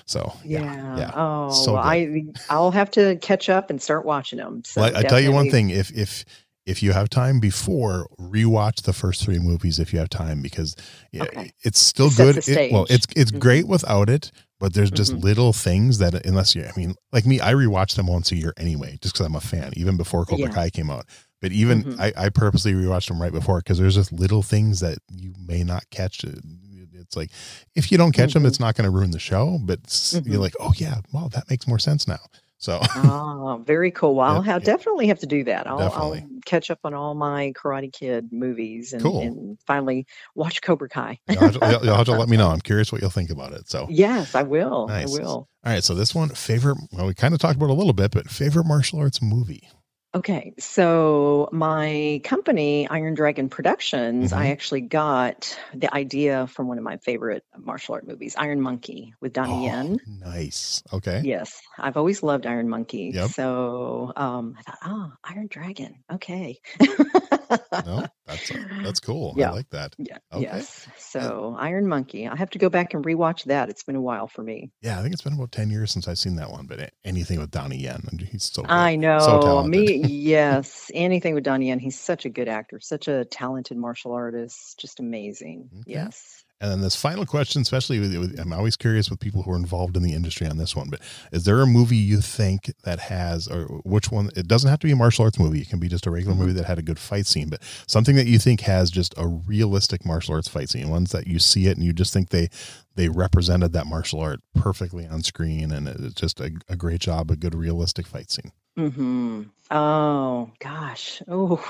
So 0.07 0.33
Yeah. 0.43 0.63
yeah, 0.63 0.99
yeah. 0.99 1.11
Oh, 1.15 1.51
So 1.51 1.75
well. 1.75 1.83
I 1.85 2.25
I'll 2.49 2.71
have 2.71 2.91
to 2.93 3.17
catch 3.17 3.51
up 3.51 3.69
and 3.71 3.83
start 3.83 4.07
watching 4.07 4.39
them. 4.39 4.63
So 4.65 4.81
Well, 4.81 4.97
I, 4.97 5.01
I 5.01 5.03
tell 5.03 5.21
you 5.21 5.33
one 5.33 5.51
thing: 5.51 5.69
if 5.71 5.93
if 5.93 6.25
if 6.67 6.83
you 6.83 6.93
have 6.93 7.11
time 7.11 7.41
before, 7.41 8.09
rewatch 8.19 8.83
the 8.85 8.95
first 8.95 9.23
three 9.25 9.39
movies 9.39 9.79
if 9.79 9.93
you 9.93 9.99
have 9.99 10.09
time 10.09 10.41
because 10.41 10.77
yeah, 11.13 11.25
Okay. 11.25 11.53
it's 11.63 11.79
still 11.81 12.11
good. 12.11 12.39
It- 12.49 12.73
well, 12.73 12.87
it's 12.89 13.07
it's 13.15 13.33
Mhm. 13.33 13.39
great 13.41 13.69
without 13.69 14.09
it, 14.09 14.33
but 14.65 14.73
there's 14.73 14.91
just 14.91 15.13
Mhm. 15.13 15.23
little 15.23 15.53
things 15.53 15.99
that 15.99 16.25
unless 16.25 16.55
you, 16.55 16.65
I 16.65 16.73
mean, 16.75 16.95
like 17.13 17.27
me, 17.27 17.39
I 17.39 17.53
rewatch 17.53 17.97
them 17.97 18.07
once 18.07 18.33
a 18.33 18.37
year 18.37 18.55
anyway, 18.57 18.97
just 19.03 19.13
because 19.15 19.27
I'm 19.27 19.35
a 19.37 19.41
fan, 19.43 19.75
even 19.77 19.99
before 19.99 20.25
Cobra 20.25 20.47
Yeah. 20.47 20.55
Kai 20.55 20.71
came 20.71 20.89
out. 20.89 21.05
But 21.43 21.53
even 21.53 21.85
Mhm. 21.85 22.01
I, 22.01 22.13
I 22.17 22.29
purposely 22.31 22.73
rewatched 22.73 23.09
them 23.09 23.21
right 23.21 23.31
before 23.31 23.59
because 23.59 23.77
there's 23.77 23.95
just 23.95 24.11
little 24.11 24.43
things 24.43 24.81
that 24.81 24.97
you 25.11 25.35
may 25.39 25.65
not 25.65 25.85
catch. 25.91 26.25
It's 26.25 27.15
like 27.15 27.31
if 27.75 27.93
you 27.93 27.99
don't 27.99 28.13
catch 28.13 28.33
them, 28.33 28.45
Mhm. 28.45 28.47
it's 28.47 28.59
not 28.59 28.75
going 28.75 28.87
to 28.87 28.91
ruin 28.91 29.11
the 29.11 29.19
show. 29.19 29.59
But 29.63 29.81
you're 30.15 30.23
Mhm. 30.23 30.39
like, 30.39 30.55
oh 30.59 30.73
yeah, 30.79 31.03
well 31.13 31.29
that 31.29 31.51
makes 31.51 31.69
more 31.69 31.79
sense 31.79 32.09
now. 32.09 32.21
So 32.65 32.81
Oh, 32.97 33.63
very 33.67 33.91
cool. 33.91 34.15
Well, 34.15 34.37
I'll 34.39 34.45
yep. 34.45 34.63
definitely 34.65 35.09
have 35.09 35.19
to 35.21 35.27
do 35.27 35.45
that. 35.45 35.67
I'll, 35.67 35.81
I'll 35.81 36.19
catch 36.47 36.71
up 36.71 36.79
on 36.85 36.95
all 36.95 37.15
my 37.15 37.53
Karate 37.53 37.93
Kid 37.93 38.33
movies 38.33 38.93
and, 38.93 39.03
Cool. 39.03 39.21
and 39.21 39.59
finally 39.67 40.07
watch 40.35 40.63
Cobra 40.63 40.89
Kai. 40.89 41.19
you'll 41.29 41.41
have, 41.41 41.53
to, 41.61 41.81
you'll- 41.85 41.95
have 41.95 42.07
to 42.07 42.13
let 42.13 42.29
me 42.29 42.37
know. 42.37 42.49
I'm 42.55 42.61
curious 42.61 42.91
what 42.91 43.01
you'll 43.03 43.11
think 43.11 43.29
about 43.31 43.53
it. 43.53 43.69
So 43.69 43.87
yes, 43.91 44.35
I 44.35 44.43
will. 44.43 44.89
Nice. 44.89 45.15
I 45.15 45.21
will. 45.23 45.49
All 45.65 45.73
right, 45.73 45.85
so 45.85 45.95
this 45.95 46.15
one 46.15 46.29
favorite. 46.31 46.79
Well, 46.93 47.07
we 47.07 47.15
kind 47.15 47.35
of 47.35 47.41
talked 47.41 47.57
about 47.57 47.67
it 47.67 47.73
a 47.73 47.75
little 47.75 47.93
bit, 47.93 48.11
but 48.13 48.31
favorite 48.31 48.65
martial 48.67 48.99
arts 48.99 49.21
movie. 49.21 49.69
Okay, 50.15 50.55
so 50.61 51.49
my 51.51 52.21
company, 52.23 52.87
Iron 52.89 53.15
Dragon 53.15 53.49
Productions, 53.49 54.33
I 54.33 54.47
Mhm. 54.47 54.51
actually 54.53 54.81
got 54.83 55.59
the 55.75 55.93
idea 55.93 56.47
from 56.47 56.69
one 56.69 56.79
of 56.79 56.85
my 56.85 56.99
favorite 56.99 57.43
martial 57.59 57.95
art 57.97 58.07
movies, 58.07 58.37
Iron 58.39 58.61
Monkey 58.61 59.13
with 59.21 59.33
Donnie 59.33 59.65
Yen. 59.67 59.99
Oh, 60.01 60.31
nice. 60.31 60.85
Okay. 60.93 61.21
Yes, 61.25 61.61
I've 61.81 61.97
always 61.97 62.23
loved 62.23 62.47
Iron 62.47 62.69
Monkey. 62.69 63.11
Yep. 63.13 63.31
So 63.31 64.13
um, 64.15 64.55
I 64.57 64.63
thought, 64.63 64.79
oh, 64.85 65.13
Iron 65.25 65.49
Dragon. 65.49 65.97
Okay. 66.13 66.61
No, 66.81 68.07
that's 68.27 68.53
that's 68.85 69.01
cool. 69.01 69.35
Yeah. 69.37 69.51
I 69.51 69.53
like 69.55 69.71
that. 69.71 69.95
Yeah. 69.99 70.19
Okay. 70.33 70.43
Yes. 70.43 70.87
So 70.97 71.57
Iron 71.59 71.89
Monkey. 71.89 72.29
I 72.29 72.37
have 72.37 72.51
to 72.51 72.59
go 72.59 72.69
back 72.69 72.95
and 72.95 73.05
rewatch 73.05 73.45
that. 73.45 73.69
It's 73.69 73.83
been 73.83 73.97
a 73.97 74.01
while 74.01 74.29
for 74.29 74.43
me. 74.43 74.71
Yeah, 74.81 74.99
I 74.99 75.03
think 75.03 75.13
it's 75.13 75.23
been 75.23 75.35
about 75.35 75.51
ten 75.53 75.71
years 75.71 75.91
since 75.91 76.07
I've 76.09 76.19
seen 76.19 76.37
that 76.37 76.51
one. 76.51 76.67
But 76.67 76.79
a- 76.81 76.91
anything 77.05 77.41
with 77.41 77.51
Donnie 77.51 77.79
Yen, 77.79 78.03
and 78.11 78.21
he's 78.21 78.45
so 78.45 78.63
good. 78.63 78.71
I 78.71 78.95
know. 78.97 79.19
talented. 79.19 80.04
Yes. 80.05 80.91
Anything 80.95 81.35
with 81.35 81.45
Donnie 81.45 81.69
Yen. 81.69 81.79
He's 81.79 81.99
such 81.99 82.25
a 82.25 82.31
good 82.31 82.49
actor, 82.49 82.81
such 82.81 83.09
a 83.09 83.25
talented 83.25 83.77
martial 83.77 84.13
artist. 84.13 84.79
Just 84.79 85.01
amazing. 85.01 85.69
Okay. 85.81 85.93
Yes. 85.93 86.45
And 86.61 86.71
then 86.71 86.81
this 86.81 86.97
final 86.97 87.27
question, 87.27 87.61
especially 87.61 87.99
with, 87.99 88.17
with 88.17 88.41
I'm 88.41 88.53
always 88.53 88.77
curious 88.77 89.11
with 89.11 89.21
people 89.21 89.43
who 89.43 89.51
are 89.51 89.57
involved 89.57 89.99
in 89.99 90.03
the 90.03 90.15
industry 90.15 90.47
on 90.47 90.57
this 90.57 90.75
one. 90.75 90.89
But 90.89 91.01
is 91.31 91.45
there 91.45 91.61
a 91.61 91.67
movie 91.67 91.97
you 91.97 92.21
think 92.21 92.73
that 92.85 93.01
has, 93.01 93.49
or 93.49 93.65
which 93.85 94.11
one? 94.11 94.31
It 94.35 94.49
doesn't 94.49 94.71
have 94.71 94.79
to 94.79 94.87
be 94.87 94.93
a 94.93 94.97
martial 94.97 95.25
arts 95.25 95.39
movie. 95.39 95.61
It 95.61 95.69
can 95.69 95.79
be 95.79 95.89
just 95.89 96.07
a 96.07 96.11
regular 96.11 96.35
movie 96.35 96.53
mm-hmm. 96.53 96.59
that 96.59 96.67
had 96.67 96.79
a 96.79 96.83
good 96.83 96.99
fight 96.99 97.27
scene, 97.27 97.51
but 97.51 97.61
something 97.87 98.17
that 98.17 98.27
you 98.27 98.39
think 98.39 98.63
has 98.63 98.91
just 98.91 99.13
a 99.19 99.27
realistic 99.27 100.07
martial 100.07 100.37
arts 100.37 100.49
fight 100.49 100.71
scene. 100.71 100.89
Ones 100.89 101.11
that 101.11 101.27
you 101.27 101.39
see 101.39 101.67
it 101.67 101.77
and 101.77 101.85
you 101.85 101.93
just 101.93 102.15
think 102.15 102.31
they 102.31 102.49
they 102.95 103.09
represented 103.09 103.73
that 103.73 103.87
martial 103.87 104.21
art 104.21 104.41
perfectly 104.55 105.07
on 105.07 105.23
screen, 105.23 105.71
and 105.71 105.87
it's 105.87 106.15
just 106.15 106.41
a, 106.41 106.53
a 106.69 106.77
great 106.77 107.01
job, 107.01 107.31
a 107.31 107.37
good 107.37 107.55
realistic 107.55 108.07
fight 108.07 108.31
scene. 108.31 108.53
Hmm. 108.77 109.43
Oh 109.71 110.51
gosh. 110.59 111.23
Oh, 111.29 111.65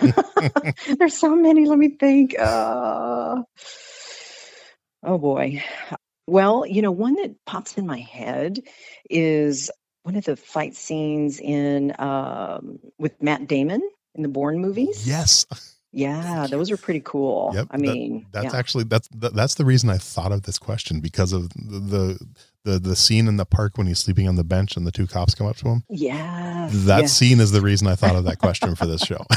there's 0.98 1.16
so 1.16 1.36
many. 1.36 1.66
Let 1.66 1.78
me 1.78 1.90
think. 1.90 2.34
Uh, 2.38 3.42
oh 5.02 5.18
boy. 5.18 5.62
Well, 6.26 6.66
you 6.66 6.82
know, 6.82 6.90
one 6.90 7.14
that 7.14 7.34
pops 7.44 7.78
in 7.78 7.86
my 7.86 7.98
head 8.00 8.60
is 9.08 9.70
one 10.02 10.16
of 10.16 10.24
the 10.24 10.36
fight 10.36 10.74
scenes 10.74 11.38
in 11.38 11.94
um, 11.98 12.78
with 12.98 13.20
Matt 13.22 13.46
Damon 13.46 13.82
in 14.14 14.22
the 14.22 14.28
Bourne 14.28 14.58
movies. 14.58 15.06
Yes, 15.06 15.46
Yeah, 15.92 16.46
those 16.48 16.70
are 16.70 16.76
pretty 16.76 17.00
cool. 17.04 17.52
Yep, 17.54 17.66
I 17.70 17.76
that- 17.76 17.80
mean, 17.80 18.26
that's 18.32 18.52
yeah. 18.52 18.58
actually 18.58 18.84
that's 18.84 19.08
that, 19.14 19.34
that's 19.34 19.54
the 19.54 19.64
reason 19.64 19.88
I 19.90 19.98
thought 19.98 20.32
of 20.32 20.42
this 20.42 20.58
question 20.58 21.00
because 21.00 21.32
of 21.32 21.50
the, 21.50 21.78
the 21.80 22.26
the 22.66 22.78
the 22.78 22.96
scene 22.96 23.28
in 23.28 23.36
the 23.38 23.46
park 23.46 23.78
when 23.78 23.86
he's 23.86 24.00
sleeping 24.00 24.28
on 24.28 24.36
the 24.36 24.44
bench 24.44 24.76
and 24.76 24.86
the 24.86 24.92
two 24.92 25.06
cops 25.06 25.34
come 25.34 25.46
up 25.46 25.56
to 25.56 25.68
him. 25.68 25.84
Yeah. 25.88 26.68
That 26.70 27.02
yes. 27.02 27.12
scene 27.12 27.40
is 27.40 27.52
the 27.52 27.62
reason 27.62 27.86
I 27.86 27.94
thought 27.94 28.16
of 28.16 28.24
that 28.24 28.38
question 28.38 28.74
for 28.74 28.84
this 28.86 29.02
show. 29.02 29.24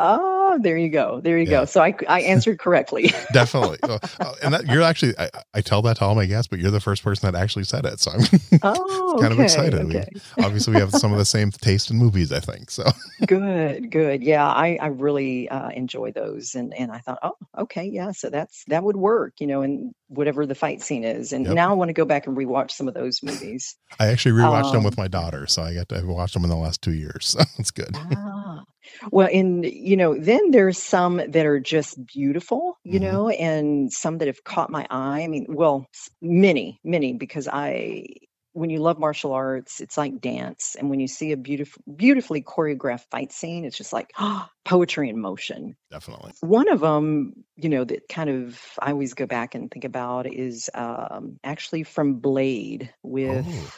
Oh, 0.00 0.37
there 0.56 0.78
you 0.78 0.88
go. 0.88 1.20
There 1.20 1.36
you 1.36 1.44
Yeah. 1.44 1.60
go. 1.60 1.64
So 1.66 1.82
I, 1.82 1.94
I 2.08 2.22
answered 2.22 2.58
correctly. 2.58 3.12
Definitely, 3.32 3.78
Uh, 4.20 4.34
and 4.42 4.54
that 4.54 4.66
you're 4.66 4.82
actually 4.82 5.14
I, 5.18 5.28
I 5.54 5.60
tell 5.60 5.82
that 5.82 5.98
to 5.98 6.04
all 6.04 6.14
my 6.14 6.24
guests, 6.26 6.48
but 6.48 6.58
you're 6.58 6.70
the 6.70 6.80
first 6.80 7.02
person 7.02 7.30
that 7.30 7.38
actually 7.40 7.64
said 7.64 7.84
it, 7.84 8.00
so 8.00 8.12
I'm 8.12 8.20
Oh, 8.62 9.18
kind 9.20 9.32
of 9.32 9.38
okay, 9.38 9.44
excited. 9.44 9.84
We- 9.86 10.20
obviously 10.40 10.72
we 10.72 10.78
have 10.78 10.94
some 10.94 11.12
of 11.12 11.18
the 11.18 11.24
same 11.24 11.50
taste 11.50 11.90
in 11.90 11.98
movies. 11.98 12.32
I 12.32 12.40
think 12.40 12.70
so. 12.70 12.84
Good, 13.26 13.90
good. 13.90 14.22
Yeah, 14.22 14.46
I, 14.46 14.78
I 14.80 14.86
really 14.86 15.48
uh, 15.48 15.70
enjoy 15.70 16.12
those, 16.12 16.54
and 16.54 16.72
and 16.74 16.92
I 16.92 16.98
thought, 16.98 17.18
oh, 17.22 17.34
okay, 17.58 17.84
yeah, 17.84 18.12
so 18.12 18.30
that's 18.30 18.64
that 18.68 18.84
would 18.84 18.96
work, 18.96 19.34
you 19.40 19.46
know, 19.48 19.62
and 19.62 19.92
whatever 20.06 20.46
the 20.46 20.54
fight 20.54 20.80
scene 20.82 21.02
is. 21.04 21.32
And 21.32 21.44
Yep. 21.44 21.54
now 21.54 21.70
I 21.70 21.74
want 21.74 21.88
to 21.88 21.94
go 21.94 22.04
back 22.04 22.26
and 22.28 22.36
rewatch 22.36 22.70
some 22.70 22.86
of 22.86 22.94
those 22.94 23.20
movies. 23.22 23.76
I 23.98 24.06
actually 24.06 24.32
rewatched 24.40 24.70
them 24.70 24.78
Um, 24.78 24.84
with 24.84 24.96
my 24.96 25.08
daughter, 25.08 25.46
so 25.48 25.62
I 25.62 25.74
got 25.74 25.88
to 25.90 25.96
I've 25.96 26.32
them 26.32 26.44
in 26.44 26.50
the 26.50 26.56
last 26.56 26.80
two 26.82 26.92
years. 26.92 27.26
So 27.26 27.40
it's 27.58 27.72
good. 27.72 27.96
ah, 27.96 28.64
well, 29.10 29.28
and 29.32 29.64
you 29.64 29.96
know, 29.96 30.14
then 30.18 30.50
there's 30.50 30.78
some 30.78 31.16
that 31.16 31.46
are 31.46 31.60
just 31.60 32.04
beautiful, 32.06 32.78
you 32.84 32.98
Mhm. 32.98 33.02
know, 33.02 33.28
and 33.30 33.92
some 33.92 34.18
that 34.18 34.28
have 34.28 34.44
caught 34.44 34.70
my 34.70 34.86
eye. 34.90 35.22
I 35.22 35.28
mean, 35.28 35.46
well, 35.48 35.86
many, 36.20 36.80
many, 36.84 37.12
because 37.14 37.48
I. 37.48 38.06
When 38.54 38.70
you 38.70 38.80
love 38.80 38.98
martial 38.98 39.34
arts, 39.34 39.80
it's 39.80 39.96
like 39.96 40.20
dance, 40.20 40.74
and 40.76 40.90
when 40.90 40.98
you 40.98 41.06
see 41.06 41.30
a 41.30 41.36
beautiful, 41.36 41.80
beautifully 41.94 42.42
choreographed 42.42 43.04
fight 43.08 43.30
scene, 43.30 43.64
it's 43.64 43.76
just 43.76 43.92
like 43.92 44.10
poetry 44.64 45.08
in 45.10 45.20
motion. 45.20 45.76
Definitely. 45.92 46.32
One 46.40 46.68
of 46.68 46.80
them, 46.80 47.34
you 47.56 47.68
know, 47.68 47.84
that 47.84 48.08
kind 48.08 48.30
of 48.30 48.60
I 48.80 48.90
always 48.92 49.14
go 49.14 49.26
back 49.26 49.54
and 49.54 49.70
think 49.70 49.84
about 49.84 50.26
is 50.32 50.70
um, 50.74 51.38
actually 51.44 51.84
from 51.84 52.14
Blade 52.14 52.92
with. 53.04 53.46
Oh, 53.46 53.70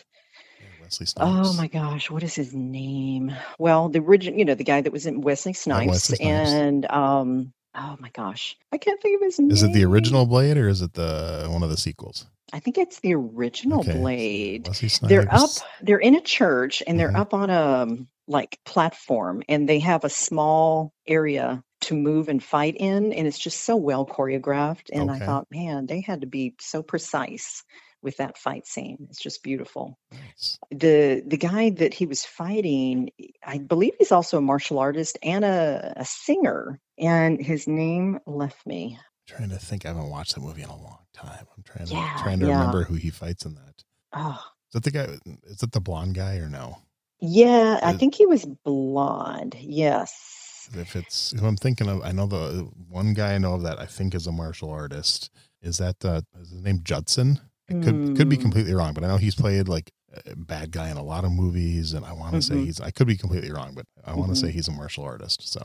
Wesley 0.99 1.07
Oh 1.21 1.53
my 1.55 1.69
gosh, 1.69 2.11
what 2.11 2.23
is 2.23 2.35
his 2.35 2.55
name? 2.55 3.35
Well, 3.59 3.89
the 3.89 4.01
original, 4.01 4.39
you 4.39 4.45
know, 4.45 4.55
the 4.55 4.65
guy 4.65 4.81
that 4.81 4.93
was 4.93 5.07
in 5.07 5.21
Wesley 5.21 5.53
Snipes, 5.53 5.87
Wesley 5.89 6.17
Snipes. 6.17 6.51
and 6.51 6.91
um, 6.91 7.53
oh 7.75 7.97
my 8.01 8.11
gosh, 8.11 8.57
I 8.73 8.79
can't 8.79 9.01
think 9.01 9.21
of 9.21 9.25
his 9.27 9.39
name. 9.39 9.51
Is 9.51 9.63
it 9.63 9.73
the 9.73 9.85
original 9.85 10.27
Blade 10.27 10.57
or 10.57 10.69
is 10.69 10.83
it 10.83 10.95
the 10.95 11.47
one 11.51 11.63
of 11.63 11.71
the 11.71 11.77
sequels? 11.77 12.27
I 12.53 12.59
think 12.59 12.79
it's 12.79 13.01
the 13.01 13.15
original 13.15 13.81
Okay. 13.81 13.93
Blade. 13.93 14.67
Wesley 14.69 14.89
Snipes. 14.89 15.09
They're 15.11 15.35
up. 15.35 15.51
They're 15.83 15.99
in 15.99 16.17
a 16.17 16.21
church, 16.21 16.83
and 16.87 16.99
they're 16.99 17.13
Mhm. 17.13 17.19
up 17.21 17.35
on 17.35 17.51
a 17.51 17.61
um, 17.83 18.09
like 18.27 18.59
platform, 18.65 19.43
and 19.49 19.69
they 19.69 19.79
have 19.81 20.05
a 20.05 20.11
small 20.11 20.93
area 21.07 21.63
to 21.83 21.95
move 21.95 22.29
and 22.29 22.43
fight 22.43 22.77
in, 22.77 23.13
and 23.13 23.27
it's 23.27 23.39
just 23.39 23.61
so 23.65 23.75
well 23.77 24.05
choreographed. 24.07 24.91
And 24.93 25.11
I 25.11 25.19
thought, 25.19 25.47
man, 25.51 25.87
they 25.87 26.01
had 26.01 26.21
to 26.23 26.27
be 26.27 26.55
so 26.61 26.83
precise 26.83 27.65
with 28.03 28.17
that 28.19 28.39
fight 28.39 28.67
scene. 28.67 29.07
It's 29.11 29.21
just 29.23 29.43
beautiful. 29.43 29.99
Nice. 30.13 30.59
the 30.71 31.23
the 31.27 31.37
guy 31.39 31.71
that 31.71 31.95
he 31.95 32.07
was 32.07 32.25
fighting 32.25 33.11
i 33.47 33.59
believe 33.59 33.95
he's 33.99 34.13
also 34.13 34.39
a 34.39 34.43
martial 34.43 34.79
artist 34.79 35.19
and 35.23 35.45
a, 35.45 35.95
a 35.97 36.05
singer 36.05 36.81
and 36.99 37.41
his 37.45 37.69
name 37.69 38.21
left 38.27 38.67
me 38.67 38.99
trying 39.27 39.51
to 39.51 39.59
think. 39.59 39.85
I 39.87 39.89
haven't 39.91 40.11
watched 40.11 40.35
the 40.35 40.41
movie 40.41 40.63
in 40.63 40.69
a 40.69 40.77
long 40.77 40.99
time. 41.15 41.47
I'm 41.57 41.63
trying 41.65 41.87
to 41.89 41.95
Yeah, 41.95 42.17
trying 42.23 42.41
to 42.41 42.47
yeah. 42.47 42.59
remember 42.59 42.85
who 42.85 42.95
he 42.95 43.11
fights 43.11 43.45
in 43.45 43.55
that. 43.55 43.85
oh 44.15 44.43
Is 44.69 44.73
that 44.75 44.85
the 44.85 44.91
guy? 44.91 45.09
Is 45.45 45.59
that 45.59 45.73
the 45.73 45.81
blonde 45.81 46.15
guy 46.17 46.37
or 46.39 46.49
no? 46.49 46.79
yeah 47.21 47.81
i 47.83 47.93
think 47.93 48.15
he 48.15 48.27
was 48.27 48.47
blonde 48.65 49.57
yes 49.61 50.69
If 50.75 50.97
it's 50.97 51.33
who 51.39 51.47
I'm 51.47 51.57
thinking 51.57 51.89
of, 51.89 52.03
I 52.03 52.13
know 52.13 52.27
the 52.27 52.69
one 52.89 53.15
guy 53.15 53.35
I 53.35 53.39
know 53.39 53.55
of 53.55 53.63
that 53.63 53.81
I 53.81 53.87
think 53.87 54.15
is 54.15 54.27
a 54.27 54.33
martial 54.33 54.71
artist. 54.71 55.31
Is 55.63 55.79
that 55.79 56.01
the 56.01 56.25
is 56.41 56.51
his 56.51 56.63
name 56.63 56.81
Judson? 56.85 57.41
It 57.71 57.81
could 57.81 58.15
could 58.15 58.29
be 58.29 58.37
Hmm. 58.37 58.39
completely 58.39 58.75
wrong, 58.75 58.95
but 58.95 59.05
I 59.05 59.09
know 59.09 59.17
he's 59.17 59.35
played 59.37 59.69
like 59.69 59.93
a 60.27 60.35
bad 60.37 60.73
guy 60.73 60.91
in 60.91 60.97
a 60.97 61.03
lot 61.05 61.25
of 61.25 61.31
movies, 61.33 61.93
and 61.93 62.05
I 62.05 62.13
want 62.13 62.35
to 62.35 62.43
say 62.43 62.59
Mhm. 62.59 62.65
he's. 62.65 62.81
I 62.81 62.91
could 62.91 63.07
be 63.07 63.17
completely 63.17 63.53
wrong, 63.53 63.75
but 63.75 63.87
I 64.05 64.15
want 64.15 64.31
to 64.33 64.37
say 64.37 64.51
Mhm. 64.51 64.53
he's 64.53 64.69
a 64.69 64.73
martial 64.73 65.05
artist. 65.05 65.49
So 65.49 65.63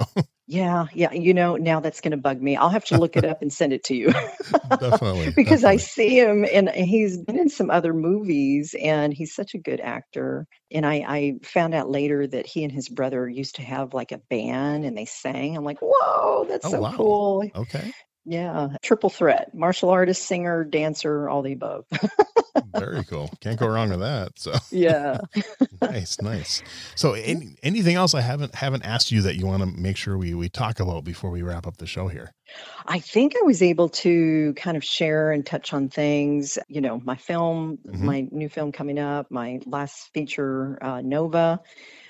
yeah 0.47 0.85
yeah 0.93 1.11
you 1.11 1.33
know 1.33 1.55
now 1.55 1.79
that's 1.79 2.01
going 2.01 2.11
to 2.11 2.17
bug 2.17 2.39
me 2.41 2.55
i'll 2.55 2.69
have 2.69 2.85
to 2.85 2.95
look 2.95 3.17
it 3.17 3.25
up 3.25 3.41
and 3.41 3.51
send 3.51 3.73
it 3.73 3.83
to 3.83 3.95
you 3.95 4.11
definitely 4.79 5.35
because 5.35 5.63
I 5.63 5.77
see 5.77 6.19
him 6.19 6.45
and 6.51 6.69
he's 6.69 7.17
been 7.17 7.37
in 7.37 7.49
some 7.49 7.69
other 7.69 7.93
movies 7.93 8.75
and 8.81 9.13
he's 9.13 9.33
such 9.35 9.53
a 9.53 9.57
good 9.59 9.79
actor. 9.79 10.47
And 10.71 10.85
I, 10.85 11.05
I 11.07 11.33
found 11.43 11.73
out 11.73 11.89
later 11.89 12.27
that 12.27 12.45
he 12.45 12.63
and 12.63 12.71
his 12.71 12.89
brother 12.89 13.27
used 13.29 13.55
to 13.55 13.61
have 13.63 13.93
like 13.93 14.11
a 14.11 14.19
band 14.29 14.85
and 14.85 14.97
they 14.97 15.05
sang. 15.05 15.55
I'm 15.57 15.63
like, 15.63 15.79
whoa, 15.81 16.45
that's 16.47 16.65
Oh, 16.65 16.71
so 16.71 16.81
wow. 16.81 16.93
cool. 16.95 17.43
okay. 17.55 17.93
Yeah. 18.25 18.69
Triple 18.81 19.09
threat 19.09 19.53
martial 19.53 19.89
artist, 19.89 20.23
singer, 20.25 20.63
dancer, 20.63 21.29
all 21.29 21.41
the 21.41 21.53
above. 21.53 21.85
Very 22.77 23.03
cool. 23.05 23.29
Can't 23.41 23.59
go 23.59 23.67
wrong 23.67 23.89
with 23.89 23.99
that. 23.99 24.31
So 24.37 24.53
yeah. 24.71 25.19
nice, 25.81 26.19
nice. 26.21 26.61
So 26.95 27.13
any, 27.13 27.55
anything 27.63 27.95
else 27.95 28.13
I 28.13 28.21
haven't 28.21 28.55
haven't 28.55 28.83
asked 28.85 29.11
you 29.11 29.21
that 29.23 29.35
you 29.35 29.45
want 29.45 29.61
to 29.61 29.67
make 29.67 29.95
sure 29.97 30.17
we 30.17 30.33
we 30.33 30.49
talk 30.49 30.79
about 30.79 31.03
before 31.03 31.29
we 31.29 31.41
wrap 31.41 31.67
up 31.67 31.77
the 31.77 31.87
show 31.87 32.07
here? 32.07 32.33
I 32.85 32.99
think 32.99 33.35
I 33.39 33.43
was 33.45 33.61
able 33.61 33.89
to 33.89 34.53
kind 34.55 34.75
of 34.77 34.83
share 34.83 35.31
and 35.31 35.45
touch 35.45 35.73
on 35.73 35.89
things, 35.89 36.57
you 36.67 36.81
know, 36.81 37.01
my 37.03 37.15
film, 37.15 37.77
Mm-hmm. 37.85 38.05
my 38.05 38.27
new 38.31 38.49
film 38.49 38.71
coming 38.71 38.99
up, 38.99 39.29
my 39.31 39.59
last 39.65 40.09
feature, 40.13 40.77
uh, 40.81 41.01
Nova. 41.01 41.61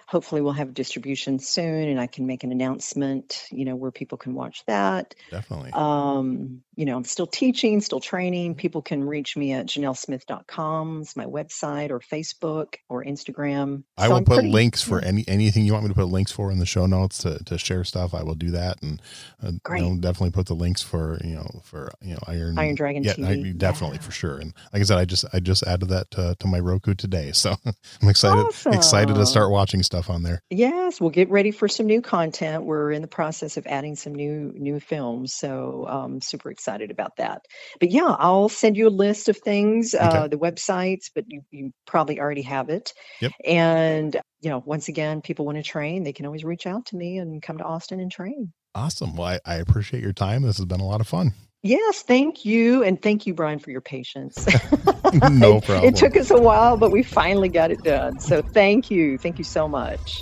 Hopefully, 0.07 0.41
we'll 0.41 0.53
have 0.53 0.73
distribution 0.73 1.39
soon 1.39 1.89
and 1.89 1.99
I 1.99 2.07
can 2.07 2.27
make 2.27 2.43
an 2.43 2.51
announcement, 2.51 3.45
you 3.51 3.65
know, 3.65 3.75
where 3.75 3.91
people 3.91 4.17
can 4.17 4.33
watch 4.33 4.63
that. 4.67 5.15
Definitely. 5.31 5.71
Um, 5.73 6.61
you 6.75 6.85
know, 6.85 6.95
I'm 6.97 7.03
still 7.03 7.27
teaching, 7.27 7.81
still 7.81 7.99
training. 7.99 8.55
People 8.55 8.81
can 8.81 9.03
reach 9.03 9.35
me 9.37 9.53
at 9.53 9.65
janellesmith.com. 9.67 11.01
It's 11.01 11.15
my 11.15 11.25
website 11.25 11.89
or 11.91 11.99
Facebook 11.99 12.75
or 12.89 13.03
Instagram. 13.03 13.83
I 13.97 14.03
So 14.05 14.09
will 14.09 14.17
I'm 14.17 14.25
put 14.25 14.33
pretty- 14.35 14.51
links 14.51 14.81
for 14.81 14.99
any 14.99 15.23
anything 15.27 15.65
you 15.65 15.73
want 15.73 15.85
me 15.85 15.89
to 15.89 15.95
put 15.95 16.07
links 16.07 16.31
for 16.31 16.51
in 16.51 16.59
the 16.59 16.65
show 16.65 16.85
notes 16.85 17.19
to, 17.19 17.41
to 17.45 17.57
share 17.57 17.83
stuff. 17.83 18.13
I 18.13 18.23
will 18.23 18.35
do 18.35 18.51
that, 18.51 18.81
and 18.81 19.01
uh, 19.43 19.51
you 19.75 19.81
know, 19.81 19.97
definitely 19.99 20.31
put 20.31 20.47
the 20.47 20.53
links 20.53 20.81
for 20.81 21.19
you 21.23 21.35
know 21.35 21.61
for 21.63 21.91
you 22.01 22.13
know 22.13 22.19
Iron 22.27 22.57
Iron 22.59 22.75
Dragon 22.75 23.03
Yeah, 23.03 23.13
I- 23.19 23.53
definitely 23.55 23.97
Yeah. 23.97 24.01
for 24.03 24.11
sure. 24.11 24.37
And 24.39 24.53
like 24.73 24.81
I 24.81 24.83
said, 24.85 24.97
I 24.97 25.05
just 25.05 25.25
I 25.33 25.39
just 25.39 25.63
added 25.63 25.89
that 25.89 26.11
to, 26.11 26.35
to 26.39 26.47
my 26.47 26.59
Roku 26.59 26.93
today, 26.93 27.31
so 27.31 27.55
I'm 28.01 28.09
excited 28.09 28.45
excited 28.67 29.15
to 29.15 29.25
start 29.25 29.49
watching 29.51 29.81
stuff 29.81 30.09
on 30.09 30.23
there. 30.23 30.41
Yes, 30.49 30.99
we'll 30.99 31.09
get 31.09 31.29
ready 31.29 31.51
for 31.51 31.67
some 31.67 31.85
new 31.85 32.01
content. 32.01 32.65
We're 32.65 32.91
in 32.91 33.01
the 33.01 33.07
process 33.07 33.55
of 33.57 33.65
adding 33.67 33.95
some 33.95 34.13
new 34.13 34.51
new 34.55 34.79
films, 34.81 35.33
so 35.33 35.85
um, 35.87 36.19
super 36.21 36.51
excited 36.51 36.64
about 36.91 37.17
that. 37.17 37.41
But 37.79 37.91
yeah, 37.91 38.15
I'll 38.19 38.49
send 38.49 38.77
you 38.77 38.87
a 38.87 38.89
list 38.89 39.29
of 39.29 39.37
things, 39.37 39.93
uh, 39.93 40.27
the 40.27 40.37
websites, 40.37 41.09
but 41.13 41.25
you, 41.27 41.41
you 41.51 41.71
probably 41.85 42.19
already 42.19 42.43
have 42.43 42.69
it. 42.69 42.93
Yep. 43.21 43.31
And 43.45 44.21
you 44.41 44.49
know, 44.49 44.61
once 44.65 44.87
again, 44.87 45.21
people 45.21 45.45
want 45.45 45.57
to 45.57 45.63
train, 45.63 46.03
they 46.03 46.13
can 46.13 46.25
always 46.25 46.43
reach 46.43 46.67
out 46.67 46.85
to 46.87 46.95
me 46.95 47.17
and 47.17 47.41
come 47.41 47.57
to 47.57 47.63
Austin 47.63 47.99
and 47.99 48.11
train. 48.11 48.53
Awesome. 48.75 49.15
Well, 49.15 49.27
I, 49.27 49.39
I 49.45 49.55
appreciate 49.55 50.03
your 50.03 50.13
time. 50.13 50.43
This 50.43 50.57
has 50.57 50.65
been 50.65 50.81
a 50.81 50.85
lot 50.85 51.01
of 51.01 51.07
fun. 51.07 51.33
Yes, 51.63 52.03
thank 52.03 52.45
you, 52.45 52.83
and 52.83 53.01
thank 53.01 53.25
you, 53.25 53.33
Brian, 53.33 53.57
for 53.57 53.71
your 53.71 53.81
patience. 53.81 54.45
no 55.13 55.57
It- 55.57 55.63
problem. 55.63 55.93
It 55.93 55.95
took 55.95 56.15
us 56.15 56.29
a 56.29 56.39
while, 56.39 56.77
but 56.77 56.91
we 56.91 57.01
finally 57.01 57.49
got 57.49 57.71
it 57.71 57.81
done. 57.83 58.19
So 58.19 58.43
thank 58.53 58.91
you, 58.91 59.17
thank 59.17 59.39
you 59.39 59.45
so 59.45 59.67
much. 59.67 60.21